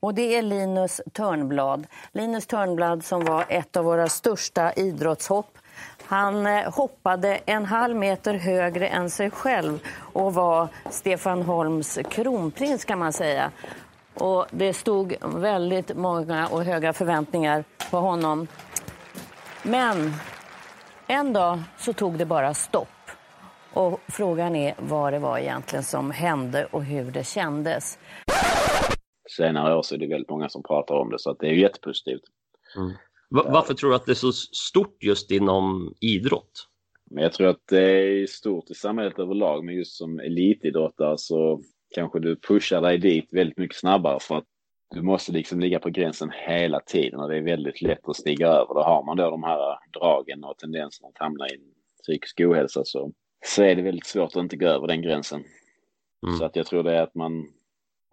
Och 0.00 0.14
det 0.14 0.36
är 0.36 0.42
Linus 0.42 1.00
Törnblad. 1.12 1.86
Linus 2.12 2.46
Törnblad 2.46 3.04
som 3.04 3.24
var 3.24 3.44
ett 3.48 3.76
av 3.76 3.84
våra 3.84 4.08
största 4.08 4.72
idrottshopp. 4.72 5.58
Han 6.06 6.46
eh, 6.46 6.72
hoppade 6.72 7.36
en 7.46 7.64
halv 7.64 7.96
meter 7.96 8.34
högre 8.34 8.88
än 8.88 9.10
sig 9.10 9.30
själv 9.30 9.78
och 10.12 10.34
var 10.34 10.68
Stefan 10.90 11.42
Holms 11.42 11.98
kronprins 12.10 12.84
kan 12.84 12.98
man 12.98 13.12
säga. 13.12 13.50
Och 14.14 14.46
det 14.50 14.74
stod 14.74 15.14
väldigt 15.34 15.96
många 15.96 16.48
och 16.48 16.64
höga 16.64 16.92
förväntningar 16.92 17.64
på 17.90 17.96
honom. 17.96 18.46
Men 19.62 20.12
en 21.06 21.32
dag 21.32 21.62
så 21.76 21.92
tog 21.92 22.18
det 22.18 22.24
bara 22.26 22.54
stopp. 22.54 22.88
Och 23.72 24.00
frågan 24.08 24.56
är 24.56 24.74
vad 24.78 25.12
det 25.12 25.18
var 25.18 25.38
egentligen 25.38 25.82
som 25.84 26.10
hände 26.10 26.64
och 26.64 26.84
hur 26.84 27.10
det 27.10 27.24
kändes. 27.24 27.98
senare 29.36 29.76
år 29.76 29.82
så 29.82 29.94
är 29.94 29.98
det 29.98 30.06
väldigt 30.06 30.30
många 30.30 30.48
som 30.48 30.62
pratar 30.62 30.94
om 30.94 31.10
det 31.10 31.18
så 31.18 31.30
att 31.30 31.38
det 31.38 31.46
är 31.46 31.50
ju 31.50 31.60
jättepositivt. 31.60 32.22
Va- 32.76 32.92
varför 33.34 33.74
tror 33.74 33.90
du 33.90 33.96
att 33.96 34.06
det 34.06 34.12
är 34.12 34.14
så 34.14 34.32
stort 34.32 35.02
just 35.02 35.30
inom 35.30 35.94
idrott? 36.00 36.68
Men 37.10 37.22
jag 37.22 37.32
tror 37.32 37.46
att 37.48 37.66
det 37.68 37.82
är 37.82 38.26
stort 38.26 38.70
i 38.70 38.74
samhället 38.74 39.18
överlag 39.18 39.64
men 39.64 39.74
just 39.74 39.96
som 39.96 40.20
elitidrottare 40.20 41.18
så 41.18 41.62
kanske 41.94 42.20
du 42.20 42.36
pushar 42.36 42.80
dig 42.80 42.98
dit 42.98 43.28
väldigt 43.32 43.58
mycket 43.58 43.76
snabbare 43.76 44.20
för 44.20 44.36
att 44.36 44.44
du 44.94 45.02
måste 45.02 45.32
liksom 45.32 45.60
ligga 45.60 45.78
på 45.78 45.90
gränsen 45.90 46.30
hela 46.46 46.80
tiden 46.80 47.20
och 47.20 47.28
det 47.28 47.36
är 47.36 47.42
väldigt 47.42 47.82
lätt 47.82 48.08
att 48.08 48.16
stiga 48.16 48.46
över. 48.46 48.74
Då 48.74 48.82
har 48.82 49.04
man 49.04 49.16
då 49.16 49.30
de 49.30 49.42
här 49.42 49.78
dragen 49.98 50.44
och 50.44 50.58
tendenserna 50.58 51.08
att 51.08 51.18
hamna 51.18 51.48
i 51.48 51.58
psykisk 52.02 52.40
ohälsa 52.40 52.84
så, 52.84 53.12
så 53.46 53.62
är 53.62 53.74
det 53.74 53.82
väldigt 53.82 54.06
svårt 54.06 54.36
att 54.36 54.42
inte 54.42 54.56
gå 54.56 54.66
över 54.66 54.86
den 54.86 55.02
gränsen. 55.02 55.44
Mm. 56.26 56.36
Så 56.36 56.44
att 56.44 56.56
jag 56.56 56.66
tror 56.66 56.82
det 56.82 56.96
är 56.96 57.02
att 57.02 57.14
man, 57.14 57.32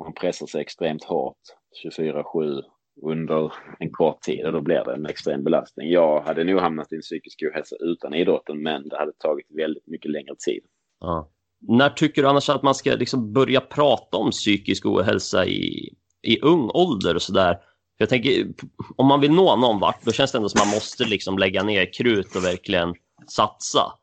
man 0.04 0.14
pressar 0.14 0.46
sig 0.46 0.62
extremt 0.62 1.04
hårt 1.04 1.38
24-7 1.86 2.62
under 3.04 3.54
en 3.80 3.92
kort 3.92 4.22
tid 4.22 4.46
och 4.46 4.52
då 4.52 4.62
blir 4.62 4.84
det 4.84 4.94
en 4.94 5.06
extrem 5.06 5.44
belastning. 5.44 5.90
Jag 5.90 6.22
hade 6.22 6.44
nog 6.44 6.60
hamnat 6.60 6.92
i 6.92 6.96
en 6.96 7.02
psykisk 7.02 7.44
ohälsa 7.44 7.76
utan 7.80 8.14
idrotten 8.14 8.64
men 8.64 8.90
det 8.90 8.98
hade 8.98 9.14
tagit 9.14 9.46
väldigt 9.50 9.88
mycket 9.88 10.12
längre 10.12 10.36
tid. 10.46 10.64
Ja. 11.00 11.30
När 11.68 11.90
tycker 11.90 12.22
du 12.22 12.28
annars 12.28 12.50
att 12.50 12.64
man 12.64 12.76
ska 12.76 12.92
liksom 12.96 13.34
börja 13.34 13.62
prata 13.62 14.18
om 14.18 14.32
psykisk 14.32 14.86
ohälsa 14.86 15.46
i, 15.46 15.94
i 16.22 16.40
ung 16.42 16.70
ålder 16.74 17.16
och 17.16 17.22
sådär? 17.22 17.58
Jag 17.98 18.10
tänker, 18.10 18.54
om 18.96 19.08
man 19.08 19.22
vill 19.22 19.32
nå 19.32 19.56
någon 19.56 19.80
vart, 19.80 20.06
då 20.06 20.12
känns 20.12 20.32
det 20.32 20.38
ändå 20.38 20.50
som 20.50 20.60
man 20.60 20.76
måste 20.76 21.06
liksom 21.06 21.38
lägga 21.38 21.64
ner 21.64 21.94
krut 21.94 22.36
och 22.36 22.44
verkligen 22.44 22.96
satsa. 23.28 23.94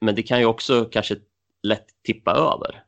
Men 0.00 0.14
det 0.14 0.22
kan 0.22 0.38
ju 0.40 0.46
också 0.46 0.84
kanske 0.84 1.16
lätt 1.62 1.86
tippa 2.06 2.30
över. 2.30 2.85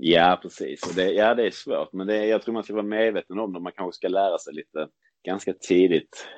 Ja, 0.00 0.38
precis. 0.42 0.80
Det, 0.94 1.12
ja, 1.12 1.34
det 1.34 1.46
är 1.46 1.50
svårt 1.50 1.92
men 1.92 2.06
det, 2.06 2.26
jag 2.26 2.42
tror 2.42 2.54
man 2.54 2.62
ska 2.62 2.72
vara 2.72 2.82
medveten 2.82 3.38
om 3.38 3.52
det. 3.52 3.60
Man 3.60 3.72
kanske 3.76 3.96
ska 3.96 4.08
lära 4.08 4.38
sig 4.38 4.54
lite 4.54 4.88
ganska 5.24 5.52
tidigt 5.52 6.28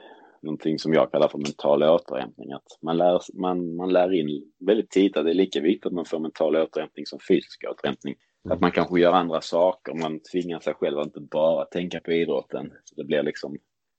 någonting 0.43 0.79
som 0.79 0.93
jag 0.93 1.13
kallar 1.13 1.29
för 1.29 1.39
mental 1.39 1.83
återhämtning. 1.83 2.53
Att 2.53 2.79
man, 2.83 2.97
lär, 2.97 3.21
man, 3.35 3.77
man 3.77 3.93
lär 3.93 4.13
in 4.13 4.53
väldigt 4.67 4.91
tidigt 4.91 5.17
att 5.17 5.25
det 5.25 5.31
är 5.31 5.35
lika 5.35 5.61
viktigt 5.61 5.87
att 5.87 5.93
man 5.93 6.05
får 6.05 6.19
mental 6.19 6.57
återhämtning 6.57 7.07
som 7.07 7.19
fysisk 7.29 7.65
återhämtning. 7.71 8.15
Att 8.49 8.61
man 8.61 8.73
kanske 8.73 9.01
gör 9.01 9.13
andra 9.13 9.41
saker. 9.41 9.95
Man 9.95 10.21
tvingar 10.33 10.61
sig 10.61 10.75
själv 10.75 10.99
att 10.99 11.07
inte 11.07 11.21
bara 11.21 11.65
tänka 11.65 12.01
på 12.01 12.13
idrotten. 12.13 12.73
Så 12.85 12.95
det 12.95 13.05
blir 13.05 13.23
liksom 13.23 13.59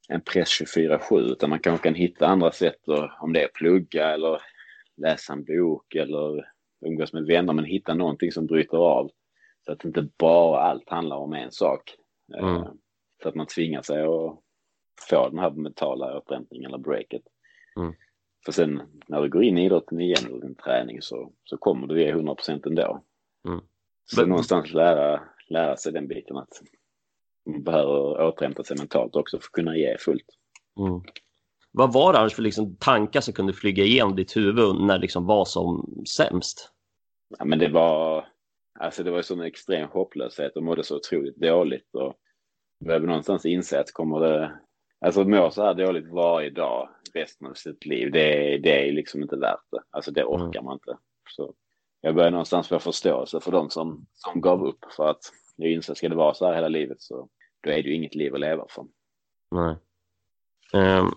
en 0.10 0.22
press 0.22 0.62
24-7 0.62 1.32
utan 1.32 1.50
man 1.50 1.60
kanske 1.60 1.84
kan 1.84 1.96
hitta 1.96 2.28
andra 2.28 2.52
sätt. 2.52 2.88
Och, 2.88 3.10
om 3.20 3.34
det 3.34 3.44
är 3.44 3.48
plugga 3.54 4.14
eller 4.14 4.42
läsa 4.98 5.34
en 5.34 5.44
bok 5.44 5.96
eller 5.96 6.46
umgås 6.86 7.14
med 7.14 7.26
vänner 7.26 7.54
men 7.54 7.66
hitta 7.66 7.94
någonting 7.94 8.32
som 8.32 8.46
bryter 8.46 8.78
av. 8.78 9.12
Så 9.66 9.72
att 9.72 9.86
inte 9.86 10.08
bara 10.18 10.62
allt 10.62 10.90
handlar 10.90 11.18
om 11.18 11.34
en 11.34 11.52
sak. 11.52 11.96
Eh, 12.38 12.48
Mm. 12.48 12.68
Så 13.24 13.30
att 13.30 13.36
man 13.36 13.46
tvingar 13.48 13.82
sig 13.82 14.02
att 14.04 14.40
få 15.10 15.30
den 15.30 15.40
här 15.40 15.52
mentala 15.52 16.18
återhämtningen 16.18 16.66
eller 16.72 16.78
breaket. 16.84 17.22
Mm. 17.80 17.94
För 18.46 18.52
sen 18.52 18.82
när 19.08 19.22
du 19.22 19.30
går 19.30 19.44
in 19.44 19.58
i 19.58 19.66
idrotten 19.66 20.02
igen 20.02 20.26
eller 20.26 20.42
din 20.42 20.56
träning 20.56 21.02
så, 21.02 21.32
så 21.44 21.58
kommer 21.58 21.88
du 21.88 22.02
ge 22.02 22.14
100% 22.14 22.68
ändå. 22.68 23.04
Mm. 23.48 23.60
Så 24.06 24.22
Men- 24.22 24.30
någonstans 24.30 24.74
lära, 24.74 25.22
lära 25.50 25.78
sig 25.78 25.92
den 25.94 26.08
biten 26.08 26.38
att 26.38 26.62
man 27.46 27.64
behöver 27.64 28.22
återhämta 28.28 28.64
sig 28.64 28.78
mentalt 28.78 29.16
också 29.16 29.38
för 29.40 29.46
att 29.46 29.52
kunna 29.52 29.78
ge 29.78 29.98
fullt. 29.98 30.26
Mm. 30.80 31.02
Vad 31.72 31.94
var 31.94 32.14
det 32.14 32.20
annars 32.20 32.34
för 32.36 32.42
liksom 32.42 32.76
tankar 32.76 33.22
som 33.22 33.34
kunde 33.34 33.54
flyga 33.54 33.84
igenom 33.84 34.16
ditt 34.16 34.38
huvud 34.38 34.76
när 34.82 34.94
det 34.94 35.02
liksom 35.02 35.26
var 35.26 35.46
som 35.46 36.04
sämst? 36.18 36.72
Ja, 37.40 37.46
men 37.46 37.60
det 37.60 37.70
var, 37.70 38.26
alltså 38.82 39.04
det 39.04 39.12
var 39.12 39.18
ju 39.18 39.24
sån 39.24 39.42
extrem 39.42 39.90
hopplöshet 39.90 40.56
och 40.56 40.64
mådde 40.64 40.84
så 40.84 40.96
otroligt 40.96 41.36
dåligt 41.36 41.96
och 41.96 42.14
behöver 42.80 43.08
någonstans 43.08 43.46
inse 43.46 43.80
att 43.80 43.92
kommer 43.92 44.20
det, 44.20 44.60
alltså 45.00 45.24
må 45.24 45.52
så 45.52 45.64
här 45.64 45.74
dåligt 45.74 46.08
varje 46.12 46.50
dag 46.50 46.90
resten 47.14 47.48
av 47.48 47.54
sitt 47.54 47.86
liv, 47.86 48.12
det, 48.12 48.58
det 48.58 48.90
är 48.90 48.94
liksom 48.94 49.22
inte 49.22 49.36
värt 49.36 49.72
det. 49.72 49.82
Alltså 49.90 50.12
det 50.12 50.24
orkar 50.24 50.62
man 50.62 50.74
inte. 50.74 50.98
Så 51.30 51.54
jag 52.02 52.16
börjar 52.16 52.32
någonstans 52.32 52.68
få 52.68 52.80
förståelse 52.80 53.40
för 53.40 53.52
de 53.52 53.70
som, 53.70 54.06
som 54.14 54.42
gav 54.42 54.64
upp 54.66 54.86
för 54.96 55.10
att 55.10 55.22
jag 55.56 55.72
inser, 55.72 55.94
ska 55.94 56.10
det 56.10 56.16
vara 56.16 56.34
så 56.34 56.46
här 56.46 56.56
hela 56.56 56.68
livet 56.68 57.02
så 57.02 57.30
då 57.62 57.70
är 57.70 57.84
det 57.84 57.90
ju 57.90 57.96
inget 57.96 58.16
liv 58.16 58.34
att 58.34 58.40
leva 58.40 58.66
för. 58.70 58.86
Nej. 59.52 59.76
Ehm, 60.74 61.12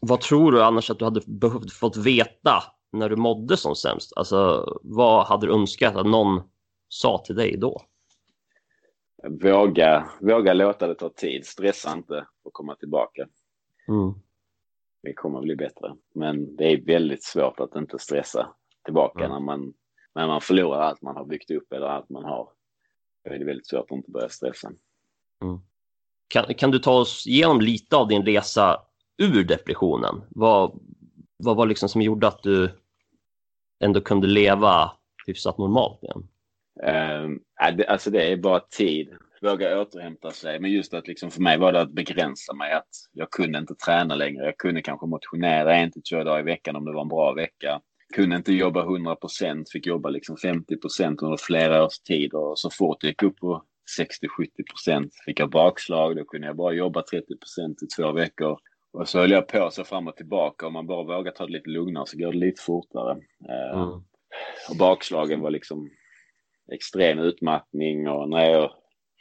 vad 0.00 0.20
tror 0.20 0.52
du 0.52 0.62
annars 0.62 0.90
att 0.90 0.98
du 0.98 1.04
hade 1.04 1.20
behövt 1.26 1.72
fått 1.72 1.96
veta 1.96 2.62
när 2.92 3.08
du 3.08 3.16
mådde 3.16 3.56
som 3.56 3.74
sämst? 3.74 4.12
Alltså, 4.16 4.66
vad 4.82 5.26
hade 5.26 5.46
du 5.46 5.52
önskat 5.52 5.96
att 5.96 6.06
någon 6.06 6.42
sa 6.88 7.22
till 7.26 7.34
dig 7.36 7.56
då? 7.56 7.82
Våga, 9.28 10.10
våga 10.20 10.52
låta 10.54 10.86
det 10.86 10.94
ta 10.94 11.08
tid. 11.08 11.46
Stressa 11.46 11.92
inte 11.92 12.26
och 12.42 12.52
komma 12.52 12.74
tillbaka. 12.74 13.28
Mm. 13.88 14.14
Det 15.02 15.12
kommer 15.14 15.38
att 15.38 15.44
bli 15.44 15.56
bättre. 15.56 15.96
Men 16.14 16.56
det 16.56 16.64
är 16.72 16.80
väldigt 16.80 17.24
svårt 17.24 17.60
att 17.60 17.76
inte 17.76 17.98
stressa 17.98 18.54
tillbaka 18.84 19.24
Mm. 19.24 19.30
när, 19.30 19.40
man, 19.40 19.74
när 20.14 20.26
man 20.26 20.40
förlorar 20.40 20.80
allt 20.80 21.02
man 21.02 21.16
har 21.16 21.24
byggt 21.24 21.50
upp 21.50 21.72
eller 21.72 21.86
allt 21.86 22.08
man 22.08 22.24
har. 22.24 22.48
Då 23.24 23.30
är 23.30 23.38
det 23.38 23.44
väldigt 23.44 23.66
svårt 23.66 23.90
att 23.90 23.96
inte 23.96 24.10
börja 24.10 24.28
stressa. 24.28 24.72
Kan, 26.28 26.54
kan 26.54 26.70
du 26.70 26.78
ta 26.78 27.00
oss 27.00 27.26
igenom 27.26 27.60
lite 27.60 27.96
av 27.96 28.08
din 28.08 28.24
resa 28.26 28.82
ur 29.16 29.44
depressionen? 29.44 30.22
Vad, 30.28 30.80
vad 31.36 31.56
var 31.56 31.66
liksom 31.66 31.88
som 31.88 32.02
gjorde 32.02 32.28
att 32.28 32.42
du 32.42 32.70
ändå 33.80 34.00
kunde 34.00 34.26
leva 34.26 34.92
hyfsat 35.26 35.58
normalt 35.58 36.02
igen? 36.02 36.28
Det, 37.76 37.86
alltså 37.88 38.10
det 38.10 38.32
är 38.32 38.36
bara 38.36 38.60
tid. 38.60 39.08
Våga 39.42 39.80
återhämta 39.80 40.30
sig. 40.30 40.60
Men 40.60 40.70
just 40.70 40.94
att 40.94 41.08
liksom 41.08 41.30
för 41.30 41.40
mig 41.40 41.58
var 41.58 41.72
det 41.72 41.80
att 41.80 41.92
begränsa 41.92 42.54
mig. 42.54 42.72
Att 42.72 42.88
jag 43.12 43.30
kunde 43.30 43.58
inte 43.58 43.74
träna 43.74 44.14
längre. 44.14 44.44
Jag 44.44 44.56
kunde 44.58 44.82
kanske 44.82 45.06
motionera 45.06 45.74
en 45.74 45.92
till 45.92 46.02
två 46.02 46.24
dagar 46.24 46.40
i 46.40 46.42
veckan 46.42 46.76
om 46.76 46.84
det 46.84 46.92
var 46.92 47.02
en 47.02 47.08
bra 47.08 47.32
vecka. 47.32 47.80
Kunde 48.14 48.36
inte 48.36 48.52
jobba 48.52 48.82
100 48.82 49.16
procent. 49.16 49.70
Fick 49.70 49.86
jobba 49.86 50.08
liksom 50.08 50.36
50 50.36 50.76
procent 50.76 51.22
under 51.22 51.36
flera 51.36 51.84
års 51.84 51.98
tid. 51.98 52.34
Och 52.34 52.58
så 52.58 52.70
fort 52.70 52.96
jag 53.00 53.08
gick 53.08 53.22
upp 53.22 53.36
på 53.36 53.62
60-70 54.00 54.16
procent 54.70 55.12
fick 55.24 55.40
jag 55.40 55.50
bakslag. 55.50 56.16
Då 56.16 56.24
kunde 56.24 56.46
jag 56.46 56.56
bara 56.56 56.72
jobba 56.72 57.02
30 57.02 57.26
procent 57.38 57.82
i 57.82 57.86
två 57.86 58.12
veckor. 58.12 58.58
Och 58.92 59.08
så 59.08 59.18
höll 59.18 59.30
jag 59.30 59.48
på 59.48 59.70
så 59.70 59.84
fram 59.84 60.08
och 60.08 60.16
tillbaka. 60.16 60.66
Om 60.66 60.72
man 60.72 60.86
bara 60.86 61.16
vågar 61.16 61.32
ta 61.32 61.46
det 61.46 61.52
lite 61.52 61.70
lugnare 61.70 62.06
så 62.06 62.18
går 62.18 62.32
det 62.32 62.38
lite 62.38 62.62
fortare. 62.62 63.12
Eh, 63.48 63.80
Mm. 63.82 64.02
Och 64.70 64.76
bakslagen 64.78 65.40
var 65.40 65.50
liksom 65.50 65.90
extrem 66.72 67.18
utmattning 67.18 68.08
och 68.08 68.28
när 68.28 68.50
jag 68.50 68.70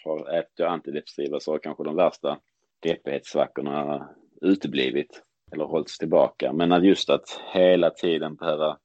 har 0.06 0.40
ätit 0.40 0.60
antidepressiva 0.60 1.40
så 1.40 1.52
har 1.52 1.60
kanske 1.60 1.84
de 1.84 1.96
värsta 1.96 2.40
deppighetssvackorna 2.80 4.10
uteblivit 4.42 5.24
eller 5.52 5.64
hållits 5.66 5.98
tillbaka. 5.98 6.54
Men 6.54 6.72
att 6.72 6.86
just 6.86 7.10
att 7.10 7.42
hela 7.54 7.90
tiden 7.90 8.36
behöva 8.36 8.78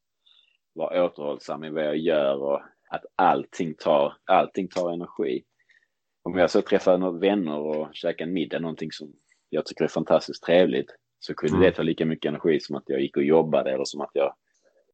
vara 0.74 1.04
återhållsam 1.04 1.64
i 1.64 1.70
vad 1.70 1.84
jag 1.84 1.96
gör 1.96 2.42
och 2.42 2.60
att 2.90 3.04
allting 3.16 3.74
tar, 3.74 4.14
allting 4.24 4.68
tar 4.68 4.92
energi. 4.92 5.44
Om 6.22 6.38
jag 6.38 6.50
så 6.50 6.62
träffar 6.62 6.98
några 6.98 7.18
vänner 7.18 7.58
och 7.58 7.88
käkar 7.92 8.24
en 8.24 8.32
middag, 8.32 8.58
någonting 8.58 8.92
som 8.92 9.12
jag 9.48 9.66
tycker 9.66 9.84
är 9.84 9.88
fantastiskt 9.88 10.42
trevligt, 10.42 10.90
så 11.18 11.34
kunde 11.34 11.56
Mm. 11.56 11.70
det 11.70 11.76
ta 11.76 11.82
lika 11.82 12.06
mycket 12.06 12.28
energi 12.28 12.60
som 12.60 12.76
att 12.76 12.84
jag 12.86 13.00
gick 13.00 13.16
och 13.16 13.24
jobbade 13.24 13.70
eller 13.72 13.84
som 13.84 14.00
att 14.00 14.10
jag 14.12 14.34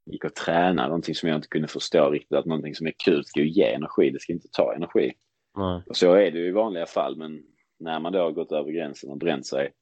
gick 0.07 0.25
och 0.25 0.35
tränade, 0.35 0.89
någonting 0.89 1.15
som 1.15 1.29
jag 1.29 1.39
inte 1.39 1.49
kunde 1.49 1.69
förstå 1.69 2.11
riktigt, 2.11 2.39
att 2.39 2.47
någonting 2.47 2.75
som 2.75 2.87
är 2.87 2.93
kul 3.05 3.25
ska 3.25 3.41
ju 3.41 3.49
ge 3.49 3.73
energi, 3.73 4.11
det 4.11 4.21
ska 4.21 4.33
inte 4.33 4.49
ta 4.53 4.75
energi. 4.75 5.13
Nej. 5.57 5.83
Och 5.87 5.97
så 5.97 6.13
är 6.13 6.31
det 6.31 6.39
ju 6.39 6.49
i 6.49 6.53
vanliga 6.53 6.87
fall, 6.87 7.17
men 7.17 7.43
när 7.79 8.01
man 8.01 8.13
då 8.13 8.19
har 8.19 8.33
gått 8.33 8.53
över 8.53 8.71
gränsen 8.71 9.11
och 9.11 9.19
bränt 9.19 9.47
sig, 9.47 9.73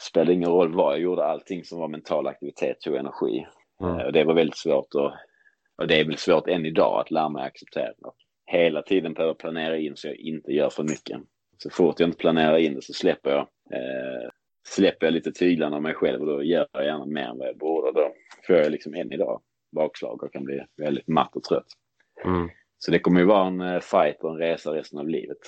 spelar 0.00 0.32
ingen 0.32 0.50
roll 0.50 0.74
vad 0.74 0.92
jag 0.92 1.00
gjorde, 1.00 1.24
allting 1.24 1.64
som 1.64 1.78
var 1.78 1.88
mental 1.88 2.26
aktivitet 2.26 2.80
tog 2.80 2.96
energi. 2.96 3.46
Mm. 3.80 3.98
Eh, 3.98 4.06
Och 4.06 4.12
det 4.12 4.24
var 4.24 4.34
väldigt 4.34 4.56
svårt 4.56 4.94
och, 4.94 5.12
och 5.76 5.86
det 5.86 6.00
är 6.00 6.04
väl 6.04 6.16
svårt 6.16 6.48
än 6.48 6.66
idag 6.66 7.00
att 7.00 7.10
lära 7.10 7.28
mig 7.28 7.44
acceptera. 7.44 7.92
Hela 8.46 8.82
tiden 8.82 9.14
behöver 9.14 9.34
planera 9.34 9.78
in 9.78 9.96
så 9.96 10.08
jag 10.08 10.16
inte 10.16 10.52
gör 10.52 10.70
för 10.70 10.82
mycket. 10.82 11.20
Så 11.58 11.70
fort 11.70 12.00
jag 12.00 12.08
inte 12.08 12.18
planerar 12.18 12.58
in 12.58 12.74
det 12.74 12.82
så 12.82 12.92
släpper 12.92 13.30
jag, 13.30 13.40
eh, 13.72 14.30
släpper 14.68 15.06
jag 15.06 15.12
lite 15.12 15.32
tyglarna 15.32 15.76
av 15.76 15.82
mig 15.82 15.94
själv 15.94 16.20
och 16.20 16.26
då 16.26 16.42
gör 16.42 16.68
jag 16.72 16.84
gärna 16.84 17.06
mer 17.06 17.22
än 17.28 17.38
vad 17.38 17.48
jag 17.48 17.56
borde. 17.56 17.92
Då 17.92 18.12
får 18.46 18.56
jag 18.56 18.70
liksom 18.72 18.94
än 18.94 19.12
idag 19.12 19.42
bakslag 19.72 20.22
och 20.22 20.32
kan 20.32 20.44
bli 20.44 20.60
väldigt 20.76 21.08
matt 21.08 21.36
och 21.36 21.44
trött. 21.44 21.66
Mm. 22.24 22.48
Så 22.78 22.90
det 22.90 22.98
kommer 22.98 23.20
ju 23.20 23.26
vara 23.26 23.46
en 23.46 23.60
eh, 23.60 23.80
fight 23.80 24.20
och 24.22 24.30
en 24.30 24.36
resa 24.38 24.74
resten 24.74 24.98
av 24.98 25.08
livet. 25.08 25.38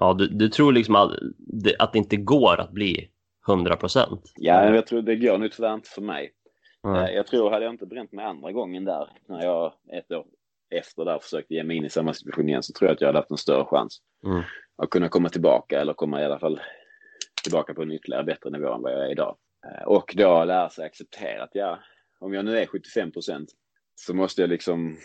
Ja, 0.00 0.14
du, 0.14 0.26
du 0.28 0.48
tror 0.48 0.72
liksom 0.72 0.94
att 0.96 1.12
det, 1.38 1.76
att 1.78 1.92
det 1.92 1.98
inte 1.98 2.16
går 2.16 2.60
att 2.60 2.70
bli 2.72 3.10
100 3.48 3.76
procent? 3.76 4.32
Ja, 4.36 4.74
jag 4.74 4.86
tror 4.86 5.02
det 5.02 5.16
går 5.16 5.38
nog 5.38 5.52
tyvärr 5.52 5.74
inte 5.74 5.90
för 5.90 6.02
mig. 6.02 6.32
Eh, 6.86 7.14
Jag 7.14 7.26
tror 7.26 7.50
hade 7.50 7.64
jag 7.64 7.74
inte 7.74 7.86
bränt 7.86 8.12
mig 8.12 8.24
andra 8.24 8.52
gången 8.52 8.84
där, 8.84 9.10
när 9.28 9.44
jag 9.44 9.72
ett 9.92 10.10
år 10.12 10.24
efter 10.70 11.04
där 11.04 11.18
försökte 11.18 11.54
ge 11.54 11.64
mig 11.64 11.76
in 11.76 11.84
i 11.84 11.90
samma 11.90 12.12
situation 12.12 12.48
igen, 12.48 12.62
så 12.62 12.72
tror 12.72 12.88
jag 12.88 12.94
att 12.94 13.00
jag 13.00 13.08
hade 13.08 13.18
haft 13.18 13.30
en 13.30 13.36
större 13.36 13.64
chans 13.64 13.98
Mm. 14.26 14.42
att 14.76 14.90
kunna 14.90 15.08
komma 15.08 15.28
tillbaka 15.28 15.80
eller 15.80 15.92
komma 15.92 16.20
i 16.20 16.24
alla 16.24 16.38
fall 16.38 16.60
tillbaka 17.42 17.74
på 17.74 17.82
en 17.82 17.92
ytterligare 17.92 18.24
bättre 18.24 18.50
nivå 18.50 18.74
än 18.74 18.82
vad 18.82 18.92
jag 18.92 19.06
är 19.06 19.10
idag. 19.10 19.36
Eh, 19.66 19.84
Och 19.86 20.14
då 20.16 20.44
lära 20.44 20.68
sig 20.68 20.86
acceptera 20.86 21.42
att 21.42 21.50
ja, 21.52 21.78
om 22.18 22.34
jag 22.34 22.44
nu 22.44 22.58
är 22.58 22.66
75 22.66 23.12
procent 23.12 23.50
så 23.94 24.14
måste 24.14 24.40
jag 24.40 24.50
liksom 24.50 24.98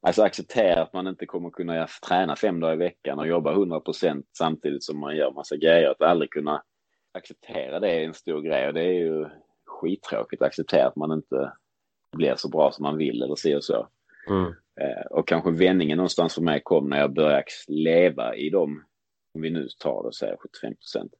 Alltså 0.00 0.22
acceptera 0.22 0.82
att 0.82 0.92
man 0.92 1.06
inte 1.06 1.26
kommer 1.26 1.50
kunna 1.50 1.86
träna 2.08 2.36
fem 2.36 2.60
dagar 2.60 2.74
i 2.74 2.76
veckan 2.76 3.18
och 3.18 3.26
jobba 3.26 3.52
100 3.52 3.80
procent 3.80 4.26
samtidigt 4.38 4.84
som 4.84 5.00
man 5.00 5.16
gör 5.16 5.30
massa 5.30 5.56
grejer. 5.56 5.90
Att 5.90 6.02
aldrig 6.02 6.30
kunna 6.30 6.62
acceptera 7.12 7.80
det 7.80 7.90
är 7.90 8.04
en 8.04 8.14
stor 8.14 8.40
grej 8.42 8.66
och 8.66 8.74
det 8.74 8.82
är 8.82 8.92
ju 8.92 9.26
skittråkigt 9.66 10.42
att 10.42 10.48
acceptera 10.48 10.86
att 10.86 10.96
man 10.96 11.12
inte 11.12 11.52
blir 12.16 12.34
så 12.36 12.48
bra 12.48 12.72
som 12.72 12.82
man 12.82 12.96
vill 12.96 13.22
eller 13.22 13.36
så 13.36 13.56
och 13.56 13.64
så. 13.64 13.88
Mm. 14.28 14.52
Eh, 14.80 15.06
Och 15.10 15.28
kanske 15.28 15.50
vändningen 15.50 15.96
någonstans 15.96 16.34
för 16.34 16.42
mig 16.42 16.60
kom 16.64 16.88
när 16.88 16.98
jag 16.98 17.14
började 17.14 17.44
leva 17.68 18.36
i 18.36 18.50
dem, 18.50 18.84
om 19.34 19.40
vi 19.40 19.50
nu 19.50 19.68
tar 19.78 20.02
det 20.02 20.08
och 20.08 20.14
säger 20.14 20.36
75 20.36 20.74
procent. 20.74 21.12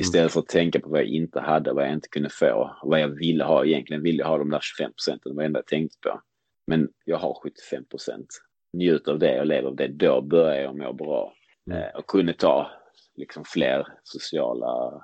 Istället 0.00 0.32
för 0.32 0.40
att 0.40 0.48
tänka 0.48 0.80
på 0.80 0.88
vad 0.88 1.00
jag 1.00 1.08
inte 1.08 1.40
hade, 1.40 1.72
vad 1.72 1.84
jag 1.84 1.92
inte 1.92 2.08
kunde 2.08 2.30
få 2.30 2.76
vad 2.82 3.00
jag 3.00 3.08
ville 3.08 3.44
ha. 3.44 3.64
Egentligen 3.64 4.02
ville 4.02 4.18
jag 4.18 4.28
ha 4.28 4.38
de 4.38 4.50
där 4.50 4.60
25 4.62 4.92
procenten, 4.92 5.36
det 5.36 5.44
enda 5.44 5.58
jag 5.58 5.66
tänkte 5.66 5.98
på. 6.00 6.20
Men 6.66 6.88
jag 7.04 7.18
har 7.18 7.34
75 7.42 7.84
procent. 7.84 8.26
Njut 8.72 9.08
av 9.08 9.18
det 9.18 9.40
och 9.40 9.46
lev 9.46 9.66
av 9.66 9.76
det. 9.76 9.88
Då 9.88 10.20
börjar 10.20 10.62
jag 10.62 10.76
må 10.76 10.92
bra. 10.92 11.34
Mm. 11.70 11.82
Eh, 11.82 11.88
och 11.88 12.06
kunde 12.06 12.32
ta 12.32 12.70
liksom 13.14 13.44
fler 13.44 13.86
sociala 14.02 15.02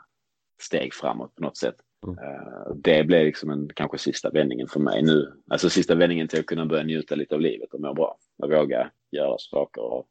steg 0.62 0.94
framåt 0.94 1.34
på 1.34 1.42
något 1.42 1.56
sätt. 1.56 1.76
Mm. 2.06 2.18
Eh, 2.18 2.74
det 2.76 3.04
blev 3.04 3.24
liksom 3.24 3.50
en 3.50 3.68
kanske 3.74 3.98
sista 3.98 4.30
vändningen 4.30 4.68
för 4.68 4.80
mig 4.80 5.02
nu. 5.02 5.32
Alltså 5.50 5.70
sista 5.70 5.94
vändningen 5.94 6.28
till 6.28 6.40
att 6.40 6.46
kunna 6.46 6.66
börja 6.66 6.84
njuta 6.84 7.14
lite 7.14 7.34
av 7.34 7.40
livet 7.40 7.74
och 7.74 7.80
må 7.80 7.94
bra. 7.94 8.18
Och 8.42 8.52
våga 8.52 8.90
göra 9.10 9.38
saker 9.38 9.82
och 9.82 10.06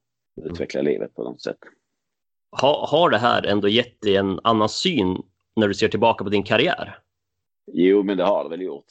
utveckla 0.45 0.81
livet 0.81 1.13
på 1.15 1.23
något 1.23 1.41
sätt. 1.41 1.59
Ha, 2.61 2.87
har 2.87 3.09
det 3.09 3.17
här 3.17 3.45
ändå 3.45 3.67
gett 3.67 4.01
dig 4.01 4.15
en 4.15 4.39
annan 4.43 4.69
syn 4.69 5.17
när 5.55 5.67
du 5.67 5.73
ser 5.73 5.87
tillbaka 5.87 6.23
på 6.23 6.29
din 6.29 6.43
karriär? 6.43 6.99
Jo, 7.71 8.03
men 8.03 8.17
det 8.17 8.23
har 8.23 8.43
det 8.43 8.49
väl 8.49 8.61
gjort. 8.61 8.85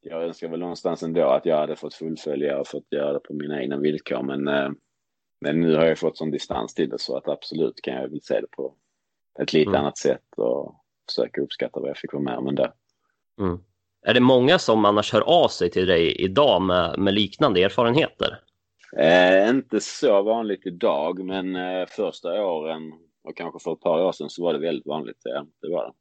Jag 0.00 0.22
önskar 0.24 0.48
väl 0.48 0.60
någonstans 0.60 1.02
ändå 1.02 1.28
att 1.28 1.46
jag 1.46 1.56
hade 1.56 1.76
fått 1.76 1.94
fullfölja 1.94 2.58
och 2.58 2.68
fått 2.68 2.92
göra 2.92 3.12
det 3.12 3.20
på 3.20 3.34
mina 3.34 3.62
egna 3.62 3.76
villkor. 3.76 4.22
Men, 4.22 4.48
eh, 4.48 4.70
men 5.40 5.60
nu 5.60 5.76
har 5.76 5.84
jag 5.84 5.98
fått 5.98 6.16
sån 6.18 6.30
distans 6.30 6.74
till 6.74 6.88
det 6.88 6.98
så 6.98 7.16
att 7.16 7.28
absolut 7.28 7.80
kan 7.82 7.94
jag 7.94 8.08
väl 8.08 8.20
se 8.22 8.40
det 8.40 8.46
på 8.56 8.74
ett 9.40 9.52
lite 9.52 9.68
Mm. 9.70 9.80
annat 9.80 9.98
sätt 9.98 10.24
och 10.36 10.74
försöka 11.08 11.40
uppskatta 11.40 11.80
vad 11.80 11.90
jag 11.90 11.96
fick 11.96 12.12
vara 12.12 12.22
med 12.22 12.38
om 12.38 12.48
ändå. 12.48 12.66
Mm. 13.40 13.58
Är 14.06 14.14
det 14.14 14.20
många 14.20 14.58
som 14.58 14.84
annars 14.84 15.12
hör 15.12 15.20
av 15.20 15.48
sig 15.48 15.70
till 15.70 15.86
dig 15.86 16.12
idag 16.22 16.62
med, 16.62 16.98
med 16.98 17.14
liknande 17.14 17.62
erfarenheter? 17.62 18.40
Eh, 18.96 19.48
inte 19.50 19.80
så 19.80 20.22
vanligt 20.22 20.66
idag, 20.66 21.24
men 21.24 21.56
eh, 21.56 21.86
första 21.86 22.46
åren 22.46 22.92
och 23.24 23.36
kanske 23.36 23.58
för 23.64 23.72
ett 23.72 23.80
par 23.80 24.02
år 24.02 24.12
sedan 24.12 24.30
så 24.30 24.42
var 24.42 24.52
det 24.52 24.58
väldigt 24.58 24.86
vanligt. 24.86 25.20
Ja, 25.24 25.46
det 25.60 25.68
var 25.68 25.86
det. 25.86 25.92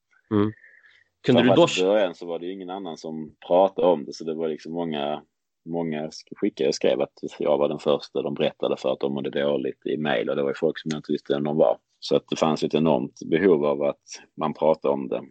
Kunde 1.25 1.41
du 1.41 1.49
då... 1.49 1.67
I 1.79 1.83
början 1.83 2.15
så 2.15 2.25
var 2.25 2.39
det 2.39 2.51
ingen 2.51 2.69
annan 2.69 2.97
som 2.97 3.35
pratade 3.47 3.87
om 3.87 4.05
det, 4.05 4.13
så 4.13 4.23
det 4.23 4.33
var 4.33 4.47
liksom 4.47 4.73
många, 4.73 5.21
många 5.65 6.09
skickade 6.35 6.67
och 6.67 6.75
skrev 6.75 7.01
att 7.01 7.13
jag 7.39 7.57
var 7.57 7.69
den 7.69 7.79
första 7.79 8.21
de 8.21 8.33
berättade 8.33 8.77
för 8.77 8.93
att 8.93 8.99
de 8.99 9.13
mådde 9.13 9.29
dåligt 9.29 9.85
i 9.85 9.97
mejl 9.97 10.29
och 10.29 10.35
det 10.35 10.43
var 10.43 10.53
folk 10.53 10.79
som 10.79 10.89
jag 10.91 10.99
inte 10.99 11.11
visste 11.11 11.33
vem 11.33 11.43
de 11.43 11.57
var. 11.57 11.77
Så 11.99 12.15
att 12.15 12.23
det 12.29 12.35
fanns 12.35 12.63
ett 12.63 12.73
enormt 12.73 13.19
behov 13.25 13.65
av 13.65 13.83
att 13.83 14.03
man 14.37 14.53
pratade 14.53 14.93
om 14.93 15.07
det 15.07 15.21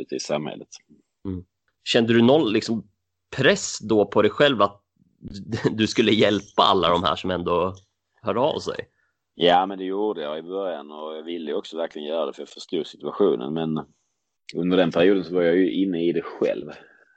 ute 0.00 0.14
i 0.14 0.20
samhället. 0.20 0.68
Kände 1.84 2.12
du 2.12 2.22
någon 2.22 2.52
liksom, 2.52 2.88
press 3.36 3.78
då 3.78 4.06
på 4.06 4.22
dig 4.22 4.30
själv 4.30 4.62
att 4.62 4.82
du 5.72 5.86
skulle 5.86 6.12
hjälpa 6.12 6.62
alla 6.62 6.88
de 6.88 7.02
här 7.02 7.16
som 7.16 7.30
ändå 7.30 7.74
hörde 8.22 8.40
av 8.40 8.58
sig? 8.58 8.88
Ja, 9.34 9.66
men 9.66 9.78
det 9.78 9.84
gjorde 9.84 10.22
jag 10.22 10.38
i 10.38 10.42
början 10.42 10.90
och 10.90 11.16
jag 11.16 11.22
ville 11.22 11.54
också 11.54 11.76
verkligen 11.76 12.08
göra 12.08 12.26
det 12.26 12.32
för 12.32 12.42
jag 12.42 12.48
förstod 12.48 12.86
situationen. 12.86 13.54
Men 13.54 13.80
under 14.56 14.76
den 14.76 14.90
perioden 14.90 15.24
så 15.24 15.34
var 15.34 15.42
jag 15.42 15.56
ju 15.56 15.72
inne 15.72 16.04
i 16.04 16.12
det 16.12 16.22
själv. 16.22 16.68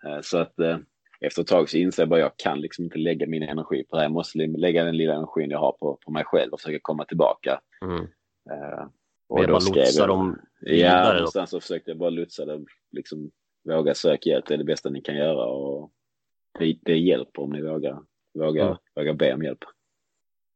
Eh, 0.06 0.22
Så 0.24 0.38
att 0.38 0.60
eh, 0.60 0.78
efter 1.22 1.42
ett 1.42 1.48
tag 1.48 1.70
så 1.70 1.78
inser 1.78 2.02
jag 2.04 2.10
bara 2.10 2.20
jag 2.20 2.38
kan 2.38 2.62
liksom 2.62 2.84
inte 2.86 2.98
lägga 2.98 3.28
min 3.28 3.44
energi 3.44 3.84
på 3.84 3.96
det. 3.96 4.02
Jag 4.04 4.12
måste 4.12 4.38
lägga 4.38 4.84
den 4.84 4.98
lilla 4.98 5.14
energin 5.14 5.50
jag 5.50 5.60
har 5.60 5.72
på, 5.72 6.00
på 6.06 6.12
mig 6.12 6.24
själv 6.26 6.54
och 6.54 6.60
försöka 6.60 6.80
komma 6.82 7.06
tillbaka. 7.06 7.60
Mm. 7.82 8.04
Eh, 8.52 8.86
Och 9.30 9.46
bara 9.48 9.60
skrev 9.60 9.86
jag- 9.98 10.08
dem 10.08 10.40
Ja, 10.62 11.08
då. 11.08 11.14
någonstans 11.14 11.50
så 11.50 11.60
försökte 11.60 11.92
jag 11.92 11.98
bara 11.98 12.10
lotsa 12.10 12.46
det. 12.46 12.66
Liksom, 12.92 13.32
våga 13.70 13.94
söka 13.94 14.30
hjälp, 14.30 14.46
det 14.48 14.54
är 14.54 14.58
det 14.58 14.64
bästa 14.64 14.90
ni 14.90 15.02
kan 15.02 15.16
göra. 15.16 15.46
Och 15.46 15.92
det, 16.60 16.78
det 16.82 16.98
hjälper 16.98 17.42
om 17.42 17.50
ni 17.50 17.62
vågar, 17.62 18.00
vågar, 18.34 18.66
Mm. 18.66 18.78
vågar 18.96 19.14
be 19.14 19.34
om 19.34 19.44
hjälp. 19.44 19.64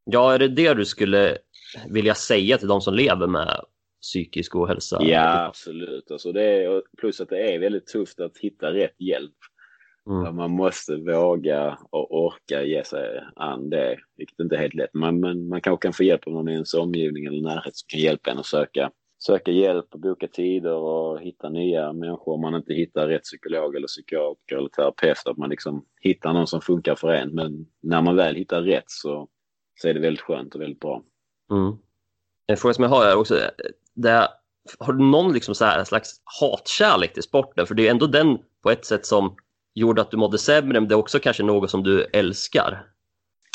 Ja, 0.06 0.34
är 0.34 0.40
det 0.40 0.48
det 0.48 0.74
du 0.74 0.86
skulle 0.86 1.38
vilja 1.90 2.16
säga 2.16 2.58
till 2.58 2.68
de 2.68 2.82
som 2.82 2.94
lever 2.94 3.28
med 3.28 3.62
psykisk 4.02 4.56
ohälsa? 4.56 5.04
Ja, 5.04 5.46
absolut. 5.46 6.12
Alltså 6.12 6.32
det 6.32 6.44
är, 6.44 6.84
plus 6.98 7.22
att 7.22 7.30
det 7.30 7.54
är 7.54 7.60
väldigt 7.60 7.88
tufft 7.88 8.20
att 8.20 8.38
hitta 8.38 8.74
rätt 8.74 8.96
hjälp. 9.02 9.36
Mm. 10.10 10.36
Man 10.36 10.52
måste 10.52 10.96
våga 10.96 11.78
och 11.90 12.24
orka 12.26 12.64
ge 12.64 12.84
sig 12.84 13.24
an 13.36 13.70
det, 13.70 14.00
vilket 14.18 14.40
inte 14.40 14.56
är 14.56 14.60
helt 14.60 14.74
lätt. 14.74 14.94
Men, 14.94 15.20
men 15.20 15.48
man 15.48 15.62
kanske 15.62 15.86
kan 15.86 15.94
få 15.94 16.04
hjälp 16.04 16.28
av 16.28 16.34
någon 16.34 16.50
i 16.50 16.54
ens 16.54 16.74
omgivning 16.74 17.26
eller 17.26 17.42
närhet 17.42 17.76
som 17.76 17.86
kan 17.88 18.00
hjälpa 18.00 18.32
en 18.32 18.38
att 18.40 18.46
söka, 18.46 18.92
söka 19.26 19.52
hjälp 19.52 19.86
och 19.94 20.00
boka 20.00 20.28
tider 20.28 20.74
och 20.74 21.22
hitta 21.22 21.50
nya 21.50 21.94
människor 21.94 22.34
om 22.34 22.42
man 22.42 22.56
inte 22.56 22.74
hittar 22.74 23.08
rätt 23.08 23.24
psykolog 23.24 23.76
eller 23.76 23.88
psykiater 23.88 24.56
eller 24.56 24.70
terapeut. 24.70 25.18
Att 25.26 25.38
man 25.38 25.50
liksom 25.50 25.86
hittar 26.02 26.34
någon 26.34 26.48
som 26.48 26.62
funkar 26.62 26.96
för 26.96 27.08
en. 27.08 27.36
Men 27.36 27.66
när 27.82 28.02
man 28.02 28.16
väl 28.16 28.36
hittar 28.36 28.62
rätt 28.62 28.84
så, 28.88 29.28
så 29.82 29.88
är 29.88 29.94
det 29.94 30.00
väldigt 30.00 30.22
skönt 30.22 30.56
och 30.56 30.62
väldigt 30.62 30.80
bra. 30.80 31.04
Mm. 31.52 31.78
En 32.48 32.58
fråga 32.58 32.74
som 32.74 32.84
jag 32.84 32.90
har 32.90 33.06
är 33.06 33.16
också, 33.16 33.40
det, 33.94 34.30
har 34.80 34.94
du 34.94 35.04
någon 35.04 35.34
liksom 35.34 35.56
så 35.56 35.66
här 35.66 35.84
slags 35.84 36.22
hatkärlek 36.40 37.14
till 37.14 37.24
sporten? 37.24 37.68
För 37.68 37.76
det 37.76 37.88
är 37.88 37.92
ändå 37.92 38.08
den 38.08 38.38
på 38.62 38.72
ett 38.72 38.86
sätt 38.86 39.06
som 39.06 39.36
gjorde 39.74 40.02
att 40.02 40.12
du 40.12 40.18
mådde 40.18 40.38
sämre, 40.38 40.80
men 40.80 40.88
det 40.88 40.96
är 40.96 41.00
också 41.00 41.20
kanske 41.20 41.44
något 41.44 41.70
som 41.70 41.84
du 41.84 42.04
älskar. 42.04 42.86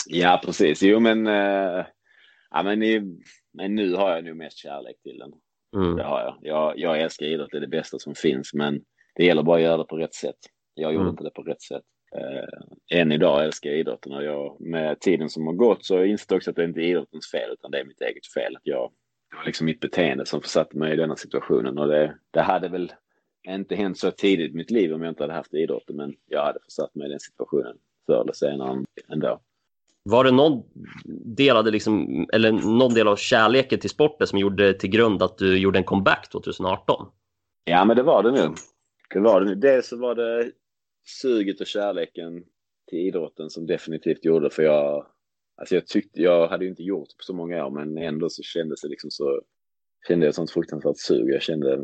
Ja, 0.07 0.41
precis. 0.45 0.83
Jo, 0.83 1.01
men, 1.01 1.27
äh, 1.27 1.85
ja, 2.51 2.63
men, 2.63 2.83
i, 2.83 3.19
men 3.53 3.75
nu 3.75 3.95
har 3.95 4.11
jag 4.11 4.25
nog 4.25 4.37
mest 4.37 4.59
kärlek 4.59 5.03
till 5.03 5.19
den. 5.19 5.33
Mm. 5.77 5.97
Det 5.97 6.03
har 6.03 6.21
jag. 6.21 6.37
jag. 6.43 6.79
Jag 6.79 7.01
älskar 7.01 7.27
idrott, 7.27 7.49
det 7.51 7.57
är 7.57 7.61
det 7.61 7.67
bästa 7.67 7.99
som 7.99 8.15
finns, 8.15 8.55
men 8.55 8.81
det 9.15 9.25
gäller 9.25 9.43
bara 9.43 9.57
att 9.57 9.63
göra 9.63 9.77
det 9.77 9.85
på 9.85 9.97
rätt 9.97 10.15
sätt. 10.15 10.39
Jag 10.75 10.93
gjorde 10.93 11.03
mm. 11.03 11.11
inte 11.11 11.25
det 11.25 11.31
på 11.31 11.43
rätt 11.43 11.63
sätt. 11.63 11.83
Äh, 12.17 12.99
än 13.01 13.13
idag 13.13 13.45
älskar 13.45 13.71
jag 13.71 13.79
idrotten 13.79 14.13
och 14.13 14.25
jag, 14.25 14.61
med 14.61 15.01
tiden 15.01 15.29
som 15.29 15.47
har 15.47 15.55
gått 15.55 15.85
så 15.85 16.05
inser 16.05 16.27
jag 16.29 16.37
också 16.37 16.51
att 16.51 16.57
det 16.57 16.65
inte 16.65 16.81
är 16.81 16.85
idrottens 16.85 17.31
fel 17.31 17.51
utan 17.53 17.71
det 17.71 17.81
är 17.81 17.85
mitt 17.85 18.01
eget 18.01 18.27
fel. 18.27 18.57
Att 18.57 18.63
jag, 18.65 18.93
det 19.31 19.37
var 19.37 19.45
liksom 19.45 19.67
mitt 19.67 19.81
beteende 19.81 20.27
som 20.27 20.43
försatte 20.43 20.79
mig 20.79 20.93
i 20.93 20.97
denna 20.97 21.17
situationen 21.17 21.79
och 21.79 21.89
det, 21.89 22.15
det 22.31 22.41
hade 22.41 22.69
väl 22.69 22.93
inte 23.49 23.75
hänt 23.75 23.99
så 23.99 24.11
tidigt 24.11 24.53
i 24.53 24.57
mitt 24.57 24.71
liv 24.71 24.95
om 24.95 25.03
jag 25.03 25.11
inte 25.11 25.23
hade 25.23 25.35
haft 25.35 25.55
idrotten, 25.55 25.97
men 25.97 26.15
jag 26.27 26.45
hade 26.45 26.59
försatt 26.65 26.95
mig 26.95 27.07
i 27.07 27.11
den 27.11 27.21
situationen 27.21 27.77
förr 28.07 28.21
eller 28.21 28.33
senare 28.33 28.85
ändå. 29.09 29.41
Var 30.11 30.25
det 30.25 30.31
någon 30.31 30.63
del 31.37 31.57
av, 31.57 31.65
det 31.65 31.71
liksom, 31.71 32.27
eller 32.33 32.53
någon 32.53 32.95
del 32.95 33.09
av 33.09 33.17
kärleken 33.17 33.79
till 33.79 33.91
sporten 33.91 34.27
som 34.27 34.39
gjorde 34.39 34.75
till 34.75 34.91
grund 34.91 35.23
att 35.23 35.39
du 35.39 35.59
gjorde 35.59 35.79
en 35.79 35.85
comeback 35.85 36.29
2018? 36.31 37.07
Ja, 37.65 37.85
men 37.85 37.97
det 37.97 38.03
var 38.03 38.23
det 38.23 38.31
nog. 38.31 38.57
Det 39.15 39.21
var 39.21 39.41
det 39.41 39.47
nu. 39.47 39.55
Dels 39.55 39.89
så 39.89 39.97
var 39.97 40.15
det 40.15 40.53
suget 41.23 41.61
och 41.61 41.67
kärleken 41.67 42.45
till 42.89 42.99
idrotten 42.99 43.51
som 43.51 43.67
definitivt 43.67 44.25
gjorde 44.25 44.51
för 44.51 44.63
jag, 44.63 45.07
alltså 45.57 45.75
jag 45.75 45.87
tyckte, 45.87 46.23
jag 46.23 46.49
hade 46.49 46.65
ju 46.65 46.71
inte 46.71 46.83
gjort 46.83 47.09
på 47.09 47.23
så 47.23 47.35
många 47.35 47.67
år 47.67 47.71
men 47.71 47.99
ändå 47.99 48.31
så 48.31 48.43
kändes 48.43 48.81
det 48.81 48.89
liksom 48.89 49.11
så, 49.11 49.41
kände 50.09 50.27
jag 50.27 50.29
ett 50.29 50.37
sånt 50.37 50.51
fruktansvärt 50.51 50.99
sug. 50.99 51.31
Jag 51.31 51.43
kände 51.43 51.75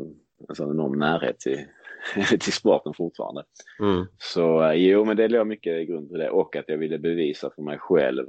en 0.49 0.55
sån 0.55 0.71
enorm 0.71 0.99
närhet 0.99 1.39
till, 1.39 1.65
till 2.39 2.53
sporten 2.53 2.93
fortfarande. 2.93 3.43
Mm. 3.79 4.05
Så 4.17 4.63
eh, 4.63 4.73
jo, 4.73 5.05
men 5.05 5.17
det 5.17 5.27
låg 5.27 5.47
mycket 5.47 5.73
i 5.73 5.85
grund 5.85 6.09
till 6.09 6.19
det 6.19 6.29
och 6.29 6.55
att 6.55 6.65
jag 6.67 6.77
ville 6.77 6.99
bevisa 6.99 7.49
för 7.55 7.61
mig 7.61 7.77
själv 7.79 8.27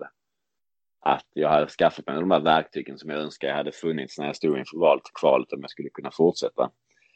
att 1.00 1.26
jag 1.32 1.48
hade 1.48 1.68
skaffat 1.68 2.06
mig 2.06 2.16
de 2.16 2.30
här 2.30 2.40
verktygen 2.40 2.98
som 2.98 3.10
jag 3.10 3.20
önskar 3.20 3.48
jag 3.48 3.56
hade 3.56 3.72
funnits 3.72 4.18
när 4.18 4.26
jag 4.26 4.36
stod 4.36 4.58
inför 4.58 4.78
valet 4.78 5.04
och 5.04 5.20
kvalet 5.20 5.52
om 5.52 5.60
jag 5.60 5.70
skulle 5.70 5.88
kunna 5.88 6.10
fortsätta. 6.10 6.70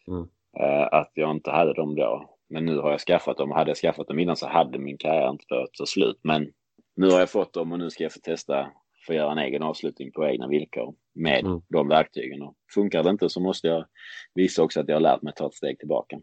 Mm. 0.09 0.23
Uh, 0.61 0.89
att 0.93 1.11
jag 1.15 1.31
inte 1.31 1.51
hade 1.51 1.75
dem 1.75 1.97
då. 1.97 2.37
Men 2.49 2.65
nu 2.65 2.79
har 2.79 2.91
jag 2.91 3.01
skaffat 3.01 3.37
dem 3.37 3.51
hade 3.51 3.71
jag 3.71 3.77
skaffat 3.77 4.09
dem 4.09 4.19
innan 4.19 4.37
så 4.37 4.49
hade 4.49 4.79
min 4.79 4.99
karriär 4.99 5.31
inte 5.31 5.45
behövt 5.49 5.73
ta 5.73 5.87
slut. 5.87 6.21
Men 6.23 6.53
nu 6.97 7.11
har 7.11 7.19
jag 7.19 7.31
fått 7.31 7.53
dem 7.53 7.73
och 7.73 7.79
nu 7.79 7.91
ska 7.91 8.03
jag 8.03 8.13
få 8.13 8.21
testa 8.21 8.71
få 9.07 9.15
göra 9.15 9.33
en 9.33 9.39
egen 9.39 9.63
avslutning 9.63 10.13
på 10.13 10.27
egna 10.27 10.49
villkor 10.49 10.95
med 11.15 11.45
mm. 11.45 11.61
de 11.69 11.89
verktygen. 11.89 12.43
Och 12.43 12.55
funkar 12.75 13.03
det 13.03 13.11
inte 13.11 13.29
så 13.29 13.41
måste 13.41 13.67
jag 13.69 13.87
visa 14.35 14.63
också 14.63 14.81
att 14.81 14.89
jag 14.89 14.97
har 14.97 15.01
lärt 15.01 15.23
mig 15.23 15.31
att 15.31 15.37
ta 15.37 15.47
ett 15.47 15.55
steg 15.55 15.79
tillbaka. 15.79 16.21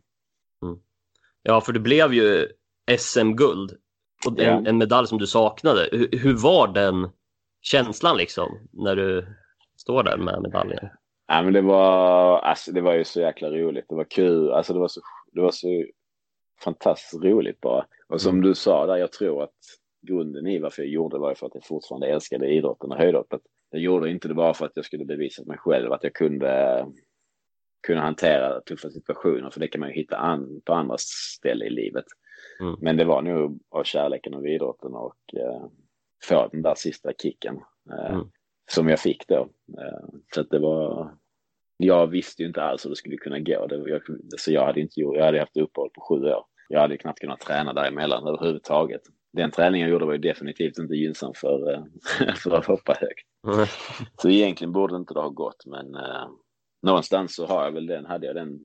Mm. 0.63 0.79
Ja, 1.43 1.61
för 1.61 1.73
det 1.73 1.79
blev 1.79 2.13
ju 2.13 2.47
SM-guld 2.97 3.77
och 4.25 4.39
en, 4.39 4.63
ja. 4.63 4.69
en, 4.69 4.77
medalj 4.77 5.07
som 5.07 5.17
du 5.17 5.27
saknade. 5.27 5.89
Hur, 5.91 6.09
hur, 6.11 6.33
var 6.33 6.67
den 6.67 7.09
känslan 7.61 8.17
liksom 8.17 8.67
när 8.71 8.95
du 8.95 9.27
står 9.77 10.03
där 10.03 10.17
med 10.17 10.41
medaljen? 10.41 10.89
Ja, 11.27 11.41
men 11.41 11.53
det 11.53 11.61
var, 11.61 12.39
alltså, 12.39 12.71
det 12.71 12.81
var 12.81 12.93
ju 12.93 13.03
så 13.03 13.21
jäkla 13.21 13.49
roligt. 13.49 13.85
Det 13.89 13.95
var 13.95 14.03
kul. 14.03 14.51
Alltså, 14.51 14.73
det, 14.73 14.79
var 14.79 14.87
så, 14.87 15.01
det 15.31 15.41
var 15.41 15.51
så 15.51 15.85
fantastiskt 16.63 17.23
roligt 17.23 17.61
bara. 17.61 17.85
Och 18.07 18.21
som 18.21 18.35
mm. 18.35 18.41
du 18.41 18.55
sa 18.55 18.85
där, 18.85 18.97
jag 18.97 19.11
tror 19.11 19.43
att 19.43 19.55
grunden 20.07 20.47
i 20.47 20.59
varför 20.59 20.81
jag 20.81 20.91
gjorde 20.91 21.15
det 21.15 21.19
var 21.19 21.35
för 21.35 21.45
att 21.45 21.55
jag 21.55 21.65
fortfarande 21.65 22.07
älskade 22.07 22.47
idrotten 22.47 22.91
och 22.91 22.97
höjdhoppet. 22.97 23.41
Jag 23.69 23.81
gjorde 23.81 24.09
inte 24.09 24.27
det 24.27 24.33
bara 24.33 24.53
för 24.53 24.65
att 24.65 24.71
jag 24.75 24.85
skulle 24.85 25.05
bevisa 25.05 25.43
mig 25.45 25.57
själv 25.57 25.93
att 25.93 26.03
jag 26.03 26.13
kunde 26.13 26.85
kunna 27.87 28.01
hantera 28.01 28.61
tuffa 28.61 28.89
situationer, 28.89 29.49
för 29.49 29.59
det 29.59 29.67
kan 29.67 29.79
man 29.79 29.89
ju 29.89 29.95
hitta 29.95 30.17
an, 30.17 30.61
på 30.65 30.73
andra 30.73 30.95
ställen 30.97 31.67
i 31.67 31.69
livet. 31.69 32.05
Mm. 32.59 32.75
Men 32.81 32.97
det 32.97 33.05
var 33.05 33.21
nog 33.21 33.59
av 33.69 33.83
kärleken 33.83 34.33
av 34.33 34.47
idrotten 34.47 34.93
och 34.93 35.17
eh, 35.33 35.65
få 36.23 36.49
den 36.51 36.61
där 36.61 36.75
sista 36.75 37.13
kicken 37.13 37.59
eh, 37.91 38.13
mm. 38.13 38.25
som 38.71 38.89
jag 38.89 38.99
fick 38.99 39.27
då. 39.27 39.49
Eh, 39.77 40.07
så 40.33 40.41
att 40.41 40.49
det 40.49 40.59
var, 40.59 41.13
jag 41.77 42.07
visste 42.07 42.41
ju 42.41 42.47
inte 42.47 42.63
alls 42.63 42.85
hur 42.85 42.89
det 42.89 42.95
skulle 42.95 43.17
kunna 43.17 43.39
gå. 43.39 43.67
Det, 43.67 43.89
jag, 43.89 44.01
så 44.37 44.51
jag 44.51 44.65
hade 44.65 44.81
inte 44.81 44.99
gjort, 44.99 45.17
jag 45.17 45.25
hade 45.25 45.39
haft 45.39 45.57
uppehåll 45.57 45.89
på 45.89 46.01
sju 46.01 46.25
år. 46.25 46.45
Jag 46.69 46.79
hade 46.79 46.97
knappt 46.97 47.19
kunnat 47.19 47.39
träna 47.39 47.73
däremellan 47.73 48.27
överhuvudtaget 48.27 49.01
den 49.37 49.51
träningen 49.51 49.87
jag 49.87 49.91
gjorde 49.91 50.05
var 50.05 50.13
ju 50.13 50.19
definitivt 50.19 50.77
inte 50.77 50.95
gynnsam 50.95 51.33
för, 51.35 51.73
eh, 51.73 51.83
för 52.35 52.51
att 52.51 52.65
hoppa 52.65 52.93
högt. 52.93 53.27
Mm. 53.47 53.67
Så 54.21 54.29
egentligen 54.29 54.71
borde 54.71 54.95
inte 54.95 55.13
det 55.13 55.19
ha 55.19 55.29
gått, 55.29 55.65
men 55.65 55.95
eh, 55.95 56.27
någonstans 56.81 57.35
så 57.35 57.45
har 57.45 57.63
jag 57.63 57.71
väl 57.71 57.87
den, 57.87 58.05
hade 58.05 58.27
jag 58.27 58.35
den, 58.35 58.59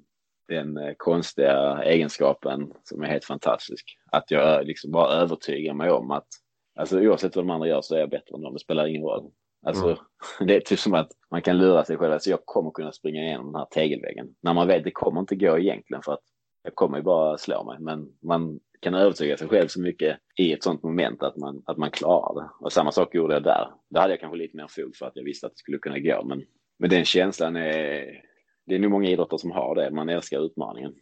den 0.48 0.76
eh, 0.76 0.94
konstiga 0.96 1.82
egenskapen 1.84 2.72
som 2.82 3.02
är 3.02 3.06
helt 3.06 3.24
fantastisk. 3.24 3.98
Att 4.12 4.30
jag 4.30 4.66
liksom 4.66 4.90
bara 4.90 5.12
övertygar 5.12 5.74
mig 5.74 5.90
om 5.90 6.10
att 6.10 6.26
alltså, 6.74 7.00
oavsett 7.00 7.36
vad 7.36 7.44
de 7.44 7.50
andra 7.50 7.68
gör 7.68 7.82
så 7.82 7.94
är 7.94 8.00
jag 8.00 8.10
bättre 8.10 8.34
än 8.34 8.40
dem, 8.40 8.52
det 8.52 8.60
spelar 8.60 8.86
ingen 8.86 9.02
roll. 9.02 9.30
Alltså, 9.66 9.84
mm. 9.84 9.98
Det 10.46 10.56
är 10.56 10.60
typ 10.60 10.78
som 10.78 10.94
att 10.94 11.10
man 11.30 11.42
kan 11.42 11.58
lura 11.58 11.84
sig 11.84 11.96
själv. 11.96 12.12
Alltså, 12.12 12.30
jag 12.30 12.44
kommer 12.44 12.70
kunna 12.70 12.92
springa 12.92 13.22
igenom 13.22 13.46
den 13.46 13.54
här 13.54 13.66
tegelväggen. 13.70 14.34
När 14.40 14.54
man 14.54 14.68
vet 14.68 14.84
det 14.84 14.90
kommer 14.90 15.20
inte 15.20 15.36
gå 15.36 15.58
egentligen 15.58 16.02
för 16.02 16.12
att 16.12 16.22
jag 16.62 16.74
kommer 16.74 16.96
ju 16.96 17.02
bara 17.02 17.38
slå 17.38 17.64
mig. 17.64 17.76
Men 17.80 18.08
man 18.22 18.60
kan 18.80 18.94
övertyga 18.94 19.36
sig 19.36 19.48
själv 19.48 19.68
så 19.68 19.80
mycket 19.80 20.18
i 20.36 20.52
ett 20.52 20.62
sånt 20.62 20.82
moment 20.82 21.22
att 21.22 21.36
man, 21.36 21.62
att 21.66 21.76
man 21.76 21.90
klarar 21.90 22.42
det. 22.42 22.50
Och 22.60 22.72
samma 22.72 22.92
sak 22.92 23.14
gjorde 23.14 23.34
jag 23.34 23.42
där. 23.42 23.70
Där 23.90 24.00
hade 24.00 24.12
jag 24.12 24.20
kanske 24.20 24.38
lite 24.38 24.56
mer 24.56 24.66
fog 24.68 24.96
för 24.96 25.06
att 25.06 25.16
jag 25.16 25.24
visste 25.24 25.46
att 25.46 25.52
det 25.52 25.58
skulle 25.58 25.78
kunna 25.78 25.98
gå. 25.98 26.24
Men, 26.24 26.42
men 26.82 26.90
den 26.90 27.04
känslan 27.04 27.56
är, 27.56 28.22
det 28.66 28.74
är 28.74 28.78
nog 28.78 28.90
många 28.90 29.08
idrottare 29.08 29.38
som 29.38 29.50
har 29.50 29.74
det. 29.74 29.90
Man 29.90 30.08
älskar 30.08 30.46
utmaningen. 30.46 30.94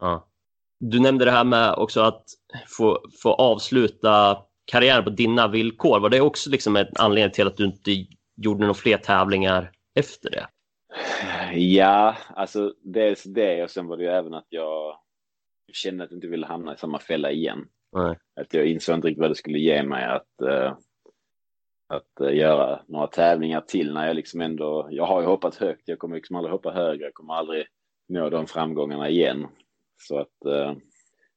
Ja. 0.00 0.28
Du 0.80 1.00
nämnde 1.00 1.24
det 1.24 1.30
här 1.30 1.44
med 1.44 1.74
också 1.74 2.00
att 2.00 2.24
få, 2.68 3.00
få 3.22 3.32
avsluta 3.32 4.42
karriären 4.64 5.04
på 5.04 5.10
dina 5.10 5.48
villkor. 5.48 6.00
Var 6.00 6.10
det 6.10 6.20
också 6.20 6.50
liksom 6.50 6.76
en 6.76 6.86
anledning 6.98 7.32
till 7.32 7.46
att 7.46 7.56
du 7.56 7.64
inte 7.64 8.06
gjorde 8.36 8.60
några 8.60 8.74
fler 8.74 8.96
tävlingar 8.96 9.70
efter 9.94 10.30
det? 10.30 10.46
Ja, 11.58 12.16
alltså 12.34 12.74
dels 12.82 13.22
det 13.22 13.62
och 13.62 13.70
sen 13.70 13.86
var 13.86 13.96
det 13.96 14.02
ju 14.02 14.10
även 14.10 14.34
att 14.34 14.46
jag 14.48 14.96
kände 15.72 16.04
att 16.04 16.10
jag 16.10 16.16
inte 16.16 16.28
ville 16.28 16.46
hamna 16.46 16.74
i 16.74 16.78
samma 16.78 16.98
fälla 16.98 17.30
igen. 17.30 17.68
Nej. 17.92 18.16
Att 18.40 18.54
jag 18.54 18.66
insåg 18.66 18.94
inte 18.94 19.08
riktigt 19.08 19.20
vad 19.20 19.30
det 19.30 19.34
skulle 19.34 19.58
ge 19.58 19.82
mig 19.82 20.04
att, 20.04 20.42
uh, 20.42 20.76
att 21.88 22.20
uh, 22.20 22.36
göra 22.36 22.82
några 22.88 23.06
tävlingar 23.06 23.60
till 23.60 23.92
när 23.92 24.06
jag 24.06 24.16
liksom 24.16 24.40
ändå, 24.40 24.88
jag 24.90 25.06
har 25.06 25.20
ju 25.20 25.26
hoppat 25.26 25.56
högt, 25.56 25.82
jag 25.84 25.98
kommer 25.98 26.16
liksom 26.16 26.36
aldrig 26.36 26.52
hoppa 26.52 26.70
högre, 26.70 27.04
jag 27.04 27.14
kommer 27.14 27.34
aldrig 27.34 27.66
nå 28.08 28.30
de 28.30 28.46
framgångarna 28.46 29.08
igen. 29.08 29.46
Så 29.96 30.18
att 30.18 30.46
uh, 30.46 30.72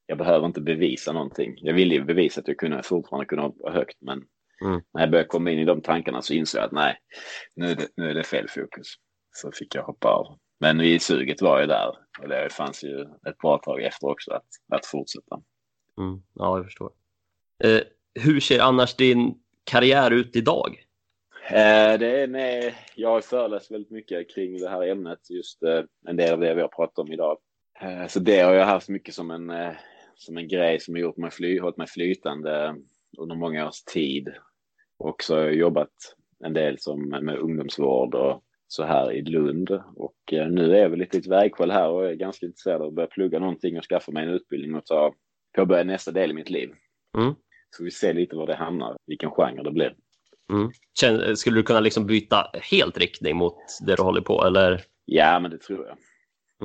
jag 0.05 0.17
behöver 0.17 0.45
inte 0.45 0.61
bevisa 0.61 1.11
någonting. 1.11 1.53
Jag 1.57 1.73
ville 1.73 1.95
ju 1.95 2.03
bevisa 2.03 2.41
att 2.41 2.47
jag 2.47 2.57
kunde 2.57 2.83
fortfarande 2.83 3.25
kunna 3.25 3.41
hoppa 3.41 3.71
högt, 3.71 3.97
men 4.01 4.23
mm. 4.65 4.81
när 4.93 5.01
jag 5.01 5.11
började 5.11 5.27
komma 5.27 5.51
in 5.51 5.59
i 5.59 5.65
de 5.65 5.81
tankarna 5.81 6.21
så 6.21 6.33
insåg 6.33 6.59
jag 6.59 6.65
att 6.65 6.71
nej, 6.71 6.97
nu 7.55 7.65
är 7.65 7.75
det, 7.75 7.87
nu 7.95 8.09
är 8.09 8.13
det 8.13 8.23
fel 8.23 8.47
fokus. 8.49 8.87
Så 9.33 9.51
fick 9.51 9.75
jag 9.75 9.83
hoppa 9.83 10.07
av. 10.07 10.37
Men 10.59 10.81
i 10.81 10.99
suget 10.99 11.41
var 11.41 11.61
ju 11.61 11.67
där 11.67 11.87
och 12.21 12.27
det 12.29 12.53
fanns 12.53 12.83
ju 12.83 13.01
ett 13.01 13.37
bra 13.37 13.57
tag 13.57 13.83
efter 13.83 14.07
också 14.07 14.31
att, 14.31 14.47
att 14.73 14.85
fortsätta. 14.85 15.41
Mm, 15.97 16.21
ja, 16.33 16.57
jag 16.57 16.65
förstår. 16.65 16.91
Eh, 17.63 17.81
hur 18.13 18.39
ser 18.39 18.59
annars 18.59 18.95
din 18.95 19.35
karriär 19.63 20.11
ut 20.11 20.35
idag? 20.35 20.85
Eh, 21.49 21.99
det 21.99 22.21
är 22.21 22.27
med, 22.27 22.73
jag 22.95 23.09
har 23.09 23.21
föreläst 23.21 23.71
väldigt 23.71 23.91
mycket 23.91 24.35
kring 24.35 24.57
det 24.57 24.69
här 24.69 24.87
ämnet, 24.87 25.29
just 25.29 25.63
eh, 25.63 25.83
en 26.07 26.17
del 26.17 26.33
av 26.33 26.39
det 26.39 26.53
vi 26.53 26.61
har 26.61 26.67
pratat 26.67 26.99
om 26.99 27.11
idag. 27.11 27.37
Eh, 27.81 28.07
så 28.07 28.19
det 28.19 28.39
har 28.39 28.53
jag 28.53 28.65
haft 28.65 28.89
mycket 28.89 29.13
som 29.13 29.31
en, 29.31 29.51
som 30.15 30.37
en 30.37 30.47
grej 30.47 30.79
som 30.79 30.93
har 30.93 31.01
gjort 31.01 31.17
mig 31.17 31.31
fly, 31.31 31.59
hållit 31.59 31.77
mig 31.77 31.87
flytande 31.87 32.75
under 33.17 33.35
många 33.35 33.67
års 33.67 33.83
tid. 33.83 34.33
Och 34.97 35.23
så 35.23 35.35
har 35.35 35.41
jag 35.41 35.55
jobbat 35.55 36.15
en 36.43 36.53
del 36.53 36.79
som 36.79 37.09
med 37.09 37.37
ungdomsvård 37.37 38.15
och 38.15 38.43
så 38.67 38.83
här 38.83 39.11
i 39.11 39.21
Lund 39.21 39.71
och 39.95 40.17
nu 40.31 40.75
är 40.75 40.81
jag 40.81 40.89
väl 40.89 40.99
lite 40.99 41.17
i 41.17 41.19
ett 41.19 41.27
vägskäl 41.27 41.71
här 41.71 41.89
och 41.89 42.05
är 42.05 42.13
ganska 42.13 42.45
intresserad 42.45 42.81
av 42.81 42.87
att 42.87 42.93
börja 42.93 43.07
plugga 43.07 43.39
någonting 43.39 43.77
och 43.77 43.85
skaffa 43.85 44.11
mig 44.11 44.23
en 44.23 44.33
utbildning 44.33 44.75
och 44.75 44.85
ta, 44.85 45.13
påbörja 45.55 45.83
nästa 45.83 46.11
del 46.11 46.31
i 46.31 46.33
mitt 46.33 46.49
liv. 46.49 46.69
Mm. 47.17 47.33
Så 47.77 47.83
vi 47.83 47.91
ser 47.91 48.13
lite 48.13 48.35
var 48.35 48.47
det 48.47 48.55
hamnar, 48.55 48.97
vilken 49.07 49.31
genre 49.31 49.63
det 49.63 49.71
blir. 49.71 49.95
Mm. 50.51 51.35
Skulle 51.35 51.59
du 51.59 51.63
kunna 51.63 51.79
liksom 51.79 52.05
byta 52.05 52.51
helt 52.71 52.97
riktning 52.97 53.37
mot 53.37 53.57
det 53.87 53.95
du 53.95 54.03
håller 54.03 54.21
på 54.21 54.43
eller? 54.43 54.81
Ja, 55.05 55.39
men 55.39 55.51
det 55.51 55.57
tror 55.57 55.87
jag. 55.87 55.97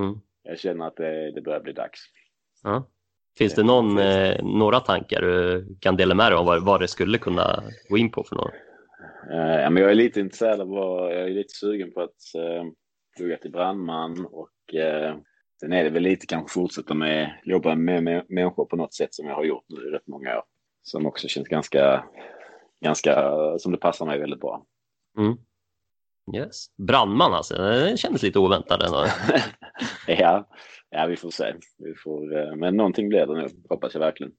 Mm. 0.05 0.21
Jag 0.43 0.59
känner 0.59 0.87
att 0.87 0.97
det, 0.97 1.33
det 1.33 1.41
börjar 1.41 1.61
bli 1.61 1.73
dags. 1.73 2.01
Ja. 2.63 2.89
Finns 3.39 3.55
det 3.55 3.63
någon, 3.63 3.99
eh, 3.99 4.45
några 4.45 4.81
tankar 4.81 5.21
du 5.23 5.67
kan 5.81 5.97
dela 5.97 6.15
med 6.15 6.33
dig 6.33 6.39
om 6.39 6.47
vad, 6.47 6.65
vad 6.65 6.81
det 6.81 6.89
skulle 6.89 7.19
kunna 7.19 7.63
gå 7.89 7.99
in 7.99 8.11
på 8.11 8.25
för 8.25 8.37
något? 8.37 8.53
Eh, 9.31 9.63
ja, 9.63 9.71
men 9.71 9.83
jag 9.83 9.91
är 9.91 9.95
lite 9.95 10.21
intresserad 10.21 10.61
av 10.61 10.69
vad, 10.69 11.15
jag 11.15 11.23
är 11.23 11.31
lite 11.31 11.55
sugen 11.55 11.93
på 11.93 12.01
att 12.01 12.35
eh, 12.37 12.65
plugga 13.17 13.37
till 13.37 13.51
brandman 13.51 14.27
och 14.27 14.75
eh, 14.75 15.17
sen 15.61 15.73
är 15.73 15.85
det 15.85 15.91
väl 15.91 16.03
lite 16.03 16.27
kanske 16.27 16.55
fortsätta 16.55 16.95
med, 16.95 17.41
jobba 17.45 17.75
med, 17.75 18.03
med 18.03 18.25
människor 18.29 18.65
på 18.65 18.77
något 18.77 18.95
sätt 18.95 19.15
som 19.15 19.27
jag 19.27 19.35
har 19.35 19.45
gjort 19.45 19.65
nu 19.69 19.89
i 19.89 19.91
rätt 19.91 20.07
många 20.07 20.39
år. 20.39 20.45
Som 20.87 21.07
också 21.07 21.29
känns 21.29 21.49
ganska, 21.49 22.05
ganska, 22.81 23.33
som 23.59 23.73
det 23.73 23.79
passar 23.79 24.07
mig 24.07 24.19
väldigt 24.19 24.41
bra. 24.41 24.67
Mm. 25.19 25.37
Yes. 26.37 26.67
Brandman 26.77 27.35
alltså, 27.35 27.55
det 27.55 27.97
kändes 27.97 28.23
lite 28.23 28.39
oväntat 28.39 28.83
ändå. 28.83 29.07
ja, 30.07 30.49
ja, 30.91 31.07
vi 31.07 31.17
får 31.17 31.31
se. 31.31 31.55
Vi 31.79 31.95
får, 31.95 32.39
eh, 32.39 32.57
men 32.57 32.77
någonting 32.77 33.09
blir 33.09 33.27
det 33.27 33.35
nu, 33.35 33.49
hoppas 33.69 33.95
jag 33.95 34.01
verkligen. 34.01 34.33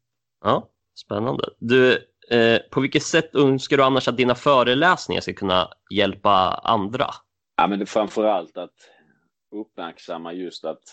Ja, 0.43 0.69
spännande. 0.95 1.49
Du, 1.59 1.93
eh, 2.31 2.59
på 2.71 2.81
vilket 2.81 3.03
sätt 3.03 3.35
önskar 3.35 3.77
du 3.77 3.83
annars 3.83 4.07
att 4.07 4.17
dina 4.17 4.35
föreläsningar 4.35 5.21
ska 5.21 5.33
kunna 5.33 5.69
hjälpa 5.93 6.61
andra? 6.63 7.07
Ja, 7.57 7.67
men 7.67 7.79
det 7.79 7.85
framför 7.85 8.23
allt 8.23 8.57
att 8.57 8.75
uppmärksamma 9.51 10.33
just 10.33 10.65
att 10.65 10.83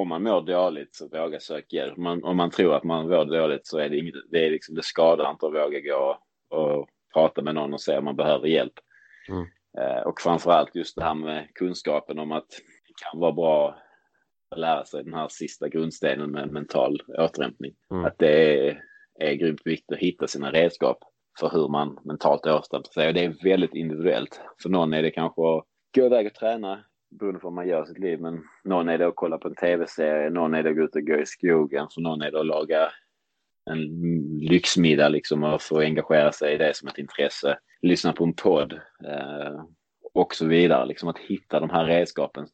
om 0.00 0.08
man 0.08 0.22
mår 0.22 0.40
dåligt 0.40 0.94
så 0.94 1.08
våga 1.08 1.40
söka 1.40 1.76
hjälp. 1.76 1.96
Man, 1.96 2.24
om 2.24 2.36
man 2.36 2.50
tror 2.50 2.74
att 2.74 2.84
man 2.84 3.08
mår 3.08 3.24
dåligt 3.24 3.66
så 3.66 3.78
är 3.78 3.88
det 3.88 3.98
inget, 3.98 4.14
det 4.30 4.46
är 4.46 4.50
liksom, 4.50 4.74
det 4.74 4.84
skadar 4.84 5.30
inte 5.30 5.46
att 5.46 5.54
våga 5.54 5.80
gå 5.80 6.18
och 6.56 6.88
prata 7.14 7.42
med 7.42 7.54
någon 7.54 7.74
och 7.74 7.80
se 7.80 7.98
om 7.98 8.04
man 8.04 8.16
behöver 8.16 8.46
hjälp. 8.46 8.72
Mm. 9.28 9.46
Eh, 9.78 10.02
och 10.02 10.20
framför 10.20 10.50
allt 10.50 10.74
just 10.74 10.96
det 10.96 11.04
här 11.04 11.14
med 11.14 11.48
kunskapen 11.54 12.18
om 12.18 12.32
att 12.32 12.48
det 12.86 12.94
kan 13.04 13.20
vara 13.20 13.32
bra 13.32 13.76
att 14.50 14.58
lära 14.58 14.84
sig 14.84 15.04
den 15.04 15.14
här 15.14 15.28
sista 15.28 15.68
grundstenen 15.68 16.30
med 16.30 16.52
mental 16.52 17.02
återhämtning. 17.18 17.74
Mm. 17.90 18.04
Att 18.04 18.18
det 18.18 18.68
är, 18.68 18.80
är 19.20 19.34
grymt 19.34 19.60
viktigt 19.64 19.92
att 19.92 19.98
hitta 19.98 20.26
sina 20.26 20.52
redskap 20.52 20.98
för 21.40 21.50
hur 21.50 21.68
man 21.68 21.98
mentalt 22.04 22.46
återhämtar 22.46 22.92
sig. 22.92 23.08
Och 23.08 23.14
det 23.14 23.24
är 23.24 23.44
väldigt 23.44 23.74
individuellt. 23.74 24.40
För 24.62 24.68
någon 24.68 24.94
är 24.94 25.02
det 25.02 25.10
kanske 25.10 25.40
att 25.40 25.64
gå 25.94 26.06
iväg 26.06 26.26
och 26.26 26.34
träna 26.34 26.84
beroende 27.18 27.40
på 27.40 27.46
vad 27.46 27.54
man 27.54 27.68
gör 27.68 27.84
i 27.84 27.86
sitt 27.86 27.98
liv. 27.98 28.20
Men 28.20 28.42
någon 28.64 28.88
är 28.88 28.98
det 28.98 29.06
att 29.06 29.16
kolla 29.16 29.38
på 29.38 29.48
en 29.48 29.54
tv-serie, 29.54 30.30
någon 30.30 30.54
är 30.54 30.62
det 30.62 30.70
att 30.70 30.76
gå 30.76 30.82
ut 30.82 30.96
och 30.96 31.02
gå 31.02 31.16
i 31.16 31.26
skogen, 31.26 31.86
så 31.90 32.00
någon 32.00 32.22
är 32.22 32.30
det 32.30 32.40
att 32.40 32.46
laga 32.46 32.90
en 33.70 33.80
lyxmiddag 34.38 35.08
liksom 35.08 35.44
och 35.44 35.62
få 35.62 35.80
engagera 35.80 36.32
sig 36.32 36.54
i 36.54 36.58
det 36.58 36.76
som 36.76 36.88
ett 36.88 36.98
intresse. 36.98 37.58
Lyssna 37.82 38.12
på 38.12 38.24
en 38.24 38.34
podd 38.34 38.72
eh, 39.04 39.64
och 40.14 40.34
så 40.34 40.46
vidare. 40.46 40.86
Liksom 40.86 41.08
att 41.08 41.18
hitta 41.18 41.60
de 41.60 41.70
här 41.70 41.84
redskapen 41.84 42.46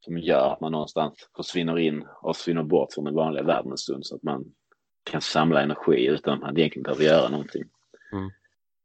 som 0.00 0.18
gör 0.18 0.52
att 0.52 0.60
man 0.60 0.72
någonstans 0.72 1.14
försvinner 1.36 1.78
in 1.78 2.06
och 2.22 2.36
försvinner 2.36 2.62
bort 2.62 2.92
från 2.92 3.04
den 3.04 3.14
vanliga 3.14 3.42
världen 3.42 3.70
en 3.70 3.78
stund 3.78 4.06
så 4.06 4.16
att 4.16 4.22
man 4.22 4.44
kan 5.10 5.20
samla 5.20 5.62
energi 5.62 6.06
utan 6.06 6.34
att 6.34 6.40
man 6.40 6.58
egentligen 6.58 6.82
behöver 6.82 7.04
göra 7.04 7.28
någonting. 7.28 7.64
Mm. 8.12 8.30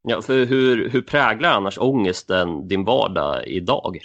Ja, 0.04 0.22
för 0.22 0.46
hur, 0.46 0.90
hur 0.90 1.02
präglar 1.02 1.52
annars 1.52 1.78
ångesten 1.78 2.68
din 2.68 2.84
vardag 2.84 3.48
idag? 3.48 3.98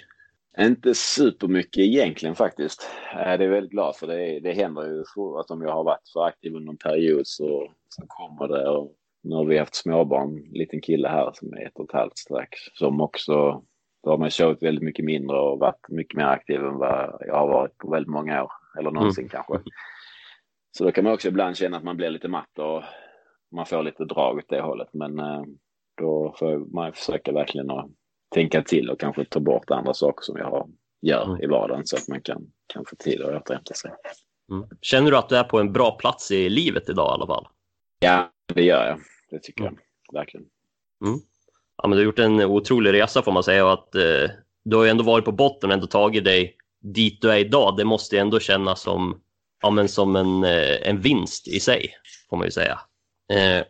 Inte 0.61 0.95
supermycket 0.95 1.79
egentligen 1.79 2.35
faktiskt. 2.35 2.91
Jag 3.15 3.43
är 3.43 3.49
väldigt 3.49 3.71
glad 3.71 3.97
för 3.97 4.07
det. 4.07 4.41
Det 4.41 4.53
händer 4.53 4.87
ju 4.87 5.01
att 5.41 5.51
om 5.51 5.63
jag 5.63 5.73
har 5.73 5.85
varit 5.85 6.09
för 6.13 6.25
aktiv 6.25 6.55
under 6.55 6.73
en 6.73 6.79
period 6.79 7.27
så, 7.27 7.73
så 7.89 8.03
kommer 8.07 8.49
det. 8.49 8.69
Och 8.69 8.95
nu 9.23 9.35
har 9.35 9.45
vi 9.45 9.59
haft 9.59 9.75
småbarn, 9.75 10.39
en 10.39 10.53
liten 10.53 10.81
kille 10.81 11.09
här 11.09 11.31
som 11.35 11.53
är 11.53 11.67
ett 11.67 11.77
och 11.79 11.85
ett 11.85 11.93
halvt 11.93 12.19
strax, 12.19 12.59
som 12.75 13.01
också, 13.01 13.63
då 14.05 14.11
har 14.11 14.19
man 14.19 14.31
sovit 14.31 14.63
väldigt 14.63 14.85
mycket 14.85 15.05
mindre 15.05 15.39
och 15.39 15.59
varit 15.59 15.89
mycket 15.89 16.17
mer 16.17 16.25
aktiv 16.25 16.61
än 16.61 16.79
vad 16.79 17.19
jag 17.21 17.35
har 17.35 17.49
varit 17.49 17.79
på 17.79 17.91
väldigt 17.91 18.13
många 18.13 18.45
år, 18.45 18.53
eller 18.79 18.91
någonsin 18.91 19.23
mm. 19.23 19.31
kanske. 19.31 19.71
Så 20.71 20.85
då 20.85 20.93
kan 20.93 21.05
man 21.05 21.13
också 21.13 21.29
ibland 21.29 21.57
känna 21.57 21.77
att 21.77 21.85
man 21.85 21.97
blir 21.97 22.11
lite 22.11 22.29
matt 22.29 22.59
och 22.59 22.83
man 23.53 23.67
får 23.67 23.83
lite 23.83 24.05
drag 24.05 24.39
åt 24.39 24.49
det 24.49 24.61
hållet. 24.61 24.89
Men 24.93 25.19
eh, 25.19 25.43
då 25.97 26.35
får 26.39 26.75
man 26.75 26.93
försöka 26.93 27.33
verkligen 27.33 27.71
att 27.71 27.91
tänka 28.35 28.63
till 28.63 28.91
och 28.91 29.01
kanske 29.01 29.25
ta 29.25 29.41
bort 29.41 29.71
andra 29.71 29.95
saker 29.95 30.23
som 30.23 30.37
jag 30.37 30.71
gör 31.03 31.25
mm. 31.25 31.43
i 31.43 31.47
vardagen 31.47 31.87
så 31.87 31.97
att 31.97 32.09
man 32.09 32.21
kan, 32.21 32.47
kan 32.67 32.85
få 32.85 32.97
tid 32.97 33.23
att 33.23 33.43
återhämta 33.43 33.75
sig. 33.75 33.91
Mm. 34.51 34.69
Känner 34.81 35.11
du 35.11 35.17
att 35.17 35.29
du 35.29 35.37
är 35.37 35.45
på 35.45 35.61
en 35.61 35.73
bra 35.73 35.91
plats 35.91 36.31
i 36.31 36.49
livet 36.49 36.89
idag 36.89 37.11
i 37.11 37.15
alla 37.15 37.27
fall? 37.27 37.49
Ja, 37.99 38.31
det 38.55 38.63
gör 38.63 38.87
jag. 38.87 39.01
Det 39.31 39.39
tycker 39.39 39.63
mm. 39.63 39.79
jag 40.07 40.21
verkligen. 40.21 40.47
Mm. 41.05 41.21
Ja, 41.83 41.89
men 41.89 41.91
du 41.91 41.97
har 41.97 42.05
gjort 42.05 42.19
en 42.19 42.41
otrolig 42.41 42.93
resa 42.93 43.23
får 43.23 43.33
man 43.33 43.43
säga 43.43 43.65
och 43.65 43.73
att 43.73 43.95
eh, 43.95 44.31
du 44.65 44.77
har 44.77 44.85
ju 44.85 44.91
ändå 44.91 45.05
varit 45.05 45.25
på 45.25 45.33
botten 45.33 45.71
och 45.71 45.75
ändå 45.75 45.87
tagit 45.87 46.25
dig 46.25 46.57
dit 46.81 47.23
du 47.23 47.31
är 47.31 47.37
idag. 47.37 47.77
Det 47.77 47.85
måste 47.85 48.17
ju 48.17 48.21
ändå 48.21 48.41
kännas 48.41 48.81
som, 48.81 49.21
ja, 49.63 49.71
men 49.71 49.89
som 49.89 50.17
en, 50.17 50.45
eh, 50.45 50.89
en 50.89 51.01
vinst 51.01 51.49
i 51.49 51.61
sig, 51.61 51.95
får 52.31 52.37
man 52.37 52.47
ju 52.47 52.51
säga. 52.51 52.81
Eh, 53.33 53.65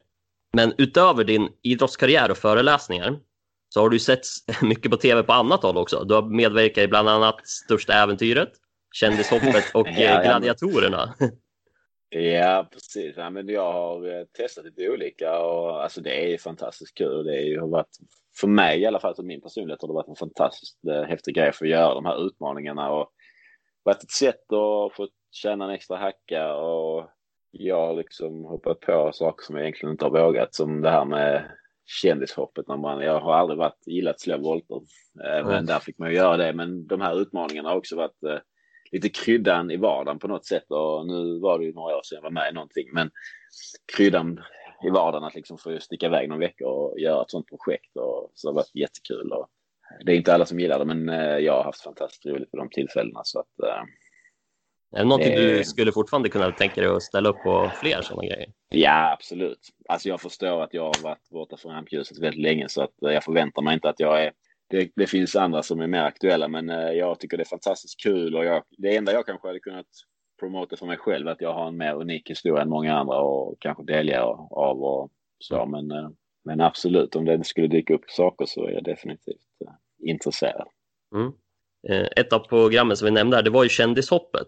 men 0.53 0.75
utöver 0.79 1.25
din 1.25 1.49
idrottskarriär 1.63 2.31
och 2.31 2.39
föreläsningar 2.39 3.21
så 3.69 3.81
har 3.81 3.89
du 3.89 3.99
sett 3.99 4.21
mycket 4.63 4.91
på 4.91 4.97
tv 4.97 5.23
på 5.23 5.33
annat 5.33 5.63
håll 5.63 5.77
också. 5.77 6.05
Du 6.05 6.15
har 6.15 6.23
medverkat 6.23 6.85
i 6.85 6.89
bland 6.89 7.09
annat 7.09 7.47
Största 7.47 7.93
äventyret, 7.93 8.53
Kändishoppet 8.95 9.65
och 9.75 9.89
ja, 9.89 10.23
Gladiatorerna. 10.23 11.15
Ja, 12.11 12.69
precis. 12.73 13.17
Ja, 13.17 13.31
men 13.31 13.49
jag 13.49 13.73
har 13.73 14.19
eh, 14.19 14.25
testat 14.25 14.65
lite 14.65 14.89
olika 14.89 15.39
och 15.39 15.83
alltså 15.83 16.01
det 16.01 16.35
är 16.35 16.39
fantastiskt 16.39 16.95
kul. 16.95 17.27
Det 17.27 17.61
har 17.61 17.69
varit, 17.69 17.97
för 18.41 18.49
mig 18.49 18.81
i 18.81 18.87
alla 18.87 19.01
fall, 19.01 19.15
för 19.15 19.23
min 19.23 19.41
personlighet 19.41 19.81
har 19.81 19.89
det 19.89 19.95
varit 19.95 20.09
en 20.09 20.17
fantastiskt 20.17 20.79
eh, 20.87 21.03
häftig 21.03 21.35
grej 21.35 21.53
för 21.53 21.65
att 21.65 21.71
göra 21.71 21.95
de 21.95 22.05
här 22.05 22.27
utmaningarna 22.27 22.91
och 22.91 23.13
varit 23.83 24.03
ett 24.03 24.11
sätt 24.11 24.53
att 24.53 24.97
få 24.97 25.09
tjäna 25.33 25.65
en 25.65 25.71
extra 25.71 25.97
hacka 25.97 26.55
och 26.55 27.11
jag 27.51 27.87
har 27.87 27.95
liksom 27.95 28.45
hoppat 28.45 28.81
på 28.81 29.11
saker 29.15 29.45
som 29.45 29.57
jag 29.57 29.65
egentligen 29.65 29.93
inte 29.93 30.05
har 30.05 30.11
vågat 30.11 30.55
som 30.55 30.81
det 30.81 30.91
här 30.91 31.05
med 31.05 31.51
kändishoppet. 31.89 32.69
När 32.69 32.77
man, 32.77 33.01
jag 33.01 33.21
har 33.21 33.35
aldrig 33.35 33.59
varit 33.59 33.87
gillat 33.87 34.15
att 34.15 34.21
slå 34.21 34.39
volter, 34.39 34.81
mm. 35.25 35.47
men 35.47 35.67
där 35.67 35.79
fick 35.79 35.99
man 35.99 36.11
ju 36.11 36.17
göra 36.17 36.37
det. 36.37 36.53
Men 36.53 36.87
de 36.87 37.01
här 37.01 37.21
utmaningarna 37.21 37.69
har 37.69 37.77
också 37.77 37.97
varit 37.97 38.23
eh, 38.23 38.39
lite 38.93 39.09
kryddan 39.09 39.71
i 39.71 39.77
vardagen 39.77 40.19
på 40.19 40.29
något 40.29 40.47
sätt. 40.47 40.71
Och 40.71 41.07
nu 41.07 41.41
var 41.41 41.59
det 41.59 41.65
ju 41.65 41.73
några 41.73 41.97
år 41.97 42.03
sedan 42.03 42.17
jag 42.17 42.23
var 42.23 42.31
med 42.31 42.51
i 42.51 42.55
någonting, 42.55 42.89
men 42.93 43.11
kryddan 43.97 44.41
i 44.87 44.91
vardagen 44.91 45.25
att 45.25 45.35
liksom 45.35 45.59
få 45.59 45.79
sticka 45.81 46.07
iväg 46.07 46.29
någon 46.29 46.39
vecka 46.39 46.67
och 46.67 47.01
göra 47.01 47.23
ett 47.23 47.31
sånt 47.31 47.49
projekt. 47.49 47.97
Och, 47.97 48.31
så 48.35 48.49
det 48.49 48.51
har 48.51 48.55
varit 48.55 48.75
jättekul. 48.75 49.33
Och 49.33 49.49
det 50.05 50.13
är 50.13 50.17
inte 50.17 50.35
alla 50.35 50.47
som 50.47 50.61
gillar 50.61 50.79
det, 50.79 50.85
men 50.85 51.09
eh, 51.09 51.39
jag 51.39 51.53
har 51.53 51.65
haft 51.65 51.83
fantastiskt 51.83 52.27
roligt 52.27 52.51
på 52.51 52.57
de 52.57 52.71
tillfällena. 52.71 53.21
Så 53.25 53.41
att, 53.41 53.61
eh, 53.63 53.83
är 54.93 54.99
det 54.99 55.05
någonting 55.05 55.35
du 55.35 55.65
skulle 55.65 55.93
fortfarande 55.93 56.29
kunna 56.29 56.53
tänka 56.53 56.81
dig 56.81 56.91
att 56.91 57.03
ställa 57.03 57.29
upp 57.29 57.43
på 57.43 57.71
fler 57.81 58.03
sådana 58.03 58.29
grejer? 58.29 58.53
Ja, 58.69 59.13
absolut. 59.13 59.59
Alltså 59.89 60.09
jag 60.09 60.21
förstår 60.21 60.63
att 60.63 60.75
jag 60.75 60.83
har 60.83 61.03
varit 61.03 61.29
borta 61.31 61.57
från 61.57 61.73
rampljuset 61.73 62.19
väldigt 62.19 62.43
länge 62.43 62.69
så 62.69 62.83
att 62.83 63.03
eh, 63.03 63.13
jag 63.13 63.25
förväntar 63.25 63.63
mig 63.63 63.75
inte 63.75 63.89
att 63.89 64.01
jag 64.01 64.25
är 64.25 64.33
det, 64.71 64.91
det, 64.97 65.07
finns 65.07 65.37
andra 65.37 65.63
som 65.63 65.81
är 65.81 65.87
mer 65.87 66.03
aktuella, 66.03 66.49
men 66.49 66.71
eh, 66.71 66.91
jag 66.91 67.21
tycker 67.21 67.37
det 67.37 67.43
är 67.43 67.49
fantastiskt 67.49 68.03
kul 68.03 68.37
och 68.37 68.45
jag, 68.45 68.63
det 68.79 68.97
enda 68.97 69.13
jag 69.13 69.27
kanske 69.27 69.49
hade 69.49 69.61
kunnat 69.61 69.87
promota 70.41 70.77
för 70.77 70.87
mig 70.87 70.97
själv 70.97 71.29
att 71.29 71.41
jag 71.41 71.55
har 71.55 71.69
en 71.69 71.77
mer 71.77 71.95
unik 71.95 72.31
historia 72.31 72.63
än 72.63 72.69
många 72.69 72.95
andra 72.95 73.21
och 73.21 73.57
kanske 73.61 73.85
delge 73.85 74.21
av 74.21 74.83
och 74.83 75.11
så. 75.39 75.63
Mm. 75.63 75.71
Men, 75.71 75.99
eh, 75.99 76.11
men 76.45 76.61
absolut, 76.61 77.17
om 77.17 77.25
det 77.25 77.45
skulle 77.45 77.67
dyka 77.67 77.95
upp 77.95 78.05
saker 78.11 78.47
så 78.47 78.67
är 78.67 78.71
jag 78.71 78.85
definitivt 78.85 79.47
intresserad. 80.03 80.69
Mm. 81.15 81.33
Ett 82.17 82.33
av 82.33 82.39
programmen 82.39 82.97
som 82.97 83.05
vi 83.07 83.11
nämnde 83.11 83.37
här, 83.37 83.43
det 83.43 83.51
var 83.51 83.63
ju 83.63 83.69
Kändishoppet. 83.69 84.47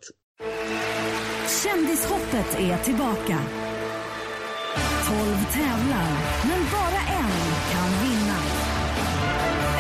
Kändishoppet 1.59 2.51
är 2.59 2.77
tillbaka. 2.79 3.39
12 5.09 5.45
tävlar, 5.53 6.11
men 6.49 6.61
bara 6.77 7.01
en 7.21 7.37
kan 7.73 7.91
vinna. 8.05 8.39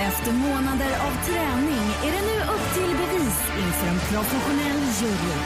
Efter 0.09 0.33
månader 0.33 0.93
av 1.07 1.14
träning 1.29 1.87
är 2.05 2.12
det 2.16 2.25
nu 2.31 2.37
upp 2.55 2.66
till 2.75 2.93
bevis 3.01 3.39
inför 3.64 3.87
en 3.93 4.01
professionell 4.11 4.81
jury. 5.01 5.37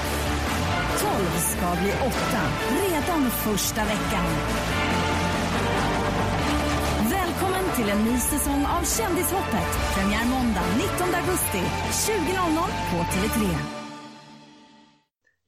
12 1.00 1.24
ska 1.52 1.82
bli 1.82 1.92
8 1.92 2.14
redan 2.84 3.30
första 3.30 3.84
veckan. 3.84 4.26
Välkommen 7.10 7.64
till 7.76 7.88
en 7.88 8.04
ny 8.04 8.18
säsong 8.18 8.66
av 8.66 8.84
Kändishoppet. 8.84 9.70
Premiär 9.94 10.24
måndag 10.24 10.66
19 10.76 11.14
augusti 11.14 11.62
20.00 12.12 12.68
på 12.90 12.96
TV3. 13.12 13.56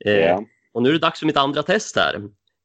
Eh, 0.05 0.39
och 0.77 0.83
nu 0.83 0.89
är 0.89 0.93
det 0.93 0.99
dags 0.99 1.19
för 1.19 1.27
mitt 1.27 1.37
andra 1.37 1.63
test 1.63 1.97
här. 1.97 2.23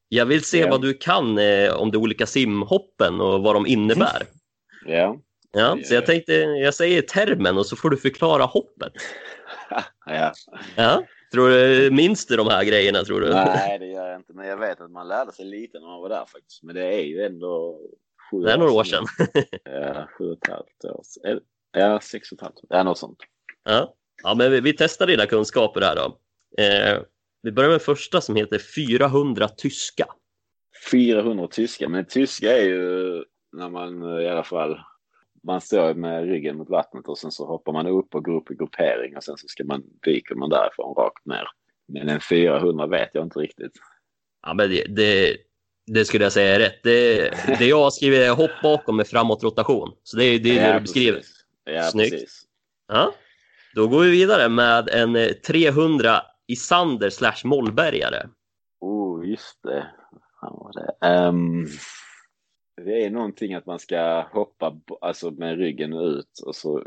Jag 0.08 0.26
vill 0.26 0.44
se 0.44 0.58
yeah. 0.58 0.70
vad 0.70 0.82
du 0.82 0.94
kan 0.94 1.38
eh, 1.38 1.74
om 1.74 1.90
de 1.90 1.98
olika 1.98 2.26
simhoppen 2.26 3.20
och 3.20 3.42
vad 3.42 3.54
de 3.54 3.66
innebär. 3.66 4.22
Yeah. 4.86 5.14
Ja, 5.52 5.78
så 5.84 5.94
jag 5.94 6.06
tänkte, 6.06 6.32
jag 6.34 6.74
säger 6.74 7.02
termen 7.02 7.58
och 7.58 7.66
så 7.66 7.76
får 7.76 7.90
du 7.90 7.96
förklara 7.96 8.42
hoppet. 8.42 8.92
ja. 10.06 10.32
ja. 10.76 11.04
Tror 11.32 11.48
du, 11.48 11.90
minns 11.90 12.26
du 12.26 12.36
de 12.36 12.48
här 12.48 12.64
grejerna 12.64 13.04
tror 13.04 13.20
du? 13.20 13.30
Nej, 13.30 13.78
det 13.78 13.86
gör 13.86 14.08
jag 14.08 14.20
inte, 14.20 14.32
men 14.32 14.46
jag 14.46 14.56
vet 14.56 14.80
att 14.80 14.90
man 14.90 15.08
lärde 15.08 15.32
sig 15.32 15.44
lite 15.44 15.80
när 15.80 15.86
man 15.86 16.00
var 16.00 16.08
där 16.08 16.26
faktiskt. 16.26 16.62
Men 16.62 16.74
det 16.74 16.84
är 16.84 17.02
ju 17.02 17.22
ändå 17.22 17.80
sju 18.30 18.42
Det 18.42 18.52
är 18.52 18.58
några 18.58 18.72
år 18.72 18.84
sedan. 18.84 19.04
ja, 19.64 20.08
sju 20.18 20.24
och 20.24 20.38
ett 20.42 20.52
halvt 20.52 20.84
år 20.84 21.02
sedan. 21.04 21.40
Ja, 21.72 22.00
sex 22.00 22.32
och 22.32 22.38
ett 22.38 22.42
halvt. 22.42 22.58
Ja, 22.68 22.82
något 22.82 22.98
sånt. 22.98 23.18
Ja, 23.64 23.94
ja 24.22 24.34
men 24.34 24.50
vi, 24.50 24.60
vi 24.60 24.72
testar 24.72 25.06
dina 25.06 25.26
kunskaper 25.26 25.80
här 25.80 25.96
då. 25.96 26.18
Eh, 26.62 27.02
vi 27.42 27.52
börjar 27.52 27.70
med 27.70 27.82
första 27.82 28.20
som 28.20 28.36
heter 28.36 28.58
400 28.58 29.48
tyska. 29.48 30.06
400 30.90 31.48
tyska, 31.50 31.88
men 31.88 32.04
tyska 32.04 32.58
är 32.58 32.62
ju 32.62 33.24
när 33.52 33.68
man 33.68 34.02
eh, 34.02 34.22
i 34.22 34.28
alla 34.28 34.44
fall 34.44 34.80
man 35.44 35.60
står 35.60 35.94
med 35.94 36.24
ryggen 36.28 36.56
mot 36.56 36.70
vattnet 36.70 37.08
och 37.08 37.18
sen 37.18 37.30
så 37.30 37.46
hoppar 37.46 37.72
man 37.72 37.86
upp 37.86 38.14
och 38.14 38.24
går 38.24 38.36
upp 38.36 38.50
i 38.50 38.54
gruppering 38.54 39.16
och 39.16 39.24
sen 39.24 39.36
så 39.36 39.48
ska 39.48 39.64
man 39.64 39.82
dyker 40.04 40.34
man 40.34 40.50
därifrån 40.50 40.94
rakt 40.94 41.26
ner. 41.26 41.44
Men 41.88 42.08
en 42.08 42.20
400 42.20 42.86
vet 42.86 43.10
jag 43.12 43.24
inte 43.24 43.38
riktigt. 43.38 43.72
Ja, 44.42 44.54
men 44.54 44.70
det, 44.70 44.84
det, 44.84 45.36
det 45.86 46.04
skulle 46.04 46.24
jag 46.24 46.32
säga 46.32 46.54
är 46.54 46.58
rätt. 46.58 46.82
Det, 46.82 47.30
det 47.58 47.66
jag 47.66 47.82
har 47.82 47.90
skrivit 47.90 48.20
är 48.20 48.30
hopp 48.30 48.62
bakom 48.62 48.96
med 48.96 49.06
framåtrotation. 49.06 49.96
Så 50.02 50.16
det 50.16 50.24
är 50.24 50.38
det, 50.38 50.58
är 50.58 50.68
det 50.68 50.74
du 50.74 50.80
beskriver. 50.80 51.18
Precis. 51.18 51.44
Ja, 51.64 51.82
Snyggt. 51.82 52.10
precis. 52.10 52.42
Ja. 52.88 53.14
Då 53.74 53.88
går 53.88 54.00
vi 54.00 54.10
vidare 54.10 54.48
med 54.48 54.88
en 54.88 55.16
eh, 55.16 55.28
300 55.28 56.22
Isander 56.46 57.10
slash 57.10 57.44
Mollbergare. 57.44 58.28
Oh, 58.80 59.28
just 59.28 59.62
det. 59.62 59.86
Det 60.74 61.06
är. 61.06 61.28
Ehm, 61.28 61.66
det 62.84 63.04
är 63.04 63.10
någonting 63.10 63.54
att 63.54 63.66
man 63.66 63.78
ska 63.78 64.28
hoppa 64.32 64.80
alltså 65.00 65.30
med 65.30 65.58
ryggen 65.58 65.92
ut 65.92 66.42
och 66.46 66.56
så 66.56 66.82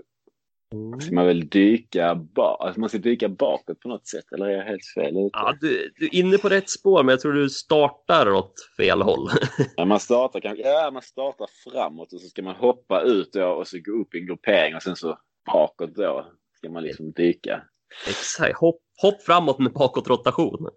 ska 1.02 1.16
man 1.16 1.26
väl 1.26 1.50
dyka 1.50 2.16
bak. 2.16 2.58
Alltså 2.62 2.80
man 2.80 2.90
ska 2.90 2.98
dyka 2.98 3.30
bakåt 3.30 3.80
på 3.80 3.90
något 3.90 4.08
sätt 4.08 4.34
eller 4.34 4.46
är 4.46 4.58
jag 4.58 4.64
helt 4.64 4.86
fel 4.96 5.18
ute? 5.18 5.30
Ja, 5.34 5.58
du, 5.62 5.94
du 5.96 6.06
är 6.06 6.16
inne 6.16 6.38
på 6.38 6.50
rätt 6.50 6.70
spår, 6.70 7.04
men 7.04 7.14
jag 7.14 7.20
tror 7.20 7.34
du 7.34 7.50
startar 7.50 8.32
åt 8.32 8.54
fel 8.78 9.02
håll. 9.02 9.30
Ja, 9.76 9.86
man 9.86 10.00
startar 10.00 10.40
kanske, 10.40 10.64
ja, 10.64 10.92
man 10.94 11.02
startar 11.02 11.48
framåt 11.72 12.14
och 12.14 12.22
så 12.22 12.28
ska 12.28 12.42
man 12.42 12.56
hoppa 12.56 13.02
ut 13.02 13.34
då, 13.34 13.48
och 13.48 13.68
så 13.68 13.78
gå 13.86 13.92
upp 14.02 14.16
i 14.16 14.20
en 14.20 14.26
gruppering 14.26 14.76
och 14.76 14.84
sen 14.84 14.96
så 14.96 15.18
bakåt 15.54 15.96
då 15.96 16.26
ska 16.58 16.70
man 16.70 16.84
liksom 16.84 17.12
dyka. 17.12 17.64
Exakt. 18.08 18.58
Hopp, 18.60 18.80
hopp 19.02 19.22
framåt 19.22 19.60
med 19.60 19.74
bakåtrotation. 19.74 20.70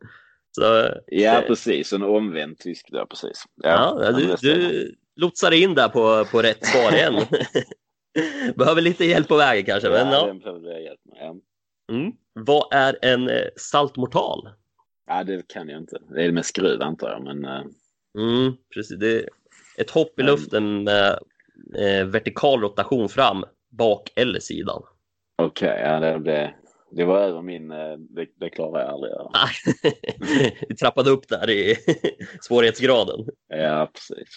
Så, 0.50 0.94
Ja, 1.06 1.40
eh, 1.42 1.46
precis. 1.46 1.92
En 1.92 2.02
omvänd 2.02 2.58
tysk 2.58 2.88
då, 2.90 3.06
precis. 3.06 3.44
Ja, 3.62 3.98
men 4.00 4.14
du, 4.14 4.34
du 4.40 4.94
lotsar 5.16 5.50
in 5.52 5.74
där 5.74 5.88
på, 5.88 6.24
på 6.24 6.42
rätt 6.42 6.66
svar 6.66 6.92
igen. 6.92 7.14
Behöver 8.56 8.82
lite 8.82 9.04
hjälp 9.04 9.28
på 9.28 9.36
vägen 9.36 9.64
kanske, 9.64 9.88
men 9.90 10.12
ja. 10.12 10.34
behöver 10.44 10.68
jag 10.70 10.82
hjälp 10.82 11.00
med. 11.04 11.18
Ja. 11.20 11.36
Mm. 11.94 12.12
Vad 12.32 12.72
är 12.72 12.98
en 13.02 13.28
eh, 13.28 13.46
saltmortal? 13.56 14.48
ja, 15.06 15.24
det 15.24 15.48
kan 15.48 15.68
jag 15.68 15.80
inte. 15.80 15.98
Det 16.10 16.24
är 16.24 16.32
med 16.32 16.44
skruv 16.44 16.82
antar 16.82 17.10
jag, 17.10 17.22
men 17.24 17.44
eh, 17.44 17.62
Mm, 18.18 18.52
precis. 18.74 18.98
Det 18.98 19.18
är 19.18 19.28
ett 19.78 19.90
hopp 19.90 20.20
i 20.20 20.22
luften 20.22 20.84
med 20.84 21.18
vertikal 22.06 22.60
rotation 22.60 23.08
fram, 23.08 23.44
bak 23.70 24.12
eller 24.16 24.40
sidan. 24.40 24.82
okej, 25.42 25.80
ja, 25.84 26.00
det, 26.00 26.18
det, 26.18 26.54
det 26.90 27.04
var 27.04 27.18
över 27.20 27.42
min, 27.42 27.70
eh, 27.70 27.96
det, 27.98 28.26
det 28.36 28.50
klarar 28.50 28.80
jag 28.80 28.90
aldrig. 28.90 29.12
Vi 30.68 30.74
trappade 30.80 31.10
upp 31.10 31.28
där 31.28 31.50
i 31.50 31.76
svårighetsgraden. 32.40 33.26
Ja, 33.48 33.90
precis. 33.94 34.36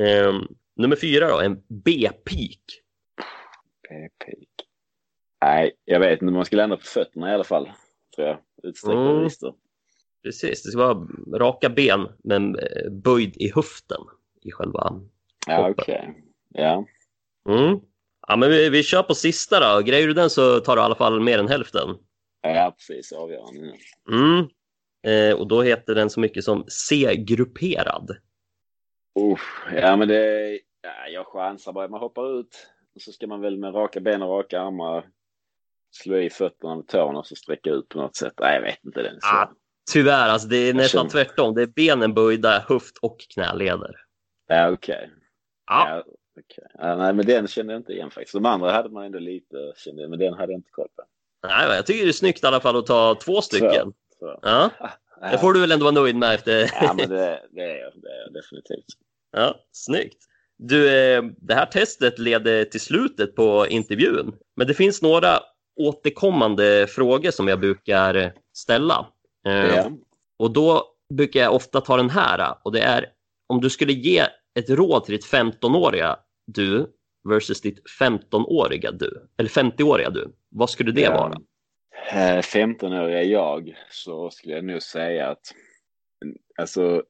Ehm, 0.00 0.46
nummer 0.76 0.96
fyra 0.96 1.28
då, 1.28 1.40
en 1.40 1.62
B-peak. 1.68 2.60
P-peak. 3.88 4.48
Nej, 5.42 5.72
jag 5.84 6.00
vet 6.00 6.22
inte. 6.22 6.34
Man 6.34 6.44
ska 6.44 6.56
landa 6.56 6.76
på 6.76 6.82
fötterna 6.82 7.30
i 7.30 7.34
alla 7.34 7.44
fall, 7.44 7.70
tror 8.16 8.28
jag. 8.28 8.38
Utsträckta 8.62 9.00
Mm. 9.10 9.22
listor. 9.24 9.54
Precis, 10.22 10.62
det 10.62 10.70
ska 10.70 10.78
vara 10.78 11.06
raka 11.38 11.68
ben 11.68 12.08
men 12.24 12.58
eh, 12.58 12.90
böjd 12.90 13.36
i 13.36 13.52
höften 13.54 14.00
i 14.42 14.52
själva 14.52 15.00
Ja, 15.46 15.70
okej. 15.70 16.24
Ja. 16.48 16.86
Mm. 17.48 17.80
Ja, 18.28 18.36
men 18.36 18.50
vi, 18.50 18.68
vi 18.70 18.82
kör 18.82 19.02
på 19.02 19.14
sista 19.14 19.60
då. 19.74 19.80
Grejer 19.82 20.06
du 20.08 20.14
den 20.14 20.30
så 20.30 20.60
tar 20.60 20.76
du 20.76 20.82
i 20.82 20.84
alla 20.84 20.94
fall 20.94 21.20
mer 21.20 21.38
än 21.38 21.48
hälften. 21.48 21.88
ja, 22.42 22.74
precis. 22.78 23.12
Avgörande. 23.12 23.74
Mm. 24.10 24.48
Eh, 25.06 25.36
och 25.38 25.46
då 25.48 25.62
heter 25.62 25.94
den 25.94 26.10
så 26.10 26.20
mycket 26.20 26.44
som 26.44 26.64
C-grupperad. 26.68 28.10
Uff, 29.20 29.62
ja, 29.74 29.96
men 29.96 30.08
det... 30.08 30.50
Ja, 30.82 31.08
jag 31.08 31.26
chansar 31.26 31.72
bara. 31.72 31.88
Man 31.88 32.00
hoppar 32.00 32.40
ut 32.40 32.66
och 32.94 33.02
så 33.02 33.12
ska 33.12 33.26
man 33.26 33.40
väl 33.40 33.58
med 33.58 33.74
raka 33.74 34.00
ben 34.00 34.22
och 34.22 34.28
raka 34.38 34.60
armar 34.60 35.04
slå 35.90 36.16
i 36.16 36.30
fötterna 36.30 36.76
med 36.76 36.88
tårna 36.88 37.18
och 37.18 37.26
så 37.26 37.36
sträcka 37.36 37.70
ut 37.70 37.88
på 37.88 37.98
något 37.98 38.16
sätt. 38.16 38.32
Nej, 38.40 38.54
jag 38.54 38.62
vet 38.62 38.84
inte. 38.84 39.02
Den. 39.02 39.18
Ah. 39.22 39.46
Tyvärr, 39.92 40.28
alltså 40.28 40.48
det 40.48 40.56
är 40.56 40.74
nästan 40.74 41.10
känner- 41.10 41.24
tvärtom. 41.24 41.54
Det 41.54 41.62
är 41.62 41.66
benen 41.66 42.14
böjda, 42.14 42.64
höft 42.68 42.98
och 43.02 43.16
knäleder. 43.34 43.94
Ja, 44.46 44.70
okej. 44.70 45.10
Ja. 45.66 45.88
Ja, 45.88 46.04
okej. 46.40 46.64
Ja, 46.74 46.96
nej, 46.96 47.12
men 47.12 47.26
den 47.26 47.46
kände 47.46 47.72
jag 47.72 47.80
inte 47.80 47.92
igen 47.92 48.10
faktiskt. 48.10 48.32
De 48.34 48.46
andra 48.46 48.72
hade 48.72 48.88
man 48.88 49.04
ändå 49.04 49.18
lite, 49.18 49.72
kände 49.76 50.08
men 50.08 50.18
den 50.18 50.34
hade 50.34 50.52
jag 50.52 50.58
inte 50.58 50.70
koll 50.70 50.88
på. 50.96 51.02
Nej, 51.48 51.76
jag 51.76 51.86
tycker 51.86 52.04
det 52.04 52.10
är 52.10 52.12
snyggt 52.12 52.44
i 52.44 52.46
alla 52.46 52.60
fall 52.60 52.76
att 52.76 52.86
ta 52.86 53.14
två 53.14 53.40
stycken. 53.42 53.92
Så. 54.18 54.38
Ja, 54.42 54.70
det 55.30 55.38
får 55.38 55.52
du 55.52 55.60
väl 55.60 55.72
ändå 55.72 55.84
vara 55.84 55.94
nöjd 55.94 56.16
med 56.16 56.34
efter... 56.34 56.70
Ja, 56.80 56.94
men 56.94 57.08
det, 57.08 57.42
det, 57.50 57.62
är, 57.62 57.76
jag, 57.76 57.92
det 58.02 58.08
är 58.08 58.22
jag 58.24 58.32
definitivt. 58.32 58.86
Ja, 59.32 59.54
snyggt. 59.72 60.18
Du, 60.58 60.90
eh, 60.90 61.22
det 61.36 61.54
här 61.54 61.66
testet 61.66 62.18
leder 62.18 62.64
till 62.64 62.80
slutet 62.80 63.34
på 63.36 63.66
intervjun. 63.66 64.32
Men 64.56 64.66
det 64.66 64.74
finns 64.74 65.02
några 65.02 65.40
återkommande 65.76 66.86
frågor 66.86 67.30
som 67.30 67.48
jag 67.48 67.60
brukar 67.60 68.32
ställa. 68.52 69.06
Eh, 69.46 69.74
Ja. 69.74 69.90
Och 70.38 70.50
då 70.50 70.84
brukar 71.14 71.40
jag 71.40 71.54
ofta 71.54 71.80
ta 71.80 71.96
den 71.96 72.10
här. 72.10 72.54
Och 72.62 72.72
det 72.72 72.80
är 72.80 73.06
om 73.46 73.60
du 73.60 73.70
skulle 73.70 73.92
ge 73.92 74.24
ett 74.54 74.70
råd 74.70 75.04
till 75.04 75.14
ditt 75.14 75.26
15-åriga 75.26 76.18
du 76.46 76.92
versus 77.28 77.60
ditt 77.60 77.82
15-åriga 78.00 78.92
du, 78.92 79.28
eller 79.36 79.50
50-åriga 79.50 80.10
du. 80.10 80.32
Vad 80.48 80.70
skulle 80.70 80.92
det 80.92 81.08
vara? 81.08 81.32
Eh, 82.12 82.38
15-åriga 82.38 83.22
jag 83.22 83.76
så 83.90 84.30
skulle 84.30 84.54
jag 84.54 84.64
nog 84.64 84.82
säga 84.82 85.30
att 85.30 85.54
alltså 86.58 87.02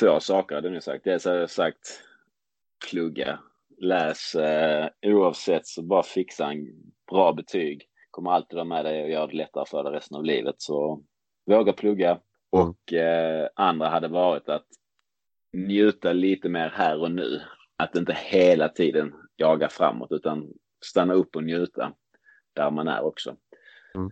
två 0.00 0.20
saker 0.20 0.54
hade 0.54 0.68
jag 0.68 0.72
nog 0.72 0.82
sagt. 0.82 1.04
Dels 1.04 1.24
hade 1.24 1.40
jag 1.40 1.50
sagt 1.50 2.02
plugga, 2.90 3.38
läs 3.78 4.34
eh, 4.34 4.88
oavsett 5.02 5.66
så 5.66 5.82
bara 5.82 6.02
fixa 6.02 6.50
en 6.50 6.66
bra 7.10 7.32
betyg. 7.32 7.82
Kommer 8.10 8.30
alltid 8.30 8.56
vara 8.56 8.64
med 8.64 8.84
dig 8.84 9.02
och 9.02 9.10
göra 9.10 9.26
det 9.26 9.36
lättare 9.36 9.64
för 9.66 9.84
dig 9.84 9.92
resten 9.92 10.16
av 10.16 10.24
livet. 10.24 10.54
Så 10.58 11.02
våga 11.46 11.72
plugga. 11.72 12.20
Och 12.50 12.92
eh, 12.92 13.48
andra 13.54 13.88
hade 13.88 14.08
varit 14.08 14.48
att 14.48 14.66
njuta 15.52 16.12
lite 16.12 16.48
mer 16.48 16.68
här 16.68 17.00
och 17.00 17.10
nu. 17.10 17.40
Att 17.76 17.96
inte 17.96 18.12
hela 18.12 18.68
tiden 18.68 19.14
jaga 19.36 19.68
framåt 19.68 20.12
utan 20.12 20.52
stanna 20.84 21.14
upp 21.14 21.36
och 21.36 21.44
njuta 21.44 21.92
där 22.52 22.70
man 22.70 22.88
är 22.88 23.04
också. 23.04 23.36
Mm. 23.94 24.10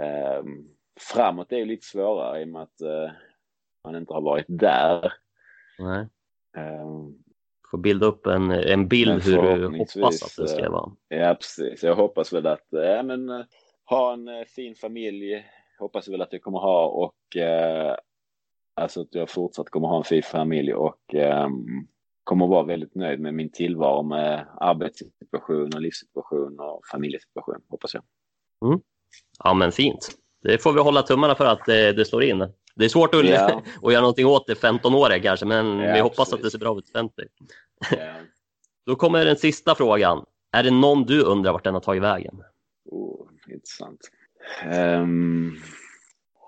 Ehm, 0.00 0.68
framåt 1.00 1.52
är 1.52 1.56
ju 1.56 1.64
lite 1.64 1.86
svårare 1.86 2.40
i 2.40 2.44
och 2.44 2.48
med 2.48 2.62
att 2.62 2.80
eh, 2.80 3.10
man 3.84 3.96
inte 3.96 4.12
har 4.12 4.20
varit 4.20 4.46
där. 4.48 5.12
Nej. 5.78 6.08
Ehm, 6.56 7.24
Får 7.70 7.78
bilda 7.78 8.06
upp 8.06 8.26
en, 8.26 8.50
en 8.50 8.88
bild 8.88 9.22
hur 9.22 9.42
du 9.42 9.78
hoppas 9.78 10.22
att 10.22 10.36
det 10.36 10.48
ska 10.48 10.64
eh, 10.64 10.70
vara. 10.70 10.92
ja, 11.08 11.34
precis. 11.34 11.82
Jag 11.82 11.94
hoppas 11.94 12.32
väl 12.32 12.46
att 12.46 12.72
eh, 12.72 12.82
ja, 12.82 13.02
men, 13.02 13.44
ha 13.84 14.12
en 14.12 14.46
fin 14.46 14.74
familj. 14.74 15.46
Hoppas 15.78 16.08
väl 16.08 16.22
att 16.22 16.32
jag 16.32 16.42
kommer 16.42 16.58
ha 16.58 16.86
och 16.86 17.36
eh, 17.36 17.96
alltså 18.74 19.00
att 19.00 19.14
jag 19.14 19.30
fortsatt 19.30 19.70
kommer 19.70 19.88
ha 19.88 19.98
en 19.98 20.04
fin 20.04 20.22
familj 20.22 20.74
och 20.74 21.14
ehm, 21.14 21.66
kommer 22.24 22.46
vara 22.46 22.62
väldigt 22.62 22.94
nöjd 22.94 23.20
med 23.20 23.34
min 23.34 23.52
tillvaro 23.52 24.02
med 24.02 24.46
arbetssituation 24.60 25.74
och 25.74 25.80
livssituation 25.80 26.60
och 26.60 26.80
familjesituation, 26.92 27.60
hoppas 27.68 27.94
jag. 27.94 28.02
Ja, 29.44 29.54
men 29.54 29.72
fint. 29.72 30.10
Det 30.42 30.62
får 30.62 30.72
vi 30.72 30.80
hålla 30.80 31.02
tummarna 31.02 31.34
för 31.34 31.44
att 31.44 31.66
det, 31.66 31.92
det 31.92 32.04
slår 32.04 32.22
in. 32.24 32.38
Det 32.74 32.84
är 32.84 32.88
svårt 32.88 33.14
att, 33.14 33.24
Ja. 33.24 33.62
att 33.82 33.92
göra 33.92 34.00
någonting 34.00 34.26
åt 34.26 34.46
det 34.46 34.54
15-åriga 34.54 35.22
kanske, 35.22 35.46
men 35.46 35.78
Ja, 35.78 35.94
vi 35.94 36.00
hoppas 36.00 36.16
precis. 36.16 36.34
att 36.34 36.42
det 36.42 36.50
ser 36.50 36.58
bra 36.58 36.78
ut 36.78 36.90
50. 36.90 37.14
Ja. 37.90 37.96
Då 38.86 38.96
kommer 38.96 39.24
den 39.24 39.36
sista 39.36 39.74
frågan. 39.74 40.24
Är 40.52 40.62
det 40.62 40.70
någon 40.70 41.02
du 41.02 41.22
undrar 41.22 41.52
vart 41.52 41.64
den 41.64 41.74
har 41.74 41.80
tagit 41.80 42.02
vägen? 42.02 42.42
Oh, 42.84 43.28
intressant. 43.48 44.00
Um, 44.76 45.56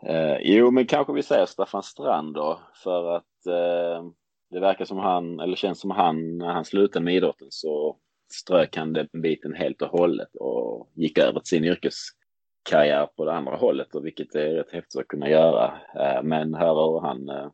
eh, 0.02 0.36
jo, 0.40 0.70
men 0.70 0.86
kanske 0.86 1.12
vi 1.12 1.22
säger 1.22 1.46
Staffan 1.46 1.82
Strand 1.82 2.34
då, 2.34 2.60
för 2.84 3.16
att 3.16 3.46
eh, 3.46 4.04
det 4.50 4.60
verkar 4.60 4.84
som 4.84 4.98
han, 4.98 5.40
eller 5.40 5.56
känns 5.56 5.80
som 5.80 5.90
han, 5.90 6.38
när 6.38 6.52
han 6.52 6.64
slutade 6.64 7.04
med 7.04 7.14
idrotten 7.14 7.48
så 7.50 7.96
strök 8.32 8.76
han 8.76 8.92
den 8.92 9.08
biten 9.12 9.54
helt 9.54 9.82
och 9.82 9.88
hållet 9.88 10.36
och 10.40 10.88
gick 10.94 11.18
över 11.18 11.40
till 11.40 11.48
sin 11.48 11.64
yrkeskarriär 11.64 13.06
på 13.16 13.24
det 13.24 13.32
andra 13.34 13.56
hållet, 13.56 13.94
och 13.94 14.06
vilket 14.06 14.34
är 14.34 14.54
rätt 14.54 14.72
häftigt 14.72 15.00
att 15.00 15.08
kunna 15.08 15.28
göra. 15.30 15.74
Eh, 15.94 16.22
men 16.22 16.54
höra 16.54 16.90
hur 16.92 17.00
han, 17.00 17.28
eh, 17.28 17.50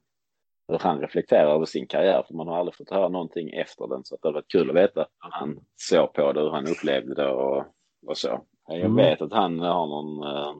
hur 0.68 0.78
han 0.78 1.00
reflekterar 1.00 1.54
över 1.54 1.64
sin 1.64 1.86
karriär, 1.86 2.24
för 2.28 2.34
man 2.34 2.48
har 2.48 2.56
aldrig 2.58 2.74
fått 2.76 2.90
höra 2.90 3.08
någonting 3.08 3.50
efter 3.50 3.86
den, 3.88 4.04
så 4.04 4.16
det 4.22 4.28
har 4.28 4.32
varit 4.32 4.52
kul 4.52 4.70
att 4.70 4.76
veta 4.76 5.00
hur 5.00 5.30
han 5.30 5.60
såg 5.76 6.12
på 6.12 6.32
det, 6.32 6.40
hur 6.40 6.50
han 6.50 6.66
upplevde 6.66 7.14
det 7.14 7.28
och, 7.28 7.64
och 8.06 8.16
så. 8.18 8.40
Jag 8.68 8.78
Mm. 8.80 8.96
vet 8.96 9.20
att 9.22 9.32
han 9.32 9.60
har 9.60 9.86
någon 9.86 10.36
eh, 10.36 10.54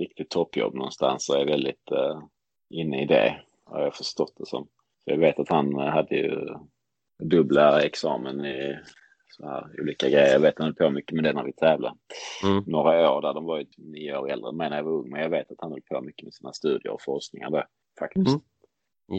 riktigt 0.00 0.30
toppjobb 0.30 0.74
någonstans 0.74 1.28
och 1.28 1.40
är 1.40 1.46
väldigt 1.46 1.90
eh, 1.92 2.22
inne 2.70 3.02
i 3.02 3.06
det, 3.06 3.40
har 3.64 3.80
jag 3.80 3.94
förstått 3.94 4.34
det 4.36 4.46
som. 4.46 4.68
Så 5.04 5.10
jag 5.10 5.18
vet 5.18 5.38
att 5.38 5.48
han 5.48 5.78
eh, 5.78 5.86
hade 5.86 6.16
ju 6.16 6.48
dubbla 7.18 7.82
examen 7.82 8.44
i 8.44 8.78
så 9.28 9.46
här, 9.46 9.66
olika 9.80 10.08
grejer. 10.08 10.32
Jag 10.32 10.40
vet 10.40 10.54
han 10.58 10.64
höll 10.66 10.74
på 10.74 10.90
mycket 10.90 11.14
med 11.14 11.24
det 11.24 11.32
när 11.32 11.44
vi 11.44 11.52
tävlade. 11.52 11.94
Mm. 12.44 12.64
Några 12.66 13.12
år 13.12 13.22
där, 13.22 13.34
de 13.34 13.44
var 13.44 13.58
ju 13.58 13.64
typ 13.64 13.78
nio 13.78 14.16
år 14.16 14.30
äldre 14.30 14.48
än 14.48 14.56
mig 14.56 14.70
när 14.70 14.76
jag 14.76 14.84
var 14.84 14.92
ung. 14.92 15.10
Men 15.10 15.20
jag 15.20 15.30
vet 15.30 15.50
att 15.50 15.58
han 15.60 15.70
höll 15.70 15.82
på 15.82 16.00
mycket 16.00 16.24
med 16.24 16.34
sina 16.34 16.52
studier 16.52 16.92
och 16.92 17.02
forskningar 17.02 17.50
där 17.50 17.66
faktiskt. 17.98 18.28
Mm. 18.28 18.40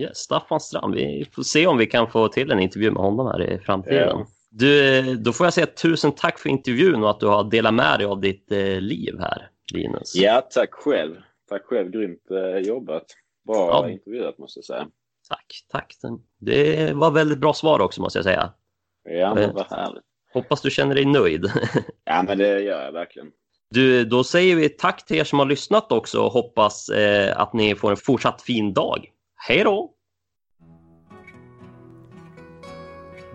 Yes, 0.02 0.18
Staffan 0.18 0.60
Strand, 0.60 0.96
vi 0.96 1.26
får 1.32 1.44
se 1.44 1.68
om 1.68 1.78
vi 1.78 1.86
kan 1.86 2.12
få 2.12 2.28
till 2.28 2.52
en 2.52 2.60
intervju 2.60 2.92
med 2.92 3.02
honom 3.02 3.28
här 3.28 3.42
i 3.42 3.60
framtiden. 3.60 4.18
Ja. 4.20 4.26
Du, 4.50 5.16
då 5.16 5.34
får 5.34 5.46
jag 5.46 5.54
säga 5.54 5.66
tusen 5.66 6.12
tack 6.12 6.40
för 6.40 6.50
intervjun 6.50 7.04
och 7.04 7.10
att 7.10 7.20
du 7.20 7.28
har 7.28 7.44
delat 7.44 7.74
med 7.74 8.00
dig 8.00 8.08
av 8.08 8.22
ditt 8.22 8.52
eh, 8.52 8.82
liv 8.82 9.16
här, 9.20 9.50
Linus. 9.72 10.16
Ja, 10.16 10.42
tack 10.42 10.74
själv. 10.74 11.16
Tack 11.50 11.66
själv, 11.66 11.92
grymt 11.92 12.32
eh, 12.32 12.58
jobbat. 12.58 13.06
Bra 13.48 13.68
Ja. 13.68 13.90
intervjuat 13.90 14.38
måste 14.38 14.58
jag 14.58 14.66
säga. 14.66 14.88
Tack, 15.30 15.46
tack. 15.70 15.96
Det 16.40 16.94
var 16.94 17.12
väldigt 17.12 17.40
bra 17.40 17.54
svar 17.54 17.80
också 17.80 18.02
måste 18.02 18.18
jag 18.20 18.24
säga. 18.24 18.54
Ja, 19.04 19.34
men 19.36 19.44
Eh. 19.44 19.54
vad 19.54 19.66
härligt. 19.70 20.04
Hoppas 20.34 20.62
du 20.62 20.70
känner 20.70 20.96
dig 20.96 21.06
nöjd. 21.06 21.52
Ja, 22.04 22.24
men 22.28 22.38
det 22.38 22.48
gör 22.62 22.84
jag 22.86 22.92
verkligen. 22.92 23.28
Du, 23.70 24.06
då 24.06 24.24
säger 24.24 24.56
vi 24.56 24.70
tack 24.70 25.06
till 25.06 25.18
er 25.18 25.24
som 25.24 25.40
har 25.40 25.46
lyssnat 25.46 25.92
också 25.92 26.22
och 26.22 26.32
hoppas 26.32 26.90
eh, 26.90 27.40
att 27.42 27.54
ni 27.54 27.76
får 27.76 27.92
en 27.92 27.98
fortsatt 27.98 28.42
fin 28.42 28.74
dag. 28.74 29.06
Hej 29.48 29.64
då! 29.64 29.94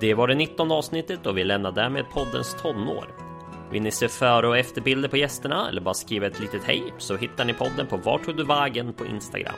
Det 0.01 0.15
var 0.15 0.29
det 0.29 0.35
19 0.35 0.73
avsnittet 0.73 1.27
och 1.27 1.39
vi 1.39 1.45
lämnar 1.45 1.73
därmed 1.73 2.05
poddens 2.15 2.57
tonår. 2.63 3.26
Vill 3.73 3.83
ni 3.83 3.91
se 3.91 4.09
före 4.09 4.49
och 4.49 4.59
efterbilder 4.59 5.09
på 5.09 5.17
gästerna 5.17 5.69
eller 5.69 5.81
bara 5.81 5.95
skriva 5.95 6.27
ett 6.27 6.41
litet 6.41 6.65
hej 6.65 6.95
så 6.99 7.17
hittar 7.17 7.45
ni 7.45 7.55
podden 7.55 7.87
på 7.87 7.97
Vart 7.97 8.25
tog 8.25 8.37
du 8.37 8.45
vägen 8.45 8.93
på 8.93 9.07
Instagram. 9.07 9.55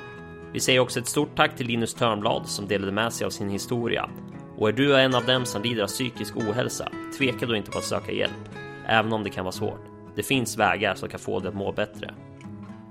Vi 0.53 0.61
säger 0.61 0.81
också 0.81 1.01
ett 1.01 1.07
stort 1.07 1.37
tack 1.37 1.57
till 1.57 1.67
Linus 1.67 1.95
Törnblad 1.95 2.47
som 2.47 2.69
delade 2.69 2.93
med 2.93 3.13
sig 3.13 3.25
av 3.25 3.31
sin 3.31 3.49
historia. 3.49 4.11
Och 4.57 4.69
är 4.69 4.73
du 4.73 4.97
en 4.97 5.15
av 5.15 5.25
dem 5.25 5.45
som 5.45 5.63
lider 5.63 5.83
av 5.83 5.87
psykisk 5.87 6.37
ohälsa, 6.37 6.89
tveka 7.19 7.47
då 7.47 7.57
inte 7.57 7.71
på 7.71 7.79
att 7.79 7.85
söka 7.85 8.13
hjälp, 8.13 8.49
även 8.87 9.13
om 9.13 9.25
det 9.25 9.31
kan 9.31 9.45
vara 9.45 9.53
svårt. 9.53 9.85
Det 10.17 10.23
finns 10.23 10.59
vägar 10.59 10.95
som 10.95 11.09
kan 11.09 11.21
få 11.21 11.41
dig 11.41 11.49
att 11.49 11.55
må 11.55 11.73
bättre. 11.73 12.15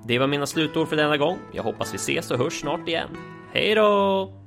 Det 0.08 0.20
var 0.20 0.28
mina 0.28 0.46
slutord 0.46 0.88
för 0.88 0.96
denna 0.96 1.18
gång. 1.18 1.38
Jag 1.54 1.64
hoppas 1.64 1.94
vi 1.94 1.96
ses 1.96 2.32
och 2.32 2.38
hörs 2.38 2.60
snart 2.60 2.88
igen. 2.88 3.10
Hej 3.54 3.76
då! 3.76 4.47